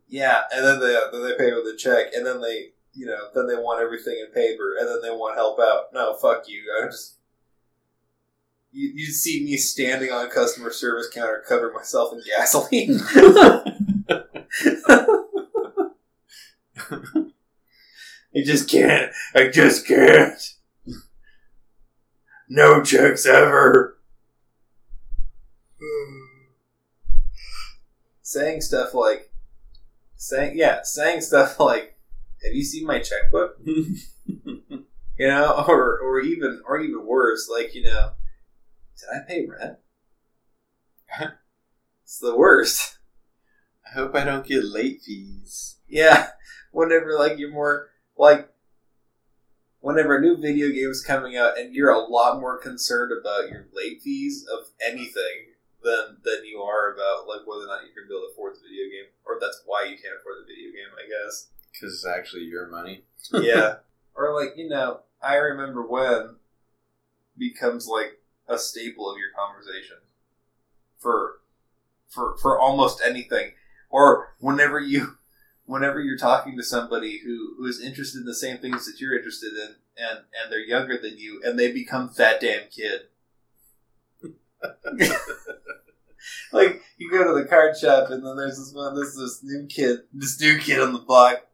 Yeah, 0.08 0.42
and 0.52 0.64
then 0.64 0.80
they 0.80 0.98
then 1.12 1.22
they 1.22 1.36
pay 1.36 1.52
with 1.52 1.66
a 1.66 1.76
check, 1.76 2.06
and 2.14 2.26
then 2.26 2.40
they 2.40 2.70
you 2.94 3.06
know 3.06 3.28
then 3.34 3.46
they 3.46 3.56
want 3.56 3.82
everything 3.82 4.18
in 4.18 4.32
paper, 4.32 4.76
and 4.78 4.88
then 4.88 5.02
they 5.02 5.10
want 5.10 5.36
help 5.36 5.60
out. 5.60 5.92
No, 5.92 6.14
fuck 6.14 6.48
you. 6.48 6.62
I 6.82 6.86
just 6.86 7.15
you 8.72 8.92
you 8.94 9.06
see 9.06 9.44
me 9.44 9.56
standing 9.56 10.10
on 10.12 10.26
a 10.26 10.30
customer 10.30 10.70
service 10.70 11.08
counter, 11.12 11.42
covering 11.48 11.74
myself 11.74 12.12
in 12.12 12.22
gasoline. 12.26 13.00
I 18.36 18.42
just 18.44 18.68
can't. 18.68 19.12
I 19.34 19.48
just 19.48 19.86
can't. 19.86 20.54
No 22.48 22.82
checks 22.82 23.26
ever. 23.26 23.96
saying 28.26 28.60
stuff 28.60 28.92
like, 28.92 29.30
saying 30.16 30.58
yeah, 30.58 30.80
saying 30.82 31.20
stuff 31.20 31.58
like, 31.60 31.96
"Have 32.44 32.52
you 32.52 32.64
seen 32.64 32.86
my 32.86 32.98
checkbook?" 32.98 33.56
you 33.64 34.84
know, 35.18 35.64
or 35.68 35.98
or 35.98 36.20
even 36.20 36.60
or 36.66 36.78
even 36.80 37.06
worse, 37.06 37.48
like 37.48 37.74
you 37.74 37.84
know, 37.84 38.10
did 38.98 39.08
I 39.14 39.26
pay 39.26 39.46
rent? 39.46 39.78
it's 42.02 42.18
the 42.18 42.36
worst. 42.36 42.98
I 43.86 43.94
hope 43.94 44.14
I 44.14 44.24
don't 44.24 44.46
get 44.46 44.64
late 44.64 45.02
fees. 45.02 45.76
Yeah, 45.88 46.30
whenever 46.72 47.16
like 47.18 47.38
you're 47.38 47.52
more 47.52 47.88
like 48.16 48.50
whenever 49.80 50.16
a 50.16 50.20
new 50.20 50.36
video 50.36 50.68
game 50.68 50.90
is 50.90 51.02
coming 51.02 51.36
out 51.36 51.58
and 51.58 51.74
you're 51.74 51.90
a 51.90 51.98
lot 51.98 52.40
more 52.40 52.58
concerned 52.58 53.12
about 53.12 53.48
your 53.50 53.68
late 53.72 54.02
fees 54.02 54.44
of 54.52 54.66
anything 54.84 55.54
than 55.82 56.16
than 56.24 56.44
you 56.44 56.60
are 56.60 56.92
about 56.92 57.28
like 57.28 57.46
whether 57.46 57.62
or 57.62 57.66
not 57.66 57.84
you 57.84 57.94
can 57.94 58.08
be 58.08 58.14
able 58.14 58.26
to 58.26 58.32
afford 58.32 58.54
the 58.54 58.60
video 58.68 58.84
game 58.90 59.10
or 59.26 59.38
that's 59.40 59.62
why 59.66 59.84
you 59.84 59.96
can't 59.96 60.18
afford 60.18 60.36
the 60.40 60.52
video 60.52 60.70
game, 60.70 60.92
I 60.96 61.06
guess. 61.06 61.48
Because 61.72 61.94
it's 61.94 62.06
actually 62.06 62.44
your 62.44 62.68
money. 62.68 63.04
yeah. 63.32 63.76
Or 64.18 64.32
like, 64.32 64.56
you 64.56 64.66
know, 64.66 65.00
I 65.22 65.34
remember 65.34 65.86
when 65.86 66.36
becomes 67.36 67.86
like 67.86 68.18
a 68.48 68.58
staple 68.58 69.10
of 69.10 69.18
your 69.18 69.30
conversation 69.36 69.98
for 70.98 71.40
for 72.08 72.36
for 72.38 72.58
almost 72.58 73.00
anything. 73.04 73.52
Or 73.90 74.34
whenever 74.40 74.80
you 74.80 75.18
whenever 75.64 76.00
you're 76.00 76.18
talking 76.18 76.56
to 76.56 76.62
somebody 76.62 77.18
who, 77.18 77.54
who 77.58 77.66
is 77.66 77.80
interested 77.80 78.20
in 78.20 78.26
the 78.26 78.34
same 78.34 78.58
things 78.58 78.86
that 78.86 79.00
you're 79.00 79.16
interested 79.16 79.52
in 79.52 79.74
and, 79.98 80.18
and 80.18 80.50
they're 80.50 80.60
younger 80.60 80.96
than 80.96 81.18
you 81.18 81.42
and 81.44 81.58
they 81.58 81.72
become 81.72 82.10
that 82.16 82.40
damn 82.40 82.68
kid. 82.70 83.02
like 86.52 86.82
you 86.98 87.10
go 87.10 87.24
to 87.24 87.34
the 87.40 87.48
card 87.48 87.76
shop 87.76 88.10
and 88.10 88.24
then 88.24 88.36
there's 88.36 88.58
this 88.58 88.72
one 88.72 88.94
there's 88.94 89.16
this 89.16 89.42
new 89.44 89.66
kid 89.66 90.00
this 90.12 90.40
new 90.40 90.58
kid 90.58 90.80
on 90.80 90.92
the 90.92 90.98
block 90.98 91.46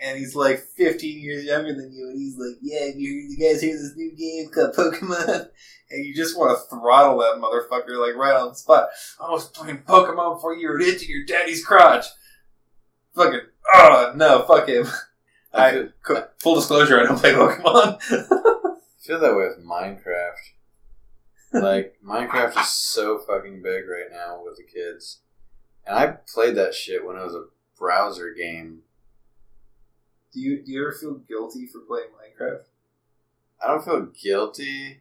and 0.00 0.18
he's 0.18 0.34
like 0.34 0.60
15 0.76 1.20
years 1.20 1.44
younger 1.44 1.74
than 1.74 1.92
you 1.92 2.08
and 2.08 2.18
he's 2.18 2.36
like 2.38 2.56
yeah 2.62 2.86
you, 2.94 3.10
you 3.10 3.36
guys 3.36 3.60
hear 3.60 3.76
this 3.76 3.94
new 3.96 4.14
game 4.16 4.50
called 4.50 4.74
pokemon 4.74 5.48
and 5.90 6.04
you 6.04 6.14
just 6.14 6.38
want 6.38 6.56
to 6.56 6.76
throttle 6.76 7.18
that 7.18 7.40
motherfucker 7.40 7.98
like 8.04 8.16
right 8.16 8.34
on 8.34 8.48
the 8.48 8.54
spot 8.54 8.88
i 9.20 9.30
was 9.30 9.48
playing 9.48 9.78
pokemon 9.78 10.36
before 10.36 10.54
you 10.54 10.68
were 10.68 10.80
into 10.80 11.06
your 11.06 11.24
daddy's 11.24 11.64
crotch 11.64 12.06
fucking 13.14 13.40
oh 13.74 14.12
no 14.16 14.44
fuck 14.46 14.68
him 14.68 14.86
I 15.52 15.88
I 16.08 16.24
full 16.38 16.54
disclosure, 16.54 17.00
I 17.00 17.04
don't 17.04 17.18
play 17.18 17.32
Pokemon. 17.32 18.00
feel 19.00 19.20
that 19.20 19.36
way 19.36 19.48
with 19.48 19.64
Minecraft. 19.64 20.34
like 21.52 21.96
Minecraft 22.06 22.60
is 22.60 22.68
so 22.68 23.18
fucking 23.18 23.62
big 23.62 23.88
right 23.88 24.10
now 24.12 24.42
with 24.44 24.56
the 24.56 24.62
kids, 24.62 25.20
and 25.86 25.96
I 25.96 26.14
played 26.32 26.54
that 26.56 26.74
shit 26.74 27.04
when 27.04 27.16
it 27.16 27.24
was 27.24 27.34
a 27.34 27.46
browser 27.78 28.32
game. 28.32 28.82
Do 30.32 30.40
you 30.40 30.62
do 30.62 30.72
you 30.72 30.82
ever 30.82 30.92
feel 30.92 31.14
guilty 31.14 31.66
for 31.66 31.80
playing 31.80 32.08
Minecraft? 32.08 32.62
I 33.62 33.68
don't 33.68 33.84
feel 33.84 34.06
guilty, 34.06 35.00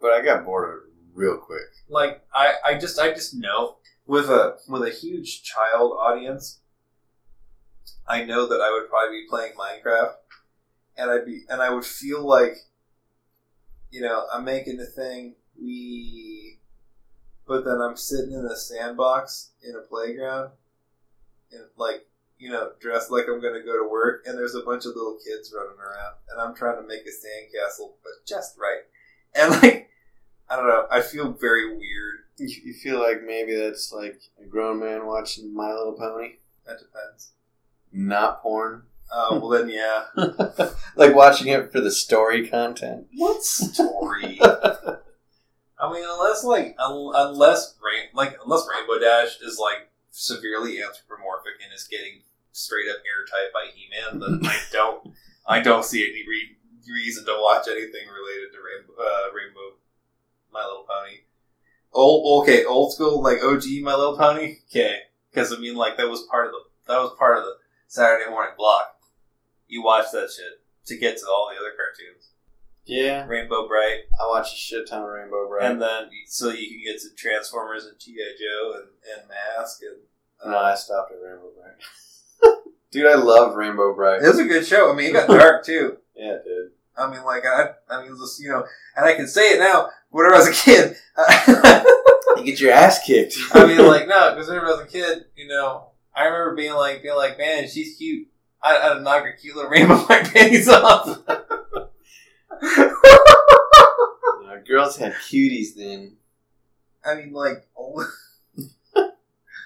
but 0.00 0.12
I 0.12 0.22
got 0.22 0.44
bored 0.44 0.68
of 0.68 0.74
it 0.76 0.90
real 1.14 1.36
quick. 1.36 1.62
Like 1.88 2.22
I, 2.34 2.54
I 2.64 2.78
just 2.78 2.98
I 2.98 3.12
just 3.12 3.34
know 3.34 3.76
with 4.06 4.28
a 4.28 4.56
with 4.68 4.82
a 4.82 4.90
huge 4.90 5.42
child 5.42 5.92
audience, 5.98 6.60
I 8.06 8.24
know 8.24 8.46
that 8.46 8.60
I 8.60 8.70
would 8.72 8.88
probably 8.88 9.20
be 9.20 9.26
playing 9.28 9.52
Minecraft, 9.54 10.14
and 10.96 11.10
I'd 11.10 11.24
be 11.24 11.44
and 11.48 11.62
I 11.62 11.70
would 11.70 11.86
feel 11.86 12.26
like, 12.26 12.56
you 13.90 14.00
know, 14.00 14.26
I'm 14.32 14.44
making 14.44 14.80
a 14.80 14.84
thing 14.84 15.36
we, 15.60 16.58
but 17.46 17.64
then 17.64 17.80
I'm 17.80 17.96
sitting 17.96 18.32
in 18.32 18.44
a 18.44 18.56
sandbox 18.56 19.52
in 19.62 19.74
a 19.76 19.80
playground, 19.80 20.50
and 21.52 21.62
like 21.76 22.06
you 22.38 22.50
know, 22.50 22.72
dressed 22.80 23.10
like 23.10 23.24
I'm 23.28 23.40
going 23.40 23.54
to 23.54 23.64
go 23.66 23.76
to 23.82 23.88
work, 23.88 24.24
and 24.26 24.36
there's 24.38 24.54
a 24.54 24.60
bunch 24.62 24.84
of 24.86 24.94
little 24.96 25.18
kids 25.24 25.52
running 25.54 25.78
around, 25.78 26.14
and 26.30 26.40
I'm 26.40 26.54
trying 26.54 26.80
to 26.80 26.86
make 26.86 27.02
a 27.02 27.10
sandcastle, 27.10 27.92
but 28.02 28.12
just 28.26 28.56
right, 28.58 28.82
and 29.34 29.50
like. 29.62 29.90
I 30.46 30.56
don't 30.56 30.68
know. 30.68 30.86
I 30.90 31.00
feel 31.00 31.32
very 31.32 31.74
weird. 31.74 32.16
You, 32.36 32.48
you 32.66 32.74
feel 32.74 33.00
like 33.00 33.22
maybe 33.26 33.54
that's 33.56 33.90
like 33.94 34.20
a 34.38 34.44
grown 34.44 34.78
man 34.78 35.06
watching 35.06 35.54
My 35.54 35.72
Little 35.72 35.94
Pony, 35.94 36.32
That 36.66 36.76
depends. 36.78 37.32
not 37.90 38.42
porn. 38.42 38.82
Oh 39.10 39.38
well, 39.38 39.48
then 39.48 39.70
yeah. 39.70 40.04
like 40.96 41.14
watching 41.14 41.48
it 41.48 41.72
for 41.72 41.80
the 41.80 41.90
story 41.90 42.46
content. 42.46 43.06
What 43.14 43.42
story? 43.42 44.38
I 44.42 45.92
mean, 45.92 46.04
unless 46.06 46.44
like 46.44 46.76
un- 46.78 47.12
unless 47.14 47.74
rain 47.82 48.08
like 48.12 48.36
unless 48.44 48.66
Rainbow 48.70 48.98
Dash 48.98 49.40
is 49.40 49.58
like 49.58 49.88
severely 50.14 50.80
anthropomorphic 50.80 51.54
and 51.62 51.74
is 51.74 51.88
getting 51.90 52.22
straight 52.52 52.88
up 52.88 53.02
airtight 53.02 53.52
by 53.52 53.66
He 53.74 53.90
Man, 53.90 54.20
then 54.20 54.40
I 54.48 54.58
don't 54.72 55.12
I 55.46 55.60
don't 55.60 55.84
see 55.84 56.02
any 56.04 56.22
re- 56.26 56.56
reason 56.88 57.26
to 57.26 57.36
watch 57.40 57.66
anything 57.66 58.06
related 58.06 58.52
to 58.52 58.58
Rainbow 58.62 58.94
uh, 59.02 59.34
Rainbow 59.34 59.76
My 60.52 60.64
Little 60.64 60.86
Pony. 60.88 61.18
Old 61.92 62.42
okay, 62.42 62.64
old 62.64 62.92
school 62.94 63.22
like 63.22 63.42
OG 63.42 63.64
My 63.82 63.94
Little 63.94 64.16
Pony. 64.16 64.58
Okay, 64.70 64.98
because 65.30 65.52
I 65.52 65.56
mean 65.58 65.74
like 65.74 65.96
that 65.96 66.08
was 66.08 66.22
part 66.22 66.46
of 66.46 66.52
the 66.52 66.60
that 66.86 67.02
was 67.02 67.14
part 67.18 67.36
of 67.36 67.44
the 67.44 67.56
Saturday 67.88 68.30
morning 68.30 68.54
block. 68.56 68.94
You 69.66 69.82
watch 69.82 70.06
that 70.12 70.30
shit 70.30 70.62
to 70.86 70.96
get 70.96 71.18
to 71.18 71.26
all 71.26 71.50
the 71.50 71.58
other 71.58 71.72
cartoons. 71.76 72.30
Yeah, 72.86 73.26
Rainbow 73.26 73.66
Brite, 73.66 74.00
I 74.20 74.26
watch 74.28 74.52
a 74.52 74.56
shit 74.56 74.86
ton 74.88 75.02
of 75.02 75.08
Rainbow 75.08 75.48
Brite. 75.48 75.70
and 75.70 75.80
then 75.80 76.10
so 76.26 76.50
you 76.50 76.68
can 76.68 76.80
get 76.84 77.00
to 77.00 77.14
Transformers 77.16 77.86
and 77.86 77.98
GI 77.98 78.16
Joe 78.38 78.74
and, 78.74 78.88
and 79.18 79.28
Mask 79.28 79.80
and. 79.82 80.00
uh, 80.44 80.50
no, 80.50 80.58
I 80.58 80.74
stopped 80.74 81.12
at 81.12 81.18
Rainbow 81.22 81.48
Brite. 81.56 82.58
Dude, 82.90 83.06
I 83.06 83.14
love 83.14 83.54
Rainbow 83.56 83.94
Brite. 83.94 84.22
It 84.22 84.28
was 84.28 84.38
a 84.38 84.44
good 84.44 84.66
show. 84.66 84.92
I 84.92 84.94
mean, 84.94 85.10
it 85.10 85.12
got 85.14 85.28
dark 85.28 85.64
too. 85.64 85.96
Yeah, 86.14 86.36
dude. 86.44 86.70
I 86.96 87.10
mean, 87.10 87.24
like 87.24 87.44
I, 87.44 87.70
I 87.90 88.02
mean, 88.02 88.16
just 88.16 88.40
you 88.40 88.50
know, 88.50 88.64
and 88.96 89.04
I 89.04 89.14
can 89.14 89.26
say 89.26 89.54
it 89.54 89.58
now. 89.58 89.88
Whenever 90.10 90.36
I 90.36 90.38
was 90.38 90.48
a 90.48 90.52
kid, 90.52 90.96
You 92.36 92.44
get 92.44 92.60
your 92.60 92.72
ass 92.72 93.04
kicked. 93.04 93.36
I 93.52 93.66
mean, 93.66 93.84
like 93.84 94.06
no, 94.06 94.30
because 94.32 94.46
whenever 94.48 94.66
I 94.66 94.70
was 94.70 94.80
a 94.82 94.86
kid, 94.86 95.24
you 95.36 95.48
know, 95.48 95.86
I 96.14 96.24
remember 96.26 96.54
being 96.54 96.74
like, 96.74 97.02
being 97.02 97.16
like, 97.16 97.36
man, 97.38 97.66
she's 97.68 97.96
cute. 97.96 98.28
I, 98.62 98.76
I'd 98.78 99.02
knock 99.02 99.24
her 99.24 99.32
cute 99.32 99.56
little 99.56 99.70
rainbow 99.70 99.96
white 99.96 100.32
panties 100.32 100.68
off. 100.68 101.18
You 104.40 104.50
know, 104.50 104.62
girls 104.66 104.96
had 104.96 105.14
cuties 105.14 105.74
then. 105.76 106.16
I 107.04 107.14
mean, 107.14 107.32
like, 107.32 107.66
oh. 107.78 108.06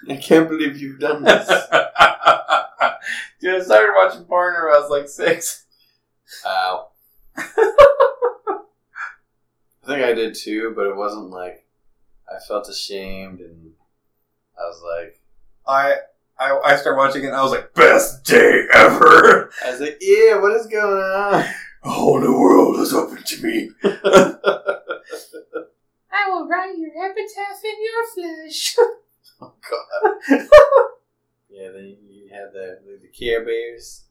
I 0.08 0.16
can't 0.16 0.48
believe 0.48 0.80
you've 0.80 1.00
done 1.00 1.22
this. 1.22 1.46
dude, 3.40 3.54
I 3.54 3.64
started 3.64 3.92
watching 3.94 4.24
porn 4.24 4.54
when 4.54 4.74
I 4.74 4.78
was 4.78 4.90
like 4.90 5.08
six. 5.08 5.64
Ow. 6.46 6.88
I 7.36 8.60
think 9.86 10.02
I 10.04 10.12
did 10.12 10.34
too, 10.34 10.72
but 10.76 10.86
it 10.86 10.96
wasn't 10.96 11.30
like 11.30 11.66
I 12.28 12.38
felt 12.46 12.68
ashamed 12.68 13.40
and 13.40 13.72
I 14.58 14.62
was 14.62 14.82
like, 14.84 15.20
I 15.66 15.96
I, 16.38 16.58
I 16.64 16.76
started 16.76 16.98
watching 16.98 17.24
it 17.24 17.28
and 17.28 17.36
I 17.36 17.42
was 17.42 17.50
like, 17.52 17.74
best 17.74 18.24
day 18.24 18.66
ever! 18.72 19.50
I 19.64 19.70
was 19.70 19.80
like, 19.80 19.98
yeah, 20.00 20.40
what 20.40 20.52
is 20.52 20.66
going 20.66 21.02
on? 21.02 21.44
A 21.88 21.90
whole 21.90 22.20
new 22.20 22.38
world 22.38 22.78
is 22.80 22.92
open 22.92 23.22
to 23.24 23.42
me. 23.42 23.70
I 23.82 24.34
will 26.28 26.46
write 26.46 26.76
your 26.76 26.90
epitaph 26.90 27.64
in 27.64 27.76
your 27.82 28.06
flesh. 28.14 28.76
Oh 29.40 29.54
god. 29.70 30.48
yeah, 31.48 31.70
then 31.72 31.96
you 32.10 32.28
had 32.28 32.52
the 32.52 32.80
the, 32.84 32.98
the 33.02 33.08
Care 33.08 33.44
Bears. 33.44 34.06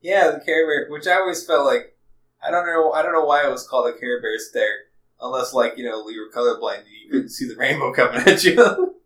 Yeah, 0.00 0.30
the 0.30 0.38
Care 0.38 0.64
Bear, 0.64 0.86
which 0.88 1.08
I 1.08 1.14
always 1.14 1.44
felt 1.44 1.66
like, 1.66 1.96
I 2.40 2.52
don't 2.52 2.66
know, 2.66 2.92
I 2.92 3.02
don't 3.02 3.12
know 3.12 3.24
why 3.24 3.44
it 3.44 3.50
was 3.50 3.66
called 3.66 3.92
a 3.92 3.98
Care 3.98 4.22
Bear 4.22 4.38
stare, 4.38 4.86
unless 5.20 5.52
like 5.52 5.76
you 5.76 5.84
know 5.84 6.08
you 6.08 6.20
were 6.20 6.30
colorblind 6.32 6.78
and 6.78 6.86
you 7.04 7.10
couldn't 7.10 7.30
see 7.30 7.48
the 7.48 7.56
rainbow 7.56 7.92
coming 7.92 8.20
at 8.20 8.44
you. 8.44 8.94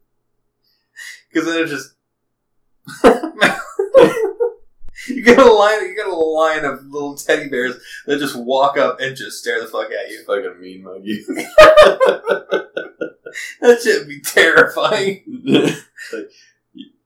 Because 1.33 1.49
then 1.49 1.63
it 1.65 1.67
just 1.67 1.95
you 5.25 5.35
get 5.35 5.39
a 5.39 5.53
line, 5.53 5.83
you 5.83 5.95
get 5.95 6.07
a 6.07 6.15
line 6.15 6.65
of 6.65 6.85
little 6.87 7.17
teddy 7.17 7.49
bears 7.49 7.77
that 8.07 8.19
just 8.19 8.37
walk 8.37 8.77
up 8.77 9.01
and 9.01 9.17
just 9.17 9.39
stare 9.39 9.61
the 9.61 9.67
fuck 9.67 9.91
at 9.91 10.11
you. 10.11 10.25
Fucking 10.27 10.61
mean 10.61 10.83
muggy. 10.83 11.25
That 13.61 13.81
shit 13.83 13.99
would 13.99 14.09
be 14.09 14.21
terrifying. 14.21 15.25
it's 15.27 16.13
like, 16.13 16.31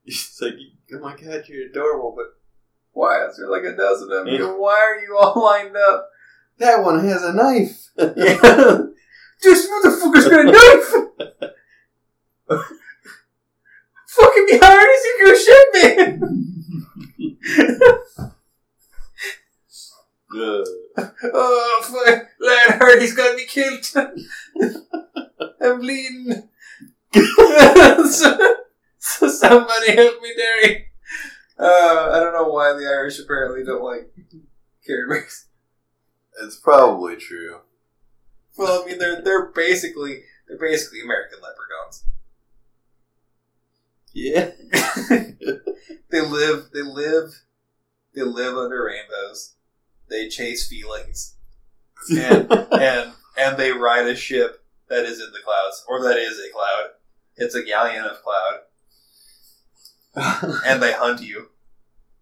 it's 0.04 0.42
like, 0.42 0.52
oh 0.92 0.98
my 0.98 1.16
god, 1.16 1.44
you're 1.48 1.68
adorable, 1.70 2.12
but 2.14 2.26
Why 2.92 3.24
is 3.26 3.38
there 3.38 3.48
like 3.48 3.64
a 3.64 3.74
dozen 3.74 4.12
of 4.12 4.28
you? 4.28 4.46
Why 4.60 4.76
are 4.76 5.00
you 5.00 5.16
all 5.18 5.42
lined 5.42 5.74
up? 5.74 6.10
that 6.58 6.82
one 6.82 7.02
has 7.06 7.22
a 7.22 7.32
knife. 7.32 7.88
Yeah. 7.96 8.78
This 9.40 9.68
motherfucker's 9.70 10.28
got 10.28 10.40
a 10.40 10.50
knife! 10.50 10.90
Fucking 14.08 14.46
behind 14.50 14.82
you 14.82 15.16
go 15.24 15.34
shit, 15.38 15.66
man! 15.74 16.86
Ugh. 20.30 20.64
oh, 21.34 21.80
fuck. 21.82 22.28
That 22.40 22.76
hurt, 22.78 23.00
he's 23.00 23.14
gonna 23.14 23.36
be 23.36 23.46
killed. 23.46 23.84
I'm 25.60 25.80
bleeding. 25.80 26.48
so, 27.14 28.56
so 28.98 29.28
somebody 29.28 29.92
help 29.92 30.22
me, 30.22 30.34
Derry. 30.36 30.88
Uh, 31.58 32.10
I 32.12 32.20
don't 32.20 32.34
know 32.34 32.48
why 32.48 32.72
the 32.74 32.86
Irish 32.86 33.18
apparently 33.18 33.64
don't 33.64 33.82
like 33.82 34.12
Care 34.86 35.08
Bears. 35.08 35.46
It's 36.42 36.56
probably 36.56 37.16
true. 37.16 37.58
Well, 38.56 38.82
I 38.82 38.86
mean, 38.86 38.98
they're 38.98 39.20
they're 39.22 39.46
basically 39.46 40.22
they're 40.46 40.58
basically 40.58 41.00
American 41.00 41.38
leprechauns. 41.42 42.04
Yeah. 44.20 44.50
they 46.10 46.20
live 46.20 46.70
they 46.74 46.82
live 46.82 47.42
they 48.14 48.22
live 48.22 48.56
under 48.56 48.84
rainbows. 48.84 49.54
They 50.10 50.28
chase 50.28 50.68
feelings 50.68 51.36
and 52.10 52.50
and 52.72 53.12
and 53.36 53.56
they 53.56 53.70
ride 53.70 54.06
a 54.06 54.16
ship 54.16 54.64
that 54.88 55.04
is 55.04 55.20
in 55.20 55.30
the 55.32 55.38
clouds 55.44 55.84
or 55.88 56.02
that 56.02 56.16
is 56.18 56.38
a 56.38 56.52
cloud. 56.52 56.90
It's 57.36 57.54
a 57.54 57.62
galleon 57.62 58.06
of 58.06 58.20
cloud, 58.24 58.62
and 60.66 60.82
they 60.82 60.92
hunt 60.92 61.22
you. 61.22 61.50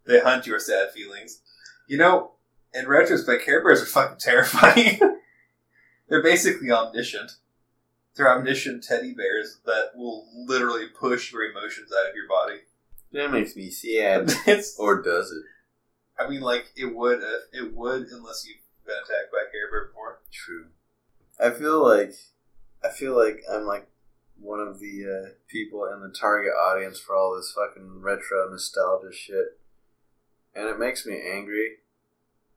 They 0.06 0.20
hunt 0.20 0.46
your 0.46 0.58
sad 0.58 0.90
feelings. 0.90 1.40
You 1.88 1.96
know, 1.96 2.32
in 2.74 2.86
retrospect, 2.86 3.42
Care 3.46 3.64
Bears 3.64 3.80
are 3.80 3.86
fucking 3.86 4.18
terrifying. 4.18 4.98
They're 6.10 6.22
basically 6.22 6.70
omniscient. 6.70 7.32
They're 8.16 8.34
omniscient 8.34 8.82
teddy 8.82 9.12
bears 9.12 9.58
that 9.66 9.90
will 9.94 10.26
literally 10.34 10.86
push 10.88 11.32
your 11.32 11.44
emotions 11.44 11.90
out 11.92 12.10
of 12.10 12.16
your 12.16 12.28
body. 12.28 12.60
that 13.12 13.30
makes 13.30 13.54
me 13.54 13.70
sad. 13.70 14.32
Or 14.78 15.02
does 15.02 15.30
it? 15.30 15.42
I 16.18 16.28
mean, 16.28 16.40
like 16.40 16.72
it 16.76 16.94
would, 16.94 17.22
uh, 17.22 17.44
it 17.52 17.74
would, 17.74 18.08
unless 18.08 18.46
you've 18.46 18.56
been 18.86 18.96
attacked 18.96 19.30
by 19.30 19.40
a 19.46 19.52
Bear 19.52 19.86
before. 19.86 20.20
True. 20.32 20.66
I 21.38 21.50
feel 21.50 21.82
like 21.82 22.14
I 22.82 22.88
feel 22.88 23.14
like 23.16 23.42
I'm 23.50 23.66
like 23.66 23.88
one 24.38 24.60
of 24.60 24.80
the 24.80 25.04
uh, 25.04 25.30
people 25.48 25.84
in 25.86 26.00
the 26.00 26.14
target 26.18 26.52
audience 26.52 26.98
for 26.98 27.14
all 27.14 27.36
this 27.36 27.54
fucking 27.54 28.00
retro 28.00 28.48
nostalgia 28.50 29.12
shit, 29.12 29.58
and 30.54 30.68
it 30.68 30.78
makes 30.78 31.04
me 31.04 31.20
angry. 31.20 31.76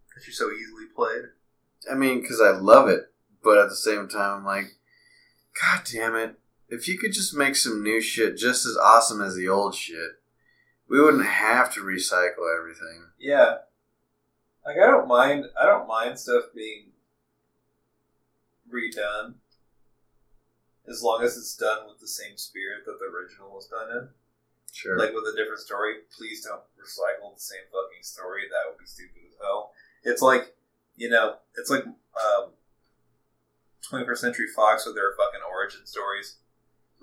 Because 0.08 0.26
you're 0.28 0.34
so 0.34 0.52
easily 0.52 0.86
played. 0.96 1.30
I 1.92 1.96
mean, 1.96 2.22
because 2.22 2.42
I 2.42 2.52
love 2.52 2.88
it, 2.90 3.12
but 3.44 3.58
at 3.58 3.70
the 3.70 3.76
same 3.76 4.08
time, 4.08 4.40
I'm 4.40 4.46
like, 4.46 4.79
God 5.62 5.82
damn 5.92 6.16
it! 6.16 6.36
If 6.70 6.88
you 6.88 6.98
could 6.98 7.14
just 7.14 7.36
make 7.36 7.56
some 7.56 7.84
new 7.84 8.02
shit 8.02 8.38
just 8.38 8.66
as 8.66 8.78
awesome 8.78 9.22
as 9.22 9.36
the 9.36 9.48
old 9.50 9.76
shit, 9.76 10.22
we 10.88 11.02
wouldn't 11.02 11.26
have 11.26 11.74
to 11.74 11.82
recycle 11.82 12.48
everything. 12.58 13.06
Yeah, 13.20 13.56
Like 14.66 14.78
I 14.78 14.86
don't 14.86 15.08
mind. 15.08 15.46
I 15.60 15.66
don't 15.66 15.88
mind 15.88 16.20
stuff 16.20 16.44
being 16.56 16.92
redone, 18.72 19.36
as 20.88 21.02
long 21.02 21.24
as 21.24 21.38
it's 21.38 21.56
done 21.56 21.88
with 21.88 22.00
the 22.00 22.08
same 22.08 22.38
spirit 22.38 22.86
that 22.86 22.98
the 23.00 23.06
original 23.06 23.50
was 23.52 23.68
done 23.68 23.90
in. 23.98 24.10
Sure. 24.72 24.98
Like 24.98 25.14
with 25.14 25.26
a 25.34 25.36
different 25.36 25.60
story. 25.60 25.96
Please 26.16 26.46
don't 26.46 26.62
recycle 26.78 27.34
the 27.34 27.42
same 27.42 27.66
fucking 27.72 28.04
story. 28.04 28.44
That 28.50 28.70
would 28.70 28.78
be 28.78 28.86
stupid 28.86 29.22
as 29.28 29.36
hell. 29.42 29.72
It's 30.04 30.22
like 30.22 30.56
you 30.96 31.10
know, 31.10 31.36
it's 31.58 31.70
like 31.70 31.86
um, 31.86 32.52
21st 33.92 34.18
Century 34.18 34.48
Fox 34.56 34.86
with 34.86 34.96
their 34.96 35.14
fucking 35.18 35.42
origin 35.52 35.86
stories. 35.86 36.38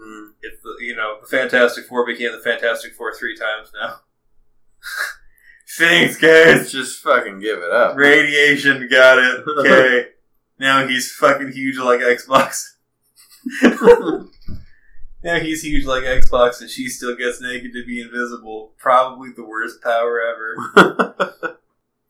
Mm. 0.00 0.32
If 0.42 0.62
the 0.62 0.76
you 0.80 0.94
know 0.94 1.18
the 1.20 1.26
Fantastic 1.26 1.86
Four 1.86 2.06
became 2.06 2.32
the 2.32 2.38
Fantastic 2.38 2.94
Four 2.94 3.14
three 3.14 3.36
times 3.36 3.70
now. 3.74 4.00
Thanks, 5.78 6.16
guys. 6.16 6.70
Just 6.70 7.02
fucking 7.02 7.40
give 7.40 7.58
it 7.58 7.70
up. 7.70 7.96
Radiation 7.96 8.88
got 8.90 9.18
it. 9.18 9.44
Okay. 9.58 10.08
now 10.58 10.86
he's 10.86 11.12
fucking 11.12 11.52
huge 11.52 11.78
like 11.78 12.00
Xbox. 12.00 12.74
now 15.22 15.38
he's 15.40 15.62
huge 15.64 15.84
like 15.84 16.04
Xbox, 16.04 16.60
and 16.60 16.70
she 16.70 16.88
still 16.88 17.16
gets 17.16 17.40
naked 17.40 17.72
to 17.72 17.84
be 17.84 18.00
invisible. 18.00 18.72
Probably 18.78 19.30
the 19.30 19.44
worst 19.44 19.82
power 19.82 20.20
ever. 20.20 21.56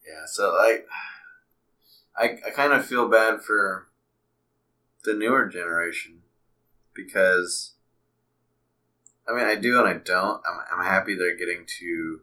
yeah, 0.07 0.27
so 0.27 0.55
like, 0.55 0.87
I 2.17 2.39
I 2.47 2.51
kind 2.51 2.73
of 2.73 2.85
feel 2.85 3.09
bad 3.09 3.43
for 3.43 3.89
the 5.07 5.15
newer 5.15 5.47
generation 5.47 6.23
because, 6.95 7.73
I 9.27 9.33
mean, 9.35 9.45
I 9.47 9.55
do 9.55 9.79
and 9.79 9.89
I 9.89 9.95
don't. 9.95 10.43
I'm 10.47 10.61
I'm 10.81 10.85
happy 10.87 11.15
they're 11.15 11.37
getting 11.37 11.65
to 11.81 12.21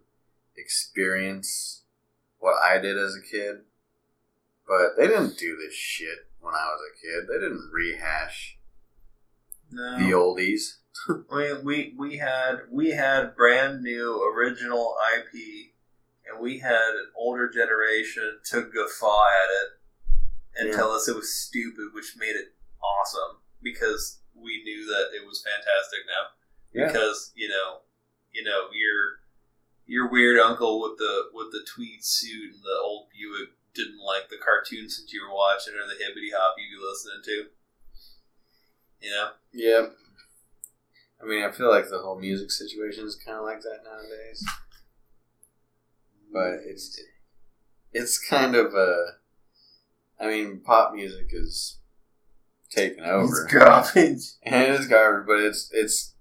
experience 0.55 1.83
what 2.39 2.55
I 2.61 2.77
did 2.79 2.97
as 2.97 3.15
a 3.15 3.21
kid, 3.21 3.61
but 4.67 4.97
they 4.97 5.07
didn't 5.07 5.37
do 5.37 5.55
this 5.57 5.73
shit 5.73 6.27
when 6.41 6.53
I 6.53 6.65
was 6.67 6.81
a 6.91 7.01
kid. 7.01 7.27
They 7.27 7.39
didn't 7.39 7.71
rehash 7.73 8.57
No. 9.71 9.97
the 9.97 10.11
oldies. 10.11 10.77
we, 11.31 11.53
we 11.63 11.93
we 11.97 12.17
had 12.17 12.61
we 12.69 12.91
had 12.91 13.35
brand 13.35 13.81
new 13.81 14.21
original 14.35 14.95
IP, 15.17 15.71
and 16.29 16.39
we 16.41 16.59
had 16.59 16.89
an 16.91 17.07
older 17.17 17.49
generation 17.49 18.39
to 18.51 18.61
guffaw 18.61 19.23
at 19.25 19.49
it 19.49 19.69
and 20.55 20.69
Yeah. 20.69 20.75
tell 20.75 20.91
us 20.91 21.07
it 21.07 21.15
was 21.15 21.33
stupid, 21.33 21.93
which 21.93 22.15
made 22.17 22.35
it 22.35 22.53
awesome 22.83 23.39
because 23.61 24.19
we 24.35 24.61
knew 24.63 24.85
that 24.85 25.15
it 25.15 25.25
was 25.25 25.43
fantastic 25.43 26.03
now. 26.05 26.35
Yeah. 26.73 26.87
Because 26.87 27.31
you 27.35 27.47
know, 27.47 27.81
you 28.31 28.43
know 28.43 28.67
your 28.73 29.23
your 29.85 30.09
weird 30.09 30.39
uncle 30.39 30.81
with 30.81 30.97
the 30.97 31.29
with 31.33 31.51
the 31.51 31.65
tweed 31.65 32.03
suit 32.03 32.53
and 32.53 32.63
the 32.63 32.79
old 32.83 33.07
Buick 33.09 33.49
didn't 33.73 33.99
like 33.99 34.29
the 34.29 34.37
cartoons 34.43 34.97
that 35.01 35.11
you 35.11 35.21
were 35.25 35.33
watching 35.33 35.73
or 35.73 35.87
the 35.87 36.03
hippity 36.03 36.31
hop 36.35 36.55
you'd 36.57 36.77
be 36.77 36.83
listening 36.83 37.23
to. 37.23 37.49
You 39.01 39.11
know. 39.11 39.29
Yeah. 39.51 39.87
I 41.21 41.25
mean, 41.25 41.43
I 41.43 41.51
feel 41.51 41.69
like 41.69 41.89
the 41.89 41.99
whole 41.99 42.19
music 42.19 42.51
situation 42.51 43.05
is 43.05 43.15
kind 43.15 43.37
of 43.37 43.45
like 43.45 43.61
that 43.61 43.79
nowadays. 43.83 44.45
But 46.31 46.59
it's 46.65 46.99
it's 47.91 48.17
kind 48.19 48.55
of 48.55 48.73
a. 48.73 49.13
I 50.19 50.27
mean, 50.27 50.61
pop 50.63 50.93
music 50.93 51.27
is 51.31 51.79
taken 52.73 53.03
over, 53.05 53.43
It's 53.45 53.53
garbage. 53.53 54.23
and 54.43 54.55
it 54.73 54.79
is 54.79 54.87
garbage. 54.87 55.27
But 55.27 55.39
it's 55.39 55.69
it's. 55.73 56.13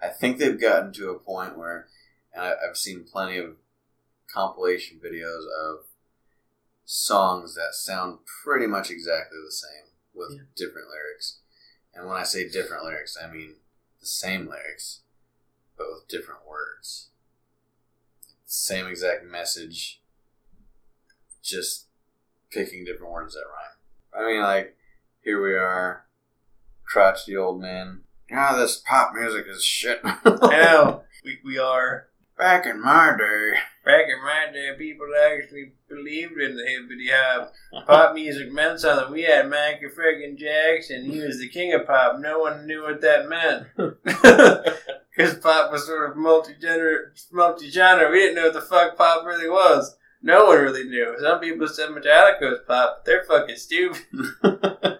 I 0.00 0.08
think 0.08 0.38
they've 0.38 0.60
gotten 0.60 0.92
to 0.94 1.10
a 1.10 1.18
point 1.18 1.58
where, 1.58 1.88
and 2.32 2.42
I, 2.44 2.52
I've 2.68 2.76
seen 2.76 3.04
plenty 3.04 3.38
of 3.38 3.56
compilation 4.32 5.00
videos 5.04 5.44
of 5.60 5.86
songs 6.84 7.54
that 7.56 7.74
sound 7.74 8.20
pretty 8.44 8.66
much 8.66 8.90
exactly 8.90 9.38
the 9.44 9.50
same 9.52 9.90
with 10.14 10.32
Yeah. 10.32 10.42
different 10.56 10.88
lyrics. 10.88 11.38
And 11.94 12.06
when 12.06 12.16
I 12.16 12.22
say 12.22 12.48
different 12.48 12.84
lyrics, 12.84 13.16
I 13.22 13.28
mean 13.30 13.56
the 14.00 14.06
same 14.06 14.48
lyrics, 14.48 15.00
but 15.76 15.86
with 15.92 16.06
different 16.08 16.46
words. 16.48 17.08
Same 18.46 18.86
exact 18.86 19.24
message, 19.24 20.00
just 21.42 21.86
picking 22.50 22.84
different 22.84 23.12
words 23.12 23.34
that 23.34 23.40
rhyme. 23.40 24.22
I 24.24 24.30
mean, 24.32 24.42
like, 24.42 24.76
here 25.28 25.42
we 25.42 25.52
are, 25.52 26.06
crotchety 26.86 27.36
old 27.36 27.60
man. 27.60 28.00
Ah, 28.32 28.56
this 28.56 28.78
pop 28.78 29.12
music 29.14 29.44
is 29.46 29.62
shit. 29.62 30.02
Know. 30.24 31.02
We, 31.22 31.38
we 31.44 31.58
are. 31.58 32.06
Back 32.38 32.64
in 32.64 32.80
my 32.80 33.14
day. 33.18 33.58
Back 33.84 34.06
in 34.08 34.22
my 34.22 34.46
day, 34.50 34.70
people 34.78 35.06
actually 35.30 35.72
believed 35.86 36.40
in 36.40 36.56
the 36.56 36.64
hippity 36.64 37.10
hop. 37.12 37.52
Pop 37.86 38.14
music 38.14 38.50
meant 38.50 38.80
something. 38.80 39.12
We 39.12 39.24
had 39.24 39.50
Michael 39.50 39.90
friggin' 39.90 40.38
Jackson. 40.38 41.04
He 41.04 41.20
was 41.20 41.40
the 41.40 41.48
king 41.50 41.74
of 41.74 41.86
pop. 41.86 42.18
No 42.20 42.38
one 42.38 42.66
knew 42.66 42.84
what 42.84 43.02
that 43.02 43.28
meant. 43.28 43.66
Because 45.14 45.34
pop 45.38 45.72
was 45.72 45.84
sort 45.84 46.08
of 46.08 46.16
multi-genre, 46.16 47.10
multi-genre. 47.32 48.08
We 48.08 48.20
didn't 48.20 48.36
know 48.36 48.44
what 48.44 48.54
the 48.54 48.60
fuck 48.60 48.96
pop 48.96 49.26
really 49.26 49.48
was. 49.48 49.96
No 50.22 50.46
one 50.46 50.58
really 50.58 50.84
knew. 50.84 51.16
Some 51.20 51.40
people 51.40 51.68
said 51.68 51.90
Metallica 51.90 52.42
was 52.42 52.58
pop, 52.66 52.98
but 52.98 53.04
they're 53.04 53.24
fucking 53.24 53.56
stupid. 53.56 54.00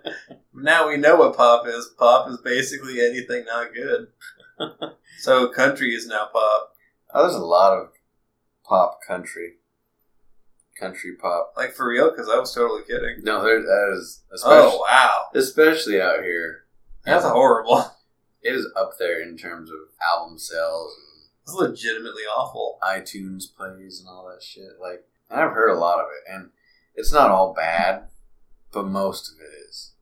now 0.55 0.89
we 0.89 0.97
know 0.97 1.17
what 1.17 1.37
pop 1.37 1.67
is. 1.67 1.91
Pop 1.99 2.31
is 2.31 2.39
basically 2.39 3.01
anything 3.01 3.45
not 3.45 3.75
good. 3.75 4.09
so 5.19 5.49
country 5.49 5.95
is 5.95 6.07
now 6.07 6.29
pop. 6.33 6.75
Oh, 7.13 7.23
there's 7.23 7.35
a 7.35 7.45
lot 7.45 7.77
of 7.77 7.89
pop 8.65 9.01
country. 9.07 9.55
Country 10.79 11.17
pop. 11.17 11.55
Like 11.57 11.73
for 11.73 11.89
real? 11.89 12.11
Because 12.11 12.29
I 12.29 12.39
was 12.39 12.55
totally 12.55 12.83
kidding. 12.83 13.25
No, 13.25 13.43
there 13.43 13.61
that 13.61 13.97
is 13.99 14.23
oh, 14.31 14.35
especially, 14.35 14.57
Oh 14.61 14.87
wow, 14.89 15.27
especially 15.35 16.01
out 16.01 16.23
here. 16.23 16.65
that's 17.05 17.25
horrible. 17.25 17.91
It 18.41 18.55
is 18.55 18.69
up 18.77 18.93
there 19.01 19.21
in 19.21 19.37
terms 19.37 19.69
of 19.69 19.77
album 20.01 20.39
sales 20.39 20.95
It's 21.49 21.55
legitimately 21.57 22.25
awful. 22.25 22.79
iTunes 22.83 23.45
plays 23.57 24.01
and 24.01 24.09
all 24.09 24.29
that 24.29 24.43
shit. 24.43 24.79
Like, 24.79 25.05
and 25.31 25.41
I've 25.41 25.53
heard 25.53 25.71
a 25.71 25.79
lot 25.79 25.99
of 25.99 26.07
it, 26.07 26.31
and 26.31 26.51
it's 26.95 27.13
not 27.13 27.31
all 27.31 27.55
bad, 27.55 28.09
but 28.71 28.87
most 28.87 29.31
of 29.31 29.41
it 29.41 29.55
is. 29.67 29.93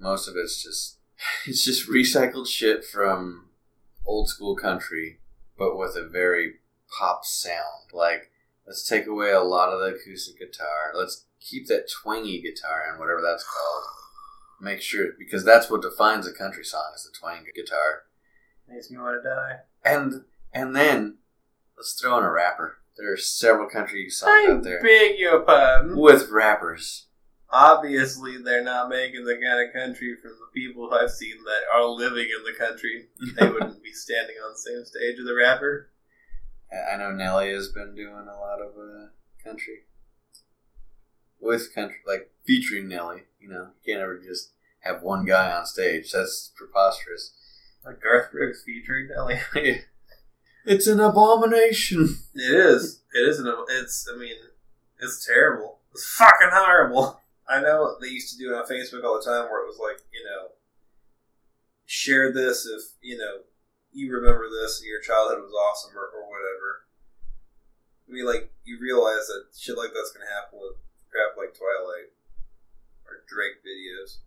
Most 0.00 0.26
of 0.26 0.34
it's 0.36 0.60
just 0.60 0.98
it's 1.46 1.64
just 1.64 1.88
recycled 1.88 2.48
shit 2.48 2.84
from 2.84 3.50
old 4.04 4.28
school 4.28 4.56
country, 4.56 5.20
but 5.56 5.78
with 5.78 5.94
a 5.94 6.08
very 6.08 6.54
pop 6.98 7.24
sound. 7.24 7.92
Like, 7.92 8.32
let's 8.66 8.88
take 8.88 9.06
away 9.06 9.30
a 9.30 9.42
lot 9.42 9.68
of 9.68 9.78
the 9.78 9.94
acoustic 9.94 10.40
guitar. 10.40 10.92
Let's 10.94 11.26
keep 11.40 11.68
that 11.68 11.88
twangy 11.88 12.42
guitar 12.42 12.86
and 12.90 12.98
whatever 12.98 13.20
that's 13.22 13.44
called. 13.44 13.84
Make 14.60 14.80
sure 14.80 15.10
because 15.16 15.44
that's 15.44 15.70
what 15.70 15.82
defines 15.82 16.26
a 16.26 16.32
country 16.32 16.64
song 16.64 16.90
is 16.96 17.04
the 17.04 17.16
twang 17.16 17.44
guitar. 17.54 18.02
Makes 18.68 18.90
me 18.90 18.98
want 18.98 19.22
to 19.22 19.28
die. 19.28 19.56
And 19.84 20.24
and 20.52 20.74
then 20.74 21.18
let's 21.76 21.92
throw 22.00 22.18
in 22.18 22.24
a 22.24 22.30
rapper. 22.30 22.78
There 22.96 23.12
are 23.12 23.16
several 23.16 23.68
country 23.68 24.10
songs 24.10 24.30
I 24.30 24.52
out 24.52 24.62
there 24.62 24.82
beg 24.82 25.18
your 25.18 25.40
pardon. 25.40 25.96
with 25.96 26.28
rappers. 26.30 27.06
Obviously, 27.52 28.36
they're 28.36 28.62
not 28.62 28.88
making 28.88 29.24
the 29.24 29.34
kind 29.34 29.66
of 29.66 29.72
country 29.72 30.14
from 30.20 30.32
the 30.32 30.60
people 30.60 30.92
I've 30.92 31.10
seen 31.10 31.36
that 31.44 31.62
are 31.74 31.86
living 31.86 32.28
in 32.28 32.44
the 32.44 32.56
country. 32.56 33.06
They 33.38 33.48
wouldn't 33.50 33.82
be 33.82 33.92
standing 33.92 34.36
on 34.36 34.52
the 34.52 34.58
same 34.58 34.84
stage 34.84 35.16
with 35.18 35.28
a 35.28 35.34
rapper. 35.34 35.90
I 36.72 36.94
I 36.94 36.96
know 36.96 37.10
Nelly 37.10 37.52
has 37.52 37.68
been 37.68 37.94
doing 37.94 38.28
a 38.28 38.38
lot 38.38 38.60
of 38.60 38.72
uh, 38.76 39.08
country 39.42 39.80
with 41.40 41.74
country, 41.74 41.98
like 42.06 42.30
featuring 42.44 42.88
Nelly. 42.88 43.22
You 43.40 43.48
know, 43.48 43.68
you 43.84 43.92
can't 43.92 44.02
ever 44.02 44.18
just 44.18 44.52
have 44.80 45.02
one 45.02 45.24
guy 45.24 45.50
on 45.50 45.66
stage. 45.66 46.12
That's 46.12 46.52
preposterous. 46.54 47.32
Like 47.84 48.00
Garth 48.02 48.30
Brooks 48.30 48.62
featuring 48.64 49.08
Nelly. 49.08 49.40
it's 50.70 50.86
an 50.86 51.00
abomination. 51.00 52.18
It 52.34 52.54
is. 52.54 53.02
It 53.12 53.28
isn't. 53.28 53.46
A, 53.46 53.64
it's. 53.68 54.08
I 54.12 54.16
mean, 54.16 54.36
it's 55.00 55.26
terrible. 55.26 55.78
It's 55.92 56.14
fucking 56.16 56.50
horrible. 56.52 57.20
I 57.48 57.60
know 57.60 57.96
they 58.00 58.06
used 58.06 58.32
to 58.32 58.38
do 58.38 58.54
it 58.54 58.56
on 58.56 58.64
Facebook 58.64 59.04
all 59.04 59.18
the 59.18 59.24
time, 59.24 59.50
where 59.50 59.62
it 59.62 59.66
was 59.66 59.80
like, 59.82 60.00
you 60.14 60.22
know, 60.24 60.54
share 61.86 62.32
this 62.32 62.64
if 62.66 62.94
you 63.02 63.18
know 63.18 63.42
you 63.92 64.14
remember 64.14 64.46
this 64.46 64.78
and 64.78 64.86
your 64.86 65.02
childhood 65.02 65.42
was 65.42 65.50
awesome 65.50 65.98
or, 65.98 66.06
or 66.14 66.30
whatever. 66.30 66.86
I 68.08 68.12
mean, 68.12 68.26
like 68.26 68.54
you 68.64 68.78
realize 68.80 69.26
that 69.26 69.50
shit 69.58 69.76
like 69.76 69.90
that's 69.90 70.14
gonna 70.14 70.30
happen 70.30 70.62
with 70.62 70.78
crap 71.10 71.34
like 71.34 71.58
Twilight 71.58 72.14
or 73.06 73.26
Drake 73.26 73.58
videos, 73.66 74.22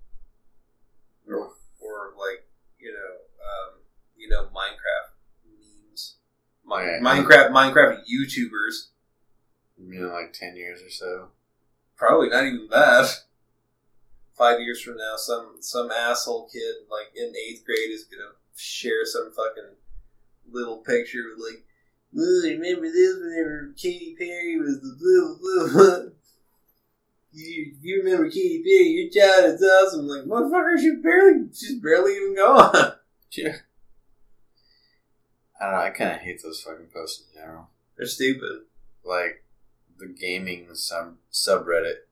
or 1.24 1.56
or 1.80 2.12
like 2.20 2.44
you 2.80 2.92
know, 2.92 3.14
um, 3.40 3.80
you 4.16 4.28
know, 4.28 4.52
Minecraft 4.52 5.16
memes. 5.48 6.20
Yeah. 6.84 7.00
Minecraft 7.00 7.52
Minecraft 7.52 8.02
YouTubers. 8.02 8.88
You 9.78 10.02
know, 10.02 10.14
like 10.14 10.34
ten 10.34 10.56
years 10.56 10.82
or 10.82 10.90
so. 10.90 11.28
Probably 11.96 12.30
not 12.30 12.46
even 12.46 12.68
that. 12.70 13.24
Five 14.38 14.60
years 14.60 14.82
from 14.82 14.98
now, 14.98 15.16
some 15.18 15.58
some 15.60 15.92
asshole 15.92 16.50
kid 16.52 16.76
like 16.90 17.16
in 17.16 17.34
eighth 17.36 17.66
grade 17.66 17.92
is 17.92 18.06
gonna 18.06 18.32
share 18.56 19.06
some 19.06 19.32
fucking 19.32 19.76
little 20.52 20.78
picture 20.78 21.24
with 21.30 21.44
like, 21.44 21.64
"Ooh, 22.20 22.42
remember 22.44 22.92
this 22.92 23.18
whenever 23.20 23.74
Katy 23.78 24.16
Perry 24.18 24.60
was 24.60 24.82
the 24.82 24.96
blah 25.00 25.72
blah 25.72 26.00
blah." 26.00 26.10
you, 27.34 27.74
you 27.82 28.04
remember 28.04 28.30
Katy 28.30 28.64
Perry, 28.64 28.90
your 28.90 29.10
child 29.10 29.54
is 29.54 29.64
awesome. 29.64 30.02
I'm 30.02 30.08
like, 30.08 30.24
motherfucker, 30.24 30.80
she 30.80 30.96
barely, 31.02 31.48
she's 31.54 31.80
barely 31.80 32.16
even 32.16 32.36
gone. 32.36 32.94
Yeah. 33.32 33.56
Uh, 35.64 35.68
I 35.68 35.72
don't 35.72 35.80
know. 35.80 35.86
I 35.86 35.90
kind 35.92 36.12
of 36.12 36.22
hate 36.22 36.42
those 36.44 36.62
fucking 36.62 36.88
posts 36.94 37.24
in 37.34 37.40
general. 37.42 37.70
They're 37.98 38.08
stupid. 38.08 38.64
Like 39.04 39.44
the 39.98 40.08
gaming 40.08 40.68
sub 40.74 41.16
subreddit 41.32 42.06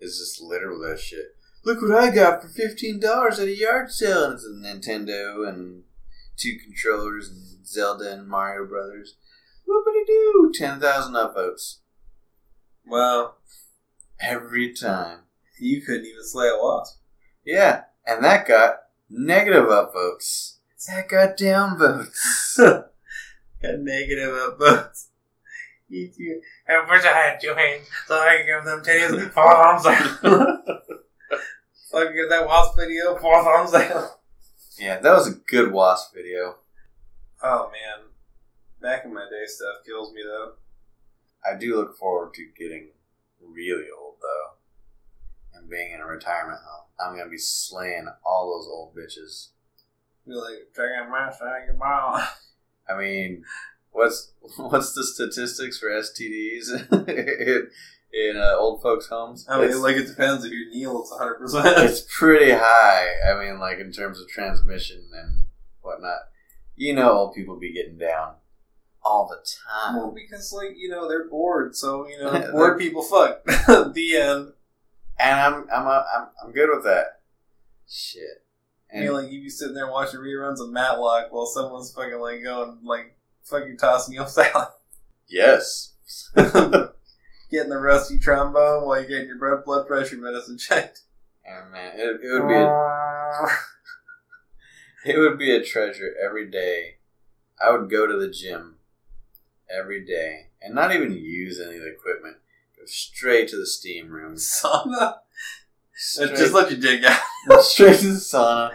is 0.00 0.18
just 0.18 0.42
with 0.42 0.88
that 0.88 1.00
shit. 1.00 1.36
Look 1.64 1.82
what 1.82 1.92
I 1.92 2.10
got 2.14 2.42
for 2.42 2.48
fifteen 2.48 3.00
dollars 3.00 3.38
at 3.38 3.48
a 3.48 3.56
yard 3.56 3.90
sale, 3.90 4.24
and 4.24 4.34
it's 4.34 4.44
a 4.44 4.48
Nintendo 4.48 5.48
and 5.48 5.84
two 6.36 6.56
controllers 6.62 7.28
and 7.28 7.66
Zelda 7.66 8.12
and 8.12 8.28
Mario 8.28 8.66
Brothers. 8.66 9.16
Whoopity 9.68 10.06
doo! 10.06 10.52
Ten 10.54 10.80
thousand 10.80 11.14
upvotes 11.14 11.78
Well, 12.86 13.36
every 14.20 14.72
time. 14.72 15.20
you 15.58 15.82
couldn't 15.82 16.06
even 16.06 16.24
slay 16.24 16.48
a 16.48 16.56
wasp. 16.56 16.98
Yeah, 17.44 17.82
and 18.06 18.24
that 18.24 18.48
got 18.48 18.76
negative 19.10 19.64
upvotes. 19.66 20.56
That 20.88 21.08
got 21.08 21.36
downvotes. 21.36 22.56
Got 23.62 23.78
negative 23.80 24.30
upvotes. 24.34 25.06
You 25.92 26.06
two, 26.06 26.40
And 26.68 26.88
wish 26.88 27.04
I 27.04 27.08
had 27.08 27.40
two 27.40 27.52
hands 27.52 27.88
so 28.06 28.14
I 28.14 28.36
could 28.36 28.46
give 28.46 28.64
them 28.64 28.80
titties 28.80 29.30
four 29.32 29.52
thumbs 29.52 29.82
down. 29.82 30.18
fucking 31.90 32.14
get 32.14 32.28
that 32.28 32.46
wasp 32.46 32.78
video, 32.78 33.16
four 33.18 33.42
thumbs 33.42 33.72
down. 33.72 34.08
yeah, 34.78 35.00
that 35.00 35.12
was 35.12 35.26
a 35.26 35.34
good 35.48 35.72
wasp 35.72 36.14
video. 36.14 36.58
Oh 37.42 37.72
man, 37.72 38.06
back 38.80 39.04
in 39.04 39.12
my 39.12 39.24
day 39.28 39.46
stuff 39.46 39.84
kills 39.84 40.14
me 40.14 40.22
though. 40.24 40.52
I 41.44 41.58
do 41.58 41.74
look 41.76 41.96
forward 41.98 42.34
to 42.34 42.46
getting 42.56 42.90
really 43.44 43.86
old 44.00 44.14
though, 44.22 45.58
and 45.58 45.68
being 45.68 45.90
in 45.92 46.00
a 46.00 46.06
retirement 46.06 46.60
home. 46.64 46.86
I'm 47.00 47.18
gonna 47.18 47.28
be 47.28 47.36
slaying 47.36 48.06
all 48.24 48.46
those 48.56 48.68
old 48.70 48.94
bitches. 48.94 49.48
Be 50.30 50.36
like, 50.36 50.72
Drinking 50.74 51.10
my 51.10 51.30
shot, 51.36 51.66
your 51.66 51.74
mom. 51.76 52.22
I 52.88 52.96
mean, 52.96 53.44
what's 53.90 54.32
what's 54.56 54.92
the 54.92 55.04
statistics 55.04 55.78
for 55.78 55.90
STDs 55.90 56.92
in, 57.08 57.68
in 58.12 58.36
uh, 58.36 58.54
old 58.56 58.80
folks' 58.80 59.08
homes? 59.08 59.46
I 59.48 59.60
mean, 59.60 59.70
it's, 59.70 59.78
like 59.78 59.96
it 59.96 60.06
depends 60.06 60.44
if 60.44 60.52
you 60.52 60.70
kneel, 60.70 61.00
it's 61.00 61.10
100. 61.10 61.34
percent 61.34 61.66
it's 61.90 62.06
pretty 62.16 62.52
high. 62.52 63.08
I 63.28 63.44
mean, 63.44 63.58
like 63.58 63.78
in 63.78 63.92
terms 63.92 64.20
of 64.20 64.28
transmission 64.28 65.08
and 65.12 65.46
whatnot. 65.82 66.20
You 66.76 66.94
know, 66.94 67.12
old 67.12 67.34
people 67.34 67.58
be 67.58 67.74
getting 67.74 67.98
down 67.98 68.34
all 69.02 69.28
the 69.28 69.44
time. 69.68 69.96
Well, 69.96 70.12
because 70.12 70.52
like 70.52 70.76
you 70.76 70.88
know 70.88 71.08
they're 71.08 71.28
bored, 71.28 71.74
so 71.76 72.06
you 72.08 72.18
know 72.18 72.52
bored 72.52 72.78
people 72.78 73.02
fuck. 73.02 73.44
the 73.44 74.16
end. 74.16 74.52
and 75.18 75.40
I'm 75.40 75.66
I'm 75.70 75.86
a, 75.86 76.06
I'm 76.16 76.26
I'm 76.42 76.52
good 76.52 76.70
with 76.72 76.84
that. 76.84 77.20
Shit. 77.88 78.44
I 78.92 78.96
And 78.96 79.04
mean, 79.04 79.14
like 79.14 79.30
you'd 79.30 79.42
be 79.42 79.50
sitting 79.50 79.74
there 79.74 79.90
watching 79.90 80.20
reruns 80.20 80.60
of 80.60 80.70
Matlock 80.70 81.28
while 81.30 81.46
someone's 81.46 81.92
fucking 81.92 82.18
like 82.18 82.42
going 82.42 82.78
like 82.82 83.16
fucking 83.44 83.76
tossing 83.78 84.14
you 84.14 84.24
salad, 84.28 84.68
yes. 85.28 85.94
getting 86.34 87.70
the 87.70 87.78
rusty 87.78 88.18
trombone 88.18 88.84
while 88.84 88.98
you're 89.00 89.08
getting 89.08 89.26
your 89.28 89.38
blood 89.38 89.64
blood 89.64 89.86
pressure 89.86 90.16
medicine 90.16 90.58
checked. 90.58 91.02
And 91.44 91.70
man, 91.72 91.92
it, 91.94 92.20
it 92.22 92.32
would 92.32 92.48
be 92.48 92.54
a, 92.54 93.46
it 95.04 95.18
would 95.18 95.38
be 95.38 95.50
a 95.54 95.64
treasure 95.64 96.14
every 96.24 96.50
day. 96.50 96.96
I 97.64 97.70
would 97.72 97.90
go 97.90 98.06
to 98.06 98.16
the 98.16 98.30
gym 98.30 98.76
every 99.68 100.04
day 100.04 100.48
and 100.62 100.74
not 100.74 100.94
even 100.94 101.12
use 101.12 101.60
any 101.60 101.76
of 101.76 101.82
the 101.82 101.90
equipment. 101.92 102.36
Go 102.76 102.84
straight 102.86 103.48
to 103.48 103.56
the 103.56 103.66
steam 103.66 104.08
room. 104.10 104.34
Sauna. 104.36 105.18
Straight, 106.02 106.30
Just 106.36 106.54
let 106.54 106.70
you 106.70 106.78
dig 106.78 107.04
out. 107.04 107.20
straight 107.62 107.98
to 108.00 108.06
the 108.08 108.18
sauna. 108.18 108.72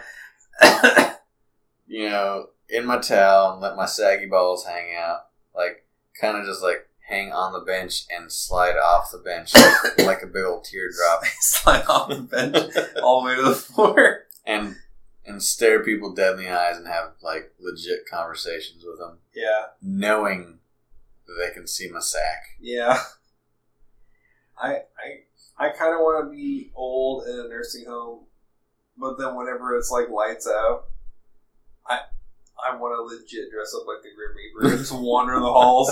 you 1.86 2.08
know, 2.08 2.46
in 2.68 2.86
my 2.86 2.98
towel 2.98 3.52
and 3.52 3.60
let 3.60 3.76
my 3.76 3.86
saggy 3.86 4.26
balls 4.26 4.64
hang 4.64 4.94
out. 4.96 5.26
Like, 5.54 5.84
kind 6.20 6.36
of 6.38 6.44
just 6.46 6.62
like 6.62 6.88
hang 7.08 7.32
on 7.32 7.52
the 7.52 7.60
bench 7.60 8.04
and 8.10 8.30
slide 8.32 8.76
off 8.76 9.10
the 9.12 9.18
bench 9.18 9.52
like 9.98 10.22
a 10.22 10.26
big 10.26 10.44
old 10.44 10.64
teardrop. 10.64 11.24
Slide 11.40 11.84
off 11.88 12.08
the 12.08 12.16
bench 12.22 12.56
all 13.02 13.22
the 13.22 13.26
way 13.28 13.36
to 13.36 13.42
the 13.42 13.54
floor. 13.54 14.26
and 14.44 14.76
and 15.24 15.42
stare 15.42 15.82
people 15.84 16.14
dead 16.14 16.32
in 16.34 16.38
the 16.38 16.48
eyes 16.50 16.76
and 16.76 16.86
have 16.86 17.12
like 17.22 17.52
legit 17.58 18.08
conversations 18.08 18.84
with 18.86 18.98
them, 18.98 19.18
Yeah, 19.34 19.66
knowing 19.82 20.58
that 21.26 21.34
they 21.40 21.52
can 21.52 21.66
see 21.66 21.88
my 21.90 21.98
sack. 22.00 22.42
yeah. 22.60 23.00
I 24.58 24.68
I 24.96 25.20
I 25.58 25.70
kind 25.70 25.94
of 25.94 26.00
want 26.00 26.26
to 26.26 26.36
be 26.36 26.70
old 26.74 27.26
in 27.26 27.38
a 27.38 27.48
nursing 27.48 27.86
home, 27.86 28.26
but 28.96 29.18
then 29.18 29.34
whenever 29.34 29.76
it's 29.76 29.90
like 29.90 30.10
lights 30.10 30.46
out, 30.46 30.84
I 31.86 32.00
I 32.62 32.76
want 32.76 32.94
to 32.94 33.02
legit 33.02 33.50
dress 33.50 33.74
up 33.74 33.86
like 33.86 34.02
the 34.02 34.10
Grim 34.14 34.36
Reaper 34.36 34.70
and 34.70 34.78
just 34.78 34.92
wander 34.92 35.34
the 35.34 35.40
halls, 35.40 35.90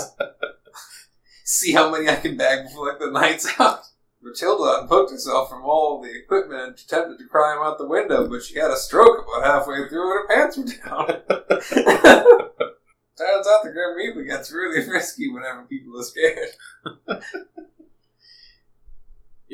see 1.43 1.73
how 1.73 1.91
many 1.91 2.09
I 2.09 2.15
can 2.15 2.37
bag 2.37 2.65
before 2.65 2.89
like 2.89 2.99
the 2.99 3.11
night's 3.11 3.47
out. 3.59 3.81
Matilda 4.21 4.81
unhooked 4.81 5.11
herself 5.11 5.49
from 5.49 5.63
all 5.63 6.01
the 6.01 6.15
equipment 6.15 6.61
and 6.61 6.73
attempted 6.73 7.19
to 7.19 7.29
climb 7.29 7.59
out 7.59 7.77
the 7.77 7.87
window, 7.87 8.27
but 8.27 8.41
she 8.41 8.57
had 8.57 8.71
a 8.71 8.77
stroke 8.77 9.25
about 9.27 9.45
halfway 9.45 9.87
through 9.87 10.11
and 10.11 10.19
her 10.19 10.27
pants 10.27 10.57
were 10.57 10.63
down. 10.63 11.07
Turns 13.17 13.47
out 13.47 13.63
the 13.63 13.71
Grim 13.71 13.95
Reaper 13.95 14.23
gets 14.23 14.51
really 14.51 14.83
frisky 14.83 15.29
whenever 15.29 15.63
people 15.63 15.99
are 15.99 16.03
scared. 16.03 16.49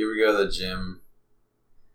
You 0.01 0.07
ever 0.25 0.33
go 0.33 0.37
to 0.39 0.45
the 0.45 0.51
gym 0.51 1.01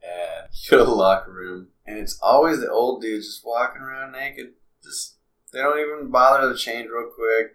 and 0.01 0.49
you 0.53 0.71
go 0.71 0.79
to 0.79 0.85
the 0.85 0.91
locker 0.91 1.33
room 1.33 1.69
and 1.87 1.99
it's 1.99 2.19
always 2.23 2.61
the 2.61 2.71
old 2.71 3.03
dudes 3.03 3.27
just 3.27 3.45
walking 3.45 3.83
around 3.83 4.13
naked. 4.13 4.53
Just 4.83 5.17
they 5.53 5.59
don't 5.59 5.79
even 5.81 6.11
bother 6.11 6.53
to 6.53 6.57
change 6.59 6.89
real 6.89 7.11
quick. 7.15 7.55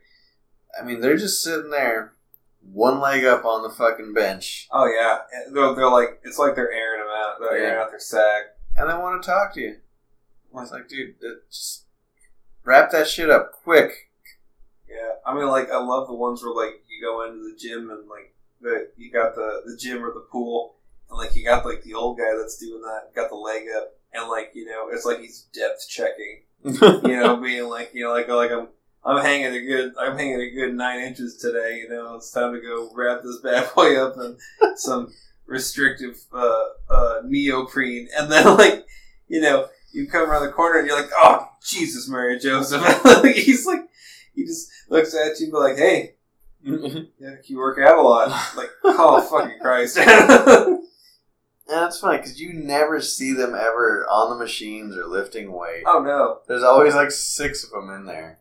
I 0.78 0.84
mean, 0.84 1.00
they're 1.02 1.18
just 1.18 1.42
sitting 1.42 1.70
there, 1.72 2.14
one 2.62 3.00
leg 3.00 3.24
up 3.24 3.46
on 3.46 3.64
the 3.64 3.70
fucking 3.70 4.14
bench, 4.14 4.68
Oh 4.72 4.86
yeah, 4.86 5.20
they're, 5.54 5.74
they're 5.74 5.90
like 5.90 6.20
it's 6.24 6.38
like 6.38 6.56
they're 6.56 6.72
airing 6.72 7.00
them 7.00 7.10
out. 7.16 7.36
They're 7.40 7.58
airing 7.58 7.80
out 7.82 7.90
their 7.92 8.00
sack. 8.00 8.56
and 8.76 8.90
they 8.90 8.94
want 8.94 9.22
to 9.22 9.28
talk 9.28 9.54
to 9.54 9.62
you. 9.62 9.78
It's 10.54 10.72
like, 10.72 10.90
dude, 10.90 11.16
just 11.50 11.86
wrap 12.66 12.92
that 12.92 13.08
shit 13.08 13.30
up 13.30 13.54
quick. 13.54 14.10
Yeah, 14.90 15.14
I 15.26 15.34
mean, 15.34 15.48
like 15.48 15.72
I 15.72 15.78
love 15.78 16.08
the 16.08 16.14
ones 16.14 16.44
where 16.44 16.54
like 16.54 16.82
you 16.90 17.02
go 17.02 17.26
into 17.26 17.42
the 17.42 17.56
gym 17.58 17.90
and 17.90 18.10
like 18.10 18.34
the 18.62 18.90
you 18.98 19.12
got 19.12 19.36
the 19.36 19.62
the 19.66 19.78
gym 19.78 20.04
or 20.04 20.14
the 20.14 20.26
pool, 20.32 20.76
and 21.10 21.18
like 21.18 21.36
you 21.36 21.44
got 21.44 21.66
like 21.66 21.84
the 21.84 21.94
old 21.94 22.18
guy 22.18 22.36
that's 22.38 22.58
doing 22.58 22.82
that, 22.82 23.14
got 23.16 23.30
the 23.30 23.36
leg 23.36 23.64
up, 23.76 23.94
and 24.14 24.30
like 24.30 24.52
you 24.54 24.66
know 24.66 24.90
it's 24.92 25.06
like 25.06 25.20
he's 25.20 25.48
depth 25.54 25.88
checking. 25.90 26.44
You 26.64 27.20
know, 27.20 27.38
being 27.38 27.68
like 27.70 27.92
you 27.94 28.04
know 28.04 28.12
like 28.12 28.28
like 28.28 28.52
I'm. 28.52 28.70
I'm 29.04 29.20
hanging 29.26 29.52
a 29.52 29.66
good. 29.66 29.94
I'm 30.00 30.16
hanging 30.16 30.40
a 30.40 30.52
good 30.52 30.76
nine 30.76 31.00
inches 31.00 31.38
today. 31.38 31.80
You 31.80 31.90
know, 31.90 32.18
it's 32.18 32.30
time 32.30 32.54
to 32.54 32.62
go 32.62 32.88
wrap 32.94 33.24
this 33.24 33.40
bad 33.40 33.68
boy 33.76 34.00
up 34.00 34.16
in 34.18 34.38
some 34.76 35.12
restrictive 35.48 36.18
uh, 36.32 36.66
uh, 36.88 37.22
neoprene, 37.26 38.10
and 38.16 38.32
then 38.32 38.46
like, 38.58 38.86
you 39.28 39.42
know, 39.42 39.68
you 39.92 40.08
come 40.08 40.30
around 40.30 40.46
the 40.46 40.52
corner 40.52 40.80
and 40.80 40.88
you're 40.88 41.00
like, 41.00 41.12
oh 41.16 41.48
Jesus, 41.64 42.08
Mary 42.10 42.40
Joseph. 42.40 42.82
He's 43.36 43.66
like, 43.66 43.82
he 44.34 44.46
just 44.46 44.70
looks 44.90 45.14
at 45.14 45.40
you 45.40 45.46
and 45.46 45.52
be 45.52 45.58
like, 45.58 45.78
hey, 45.78 46.16
Mm-hmm. 46.66 47.24
yeah, 47.24 47.36
you 47.46 47.58
work 47.58 47.80
out 47.80 47.98
a 47.98 48.02
lot. 48.02 48.30
Like, 48.56 48.70
oh 48.84 49.22
fucking 49.22 49.60
Christ. 49.60 49.98
And 51.74 51.86
it's 51.86 52.00
funny 52.02 52.18
because 52.18 52.40
you 52.40 52.52
never 52.52 53.00
see 53.00 53.32
them 53.32 53.56
ever 53.56 54.06
on 54.10 54.30
the 54.30 54.36
machines 54.44 54.98
or 54.98 55.06
lifting 55.06 55.54
weight. 55.54 55.84
oh 55.86 56.02
no. 56.04 56.40
There's 56.46 56.64
always 56.64 56.96
like 56.96 57.12
six 57.12 57.64
of 57.64 57.70
them 57.70 57.90
in 57.92 58.06
there. 58.06 58.40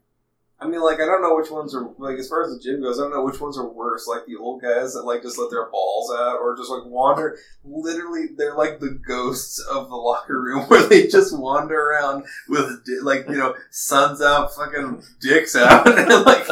I 0.59 0.67
mean, 0.67 0.83
like, 0.83 0.97
I 0.97 1.07
don't 1.07 1.23
know 1.23 1.37
which 1.37 1.51
ones 1.51 1.75
are 1.75 1.89
like 1.97 2.19
as 2.19 2.29
far 2.29 2.43
as 2.43 2.53
the 2.53 2.61
gym 2.61 2.83
goes. 2.83 2.99
I 2.99 3.05
don't 3.05 3.13
know 3.13 3.25
which 3.25 3.41
ones 3.41 3.57
are 3.57 3.67
worse, 3.69 4.07
like 4.09 4.27
the 4.27 4.37
old 4.37 4.61
guys 4.61 4.93
that 4.95 5.05
like 5.05 5.23
just 5.23 5.39
let 5.39 5.49
their 5.51 5.71
balls 5.71 6.13
out, 6.13 6.39
or 6.41 6.57
just 6.57 6.71
like 6.71 6.85
wander. 6.85 7.39
Literally, 7.65 8.27
they're 8.37 8.57
like 8.57 8.81
the 8.81 9.01
ghosts 9.07 9.59
of 9.61 9.89
the 9.89 9.97
locker 9.97 10.39
room 10.41 10.65
where 10.69 10.87
they 10.89 11.07
just 11.07 11.39
wander 11.39 11.81
around 11.81 12.25
with 12.49 12.85
like 13.03 13.27
you 13.29 13.39
know 13.39 13.55
suns 13.71 14.21
out, 14.21 14.55
fucking 14.55 15.03
dicks 15.21 15.55
out, 15.57 15.87
and 15.87 16.25
like, 16.27 16.47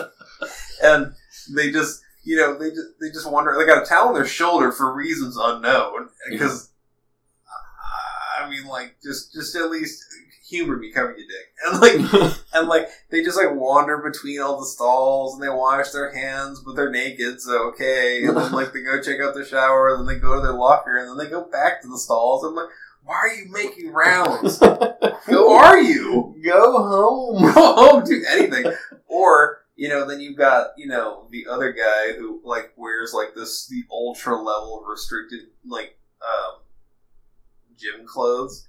and 0.83 1.13
they 1.55 1.71
just 1.71 2.03
you 2.25 2.37
know 2.37 2.59
they 2.59 2.71
just 2.71 2.89
they 3.01 3.09
just 3.09 3.31
wander. 3.31 3.57
They 3.59 3.67
got 3.67 3.83
a 3.83 3.87
towel 3.87 4.09
on 4.09 4.15
their 4.15 4.27
shoulder 4.27 4.73
for 4.73 4.95
reasons 4.95 5.37
unknown 5.41 6.09
because. 6.31 6.71
I 8.41 8.49
mean, 8.49 8.67
like, 8.67 8.95
just 9.03 9.35
just 9.35 9.55
at 9.57 9.69
least 9.69 10.03
humor 10.49 10.77
me 10.77 10.91
covering 10.91 11.19
your 11.19 11.27
dick, 11.29 11.53
and 11.67 11.81
like, 11.81 12.35
and 12.55 12.69
like 12.69 12.89
they 13.11 13.23
just 13.23 13.37
like 13.37 13.55
wander 13.55 13.99
between 13.99 14.41
all 14.41 14.59
the 14.59 14.67
stalls 14.67 15.35
and 15.35 15.43
they 15.43 15.49
wash 15.49 15.91
their 15.91 16.15
hands, 16.15 16.61
but 16.61 16.75
they're 16.75 16.91
naked, 16.91 17.41
so 17.41 17.69
okay. 17.69 18.25
And 18.25 18.37
then 18.37 18.53
like 18.53 18.73
they 18.73 18.83
go 18.83 19.01
check 19.03 19.21
out 19.21 19.35
the 19.35 19.45
shower, 19.45 19.95
and 19.95 20.01
then 20.01 20.15
they 20.15 20.21
go 20.21 20.35
to 20.35 20.41
their 20.41 20.53
locker, 20.53 20.97
and 20.97 21.09
then 21.09 21.19
they 21.19 21.31
go 21.31 21.45
back 21.45 21.83
to 21.83 21.89
the 21.89 21.99
stalls. 21.99 22.45
I'm 22.45 22.55
like, 22.55 22.69
why 23.05 23.17
are 23.17 23.33
you 23.33 23.51
making 23.51 23.93
rounds? 23.93 24.59
Who 25.27 25.49
are 25.49 25.79
you? 25.79 26.37
Go 26.45 26.73
home. 26.73 27.55
Go 27.55 27.75
home, 27.75 28.05
do 28.05 28.23
anything. 28.29 28.73
Or 29.07 29.63
you 29.79 29.89
know, 29.89 30.05
then 30.07 30.21
you've 30.21 30.37
got 30.37 30.71
you 30.77 30.89
know 30.89 31.29
the 31.31 31.47
other 31.47 31.73
guy 31.73 32.19
who 32.19 32.41
like 32.45 32.73
wears 32.77 33.15
like 33.15 33.37
this 33.37 33.69
the 33.69 33.85
ultra 33.93 34.37
level 34.37 34.85
restricted 34.85 35.43
like 35.65 35.97
um, 36.21 36.61
gym 37.77 38.05
clothes, 38.05 38.69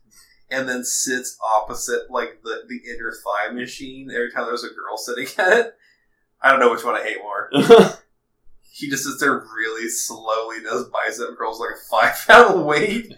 and 0.52 0.70
then 0.70 0.84
sits 0.86 1.36
opposite 1.44 2.12
like 2.12 2.42
the 2.44 2.62
the 2.70 2.80
inner 2.88 3.12
thigh 3.12 3.52
machine 3.52 4.12
every 4.12 4.32
time 4.32 4.46
there's 4.46 4.64
a 4.64 4.68
girl 4.68 4.98
sitting 4.98 5.28
at 5.40 5.58
it. 5.58 5.76
I 6.44 6.52
don't 6.52 6.60
know 6.60 6.70
which 6.72 6.86
one 6.86 6.96
I 6.96 7.04
hate 7.04 7.18
more. 7.18 7.50
He 8.72 8.90
just 8.90 9.04
sits 9.04 9.20
there 9.20 9.46
really 9.54 9.90
slowly 9.90 10.62
does 10.64 10.86
bicep 10.86 11.38
curls 11.38 11.60
like 11.60 11.72
a 11.72 11.90
five 11.90 12.16
pound 12.26 12.66
weight. 12.66 13.14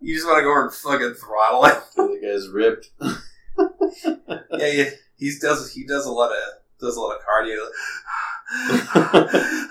you 0.00 0.14
just 0.14 0.26
want 0.26 0.38
to 0.38 0.42
go 0.42 0.50
over 0.50 0.62
and 0.62 0.72
fucking 0.72 1.14
throttle 1.20 1.66
it. 1.66 1.82
the 1.96 2.20
guy's 2.22 2.48
ripped. 2.48 2.90
Yeah, 4.58 4.66
yeah. 4.66 4.90
He 5.16 5.32
does 5.40 5.72
he 5.72 5.84
does 5.84 6.06
a 6.06 6.10
lot 6.10 6.32
of 6.32 6.38
does 6.84 6.96
a 6.96 7.00
lot 7.00 7.16
of 7.16 7.22
cardio. 7.22 7.66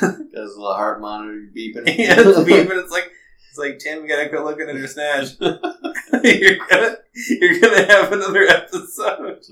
Guy's 0.00 0.54
a 0.54 0.60
little 0.60 0.74
heart 0.74 1.00
monitor 1.00 1.48
beeping. 1.54 1.86
yeah, 1.98 2.16
it's 2.18 2.38
beeping. 2.40 2.82
It's 2.82 2.92
like 2.92 3.10
it's 3.48 3.58
like 3.58 3.78
Tim, 3.78 4.02
you 4.02 4.08
gotta 4.08 4.28
quit 4.28 4.42
looking 4.42 4.68
at 4.68 4.74
your 4.74 4.88
snatch. 4.88 5.28
you're 5.40 6.58
gonna 6.68 6.96
you're 7.14 7.60
gonna 7.60 7.86
have 7.86 8.12
another 8.12 8.42
episode. 8.42 9.42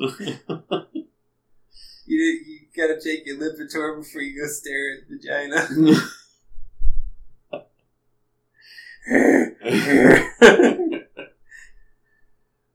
You 2.06 2.18
you 2.18 2.60
gotta 2.76 3.00
take 3.00 3.26
your 3.26 3.36
Lipitor 3.36 3.98
before 3.98 4.22
you 4.22 4.40
go 4.40 4.48
stare 4.48 4.98
at 4.98 5.08
vagina. 5.08 5.68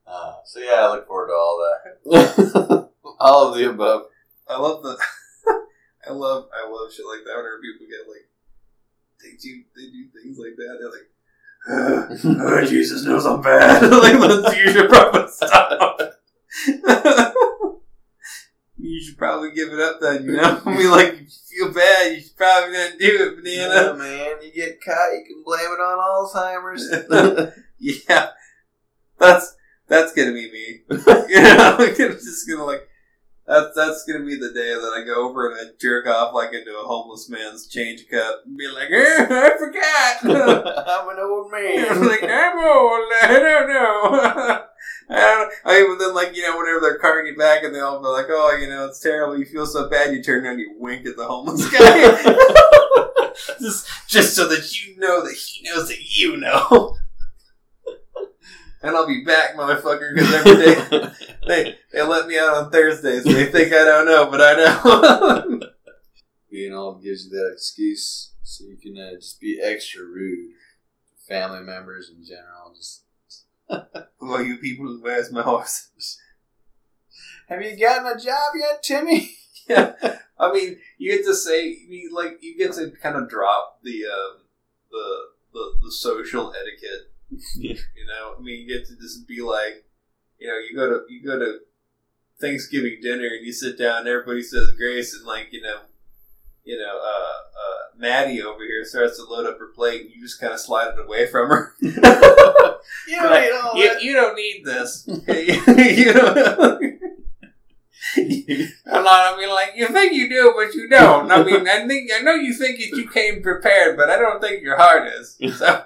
Uh, 0.07 0.33
so 0.43 0.59
yeah, 0.59 0.75
I 0.75 0.91
look 0.91 1.07
forward 1.07 1.27
to 1.27 1.33
all 1.33 1.75
that. 2.05 2.87
All 3.21 3.49
of 3.49 3.55
the 3.57 3.69
above. 3.69 4.03
I 4.47 4.57
love 4.59 4.83
the 4.83 4.97
I 6.07 6.11
love 6.11 6.47
I 6.53 6.67
love 6.69 6.91
shit 6.93 7.05
like 7.05 7.23
that 7.25 7.35
whenever 7.37 7.61
people 7.61 7.87
get 7.87 8.07
like 8.09 8.27
they 9.23 9.37
do 9.41 9.63
they 9.75 9.91
do 9.91 10.07
things 10.13 10.37
like 10.37 10.55
that. 10.57 10.77
They're 10.79 10.91
like 10.91 12.41
oh, 12.41 12.65
Jesus 12.69 13.05
knows 13.05 13.25
I'm 13.25 13.41
bad. 13.41 13.83
like 13.83 14.15
let's 14.19 14.57
you 14.57 14.71
should 14.71 14.89
probably 14.89 15.27
stop. 15.31 15.99
you 18.77 19.01
should 19.03 19.17
probably 19.17 19.51
give 19.51 19.69
it 19.71 19.79
up 19.79 19.99
then, 20.01 20.23
you 20.25 20.31
know? 20.33 20.61
I 20.65 20.77
mean 20.77 20.89
like 20.91 21.13
if 21.13 21.19
you 21.21 21.27
feel 21.67 21.73
bad, 21.73 22.13
you 22.13 22.21
should 22.21 22.35
probably 22.35 22.73
gonna 22.73 22.97
do 22.97 23.37
it, 23.43 23.45
Yeah, 23.45 23.67
banana. 23.67 23.93
man, 23.97 24.35
you 24.41 24.51
get 24.53 24.81
caught, 24.83 25.11
you 25.13 25.23
can 25.27 25.43
blame 25.45 25.61
it 25.61 25.79
on 25.79 26.25
Alzheimer's. 26.27 27.53
Yeah. 27.77 28.29
That's 29.19 29.55
that's 29.87 30.13
gonna 30.13 30.33
be 30.33 30.51
me. 30.51 30.81
you 30.89 31.41
know, 31.41 31.75
I'm 31.79 31.95
just 31.95 32.49
gonna 32.49 32.63
like 32.65 32.87
that's 33.47 33.75
that's 33.75 34.05
gonna 34.05 34.23
be 34.25 34.35
the 34.37 34.53
day 34.53 34.73
that 34.73 34.93
I 34.95 35.03
go 35.05 35.27
over 35.27 35.49
and 35.49 35.59
I 35.59 35.71
jerk 35.79 36.07
off 36.07 36.33
like 36.33 36.53
into 36.53 36.71
a 36.71 36.83
homeless 36.83 37.29
man's 37.29 37.67
change 37.67 38.07
cup 38.09 38.43
and 38.45 38.57
be 38.57 38.67
like, 38.67 38.89
eh, 38.91 39.27
I 39.29 39.51
forgot. 39.57 40.23
I'm 40.87 41.09
an 41.09 41.17
old 41.19 41.51
man. 41.51 42.07
like, 42.07 42.23
I'm 42.23 42.57
old. 42.57 43.09
I 43.23 43.39
don't 43.39 43.69
know. 43.69 44.65
I 45.09 45.19
don't. 45.19 45.51
I 45.65 45.81
even 45.81 45.97
then 45.97 46.13
like 46.13 46.35
you 46.35 46.43
know 46.43 46.57
whenever 46.57 46.79
they're 46.79 46.99
carting 46.99 47.31
you 47.33 47.37
back 47.37 47.63
and 47.63 47.73
they 47.73 47.79
all 47.79 47.99
be 47.99 48.07
like, 48.07 48.27
oh 48.29 48.57
you 48.59 48.69
know 48.69 48.85
it's 48.85 48.99
terrible. 48.99 49.37
You 49.37 49.45
feel 49.45 49.65
so 49.65 49.89
bad. 49.89 50.13
You 50.13 50.23
turn 50.23 50.45
around, 50.45 50.59
you 50.59 50.73
wink 50.77 51.05
at 51.05 51.17
the 51.17 51.25
homeless 51.25 51.69
guy, 51.69 52.23
just 53.59 53.87
just 54.07 54.35
so 54.35 54.47
that 54.47 54.71
you 54.81 54.97
know 54.97 55.23
that 55.25 55.33
he 55.33 55.63
knows 55.63 55.89
that 55.89 56.17
you 56.17 56.37
know. 56.37 56.95
And 58.83 58.95
I'll 58.95 59.07
be 59.07 59.23
back, 59.23 59.55
motherfucker, 59.55 60.15
because 60.15 60.33
every 60.33 60.55
day 60.55 61.11
they 61.47 61.75
they 61.93 62.01
let 62.01 62.27
me 62.27 62.37
out 62.39 62.55
on 62.55 62.71
Thursdays. 62.71 63.23
They 63.23 63.45
think 63.45 63.73
I 63.73 63.85
don't 63.85 64.05
know, 64.07 64.29
but 64.29 64.41
I 64.41 64.53
know. 64.55 65.59
Being 66.51 66.73
old 66.73 67.03
gives 67.03 67.25
you 67.25 67.31
that 67.31 67.51
excuse 67.53 68.33
so 68.43 68.65
you 68.65 68.77
can 68.77 68.97
uh, 68.97 69.15
just 69.15 69.39
be 69.39 69.61
extra 69.63 70.03
rude 70.03 70.51
to 71.07 71.33
family 71.33 71.61
members 71.61 72.09
in 72.09 72.25
general. 72.25 72.73
Just 72.75 73.03
Who 74.19 74.33
are 74.33 74.43
you 74.43 74.57
people? 74.57 74.99
Where's 75.01 75.31
my 75.31 75.43
horse? 75.43 75.89
have 77.47 77.61
you 77.61 77.77
gotten 77.77 78.07
a 78.07 78.19
job 78.19 78.53
yet, 78.55 78.83
Timmy? 78.83 79.31
I 79.69 80.51
mean, 80.51 80.79
you 80.97 81.15
get 81.15 81.25
to 81.25 81.35
say, 81.35 81.67
you 81.67 82.09
like, 82.13 82.39
you 82.41 82.57
get 82.57 82.73
to 82.73 82.91
kind 83.01 83.15
of 83.15 83.29
drop 83.29 83.79
the 83.83 84.05
um, 84.05 84.41
the, 84.91 85.17
the 85.53 85.73
the 85.83 85.91
social 85.91 86.51
etiquette. 86.51 87.10
Yeah. 87.55 87.75
You 87.95 88.07
know, 88.07 88.35
I 88.37 88.41
mean, 88.41 88.61
you 88.61 88.67
get 88.67 88.87
to 88.87 88.95
just 88.97 89.27
be 89.27 89.41
like, 89.41 89.85
you 90.37 90.47
know, 90.47 90.57
you 90.57 90.75
go 90.75 90.89
to 90.89 91.01
you 91.07 91.23
go 91.23 91.39
to 91.39 91.59
Thanksgiving 92.41 92.97
dinner 93.01 93.27
and 93.27 93.45
you 93.45 93.53
sit 93.53 93.77
down 93.77 93.99
and 93.99 94.07
everybody 94.07 94.41
says 94.41 94.71
grace 94.77 95.13
and 95.15 95.25
like 95.25 95.47
you 95.51 95.61
know, 95.61 95.77
you 96.65 96.77
know, 96.77 96.99
uh, 97.01 97.37
uh, 97.61 97.97
Maddie 97.97 98.41
over 98.41 98.63
here 98.63 98.83
starts 98.83 99.17
to 99.17 99.23
load 99.23 99.45
up 99.45 99.59
her 99.59 99.71
plate 99.73 100.01
and 100.01 100.11
you 100.11 100.21
just 100.21 100.41
kind 100.41 100.51
of 100.53 100.59
slide 100.59 100.93
it 100.93 100.99
away 100.99 101.27
from 101.27 101.49
her. 101.49 101.75
You 103.07 103.17
don't 103.21 103.41
need 103.41 103.51
all 103.51 103.77
you, 103.77 103.99
you 104.01 104.13
don't 104.13 104.35
need 104.35 104.63
this. 104.65 105.07
you 105.07 106.13
know. 106.13 106.79
I'm 108.17 109.03
not. 109.03 109.33
I 109.33 109.37
mean, 109.37 109.49
like 109.49 109.73
you 109.75 109.87
think 109.87 110.13
you 110.13 110.27
do, 110.29 110.53
but 110.55 110.73
you 110.73 110.89
don't. 110.89 111.31
I 111.31 111.43
mean, 111.43 111.67
I 111.67 111.87
think 111.87 112.11
I 112.13 112.21
know 112.21 112.33
you 112.33 112.53
think 112.53 112.79
that 112.79 112.97
you 112.97 113.07
came 113.09 113.41
prepared, 113.43 113.95
but 113.97 114.09
I 114.09 114.17
don't 114.17 114.41
think 114.41 114.63
your 114.63 114.77
heart 114.77 115.07
is. 115.13 115.37
So 115.57 115.83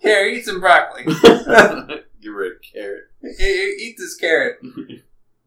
here, 0.00 0.26
eat 0.26 0.44
some 0.44 0.60
broccoli. 0.60 1.04
Give 1.04 2.32
her 2.32 2.46
a 2.46 2.58
carrot. 2.60 3.04
Here, 3.38 3.74
eat 3.78 3.96
this 3.98 4.16
carrot, 4.16 4.58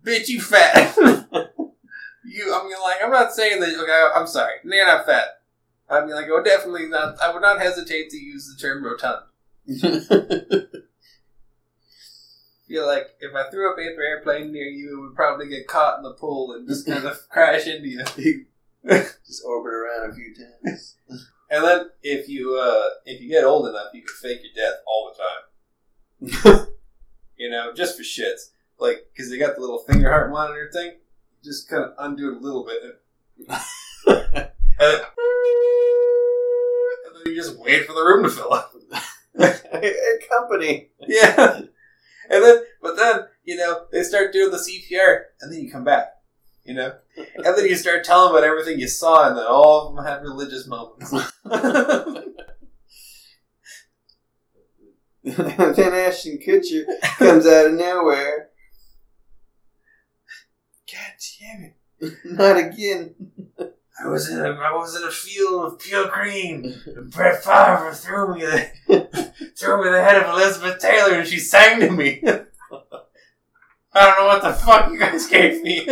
bitch. 0.03 0.27
You 0.27 0.41
fat. 0.41 0.95
you. 2.25 2.53
I 2.53 2.63
mean, 2.63 2.73
like 2.83 3.03
I'm 3.03 3.11
not 3.11 3.33
saying 3.33 3.59
that. 3.61 3.69
Okay, 3.69 4.09
I'm 4.15 4.27
sorry. 4.27 4.53
You're 4.63 4.85
not 4.85 5.05
fat. 5.05 5.41
I 5.89 6.01
mean, 6.01 6.15
like 6.15 6.27
I 6.27 6.31
would 6.31 6.45
definitely 6.45 6.87
not. 6.87 7.19
I 7.21 7.33
would 7.33 7.41
not 7.41 7.61
hesitate 7.61 8.09
to 8.09 8.17
use 8.17 8.47
the 8.47 8.61
term 8.61 8.83
rotund. 8.83 9.23
feel 12.67 12.85
like 12.85 13.07
if 13.19 13.33
I 13.33 13.49
threw 13.49 13.71
a 13.71 13.75
paper 13.75 14.01
airplane 14.01 14.51
near 14.51 14.65
you, 14.65 14.97
it 14.97 15.01
would 15.01 15.15
probably 15.15 15.47
get 15.47 15.67
caught 15.67 15.97
in 15.97 16.03
the 16.03 16.13
pool 16.13 16.53
and 16.53 16.67
just 16.67 16.85
kind 16.85 17.05
of 17.05 17.17
crash 17.29 17.67
into 17.67 17.87
you. 17.87 18.03
Just 19.25 19.43
orbit 19.45 19.73
around 19.73 20.11
a 20.11 20.13
few 20.13 20.33
times. 20.35 20.95
And 21.49 21.63
then 21.63 21.89
if 22.03 22.27
you 22.27 22.57
uh, 22.57 22.89
if 23.05 23.21
you 23.21 23.29
get 23.29 23.43
old 23.43 23.67
enough, 23.67 23.87
you 23.93 24.01
can 24.01 24.15
fake 24.21 24.41
your 24.43 24.53
death 24.53 24.79
all 24.85 25.13
the 25.13 25.23
time. 25.23 26.67
you 27.37 27.49
know, 27.49 27.73
just 27.73 27.97
for 27.97 28.03
shits. 28.03 28.49
Like, 28.79 29.07
because 29.11 29.31
they 29.31 29.37
got 29.37 29.55
the 29.55 29.61
little 29.61 29.79
finger 29.79 30.09
heart 30.09 30.29
monitor 30.29 30.69
thing. 30.71 30.93
Just 31.43 31.69
kind 31.69 31.83
of 31.83 31.93
undo 31.97 32.31
it 32.31 32.37
a 32.37 32.39
little 32.39 32.65
bit. 32.65 33.01
And 34.79 34.91
then, 34.91 35.01
and 37.05 37.15
then 37.15 37.23
you 37.25 37.35
just 37.35 37.57
wait 37.57 37.85
for 37.87 37.93
the 37.93 38.03
room 38.03 38.23
to 38.23 38.29
fill 38.29 38.53
up. 38.53 38.73
a 39.39 40.19
company. 40.29 40.89
Yeah. 41.07 41.61
And 42.29 42.43
then, 42.43 42.63
but 42.81 42.95
then, 42.95 43.21
you 43.43 43.55
know, 43.55 43.85
they 43.91 44.03
start 44.03 44.33
doing 44.33 44.51
the 44.51 44.57
CPR, 44.57 45.21
and 45.41 45.51
then 45.51 45.63
you 45.63 45.71
come 45.71 45.83
back. 45.83 46.16
You 46.67 46.73
know? 46.73 46.93
And 47.15 47.57
then 47.57 47.65
you 47.65 47.75
start 47.77 48.03
telling 48.03 48.31
about 48.31 48.43
everything 48.43 48.79
you 48.79 48.89
saw, 48.89 49.29
and 49.29 49.37
then 49.37 49.45
all 49.47 49.87
of 49.87 49.95
them 49.95 50.05
have 50.05 50.21
religious 50.21 50.67
moments. 50.67 51.11
then 55.35 55.93
Ashton 55.93 56.39
Kutcher 56.45 56.85
comes 57.17 57.45
out 57.45 57.67
of 57.67 57.73
nowhere. 57.73 58.49
God 60.91 61.13
damn 61.39 61.63
it. 61.63 62.13
Not 62.25 62.57
again. 62.57 63.15
I 63.59 64.07
was 64.07 64.29
in 64.29 64.39
a, 64.39 64.49
I 64.51 64.71
was 64.73 64.95
in 64.95 65.07
a 65.07 65.11
field 65.11 65.65
of 65.65 65.79
pure 65.79 66.07
green. 66.07 66.79
And 66.85 67.11
Brett 67.11 67.43
Favre 67.43 67.93
threw 67.93 68.35
me 68.35 68.41
the 68.41 68.69
threw 69.57 69.83
me 69.83 69.89
the 69.89 70.03
head 70.03 70.21
of 70.21 70.29
Elizabeth 70.29 70.79
Taylor, 70.79 71.15
and 71.15 71.27
she 71.27 71.39
sang 71.39 71.79
to 71.81 71.91
me. 71.91 72.21
I 72.23 74.05
don't 74.05 74.19
know 74.19 74.27
what 74.27 74.43
the 74.43 74.53
fuck 74.53 74.91
you 74.91 74.99
guys 74.99 75.27
gave 75.27 75.61
me. 75.61 75.87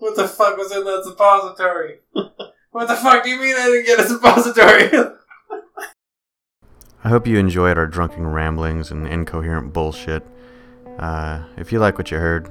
What 0.00 0.16
the 0.16 0.26
fuck 0.26 0.56
was 0.56 0.72
in 0.72 0.84
that 0.84 1.04
suppository? 1.04 2.00
What 2.72 2.86
the 2.86 2.94
fuck 2.94 3.24
do 3.24 3.30
you 3.30 3.40
mean 3.40 3.56
I 3.56 3.64
didn't 3.64 3.86
get 3.86 3.98
a 3.98 4.06
suppository? 4.06 4.90
I 7.02 7.08
hope 7.08 7.26
you 7.26 7.36
enjoyed 7.36 7.76
our 7.76 7.88
drunken 7.88 8.28
ramblings 8.28 8.92
and 8.92 9.08
incoherent 9.08 9.72
bullshit. 9.72 10.24
Uh, 10.96 11.42
if 11.56 11.72
you 11.72 11.80
like 11.80 11.98
what 11.98 12.12
you 12.12 12.18
heard, 12.18 12.48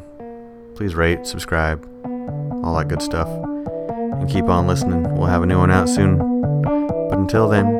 please 0.75 0.93
rate, 0.93 1.25
subscribe, 1.25 1.85
all 2.65 2.77
that 2.77 2.89
good 2.89 3.01
stuff. 3.01 3.29
And 3.29 4.29
keep 4.29 4.49
on 4.49 4.67
listening. 4.67 5.15
We'll 5.15 5.27
have 5.27 5.41
a 5.41 5.45
new 5.45 5.57
one 5.57 5.71
out 5.71 5.87
soon. 5.87 6.17
But 6.63 7.17
until 7.17 7.47
then, 7.47 7.79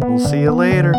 we'll 0.00 0.18
see 0.18 0.40
you 0.40 0.50
later. 0.50 0.92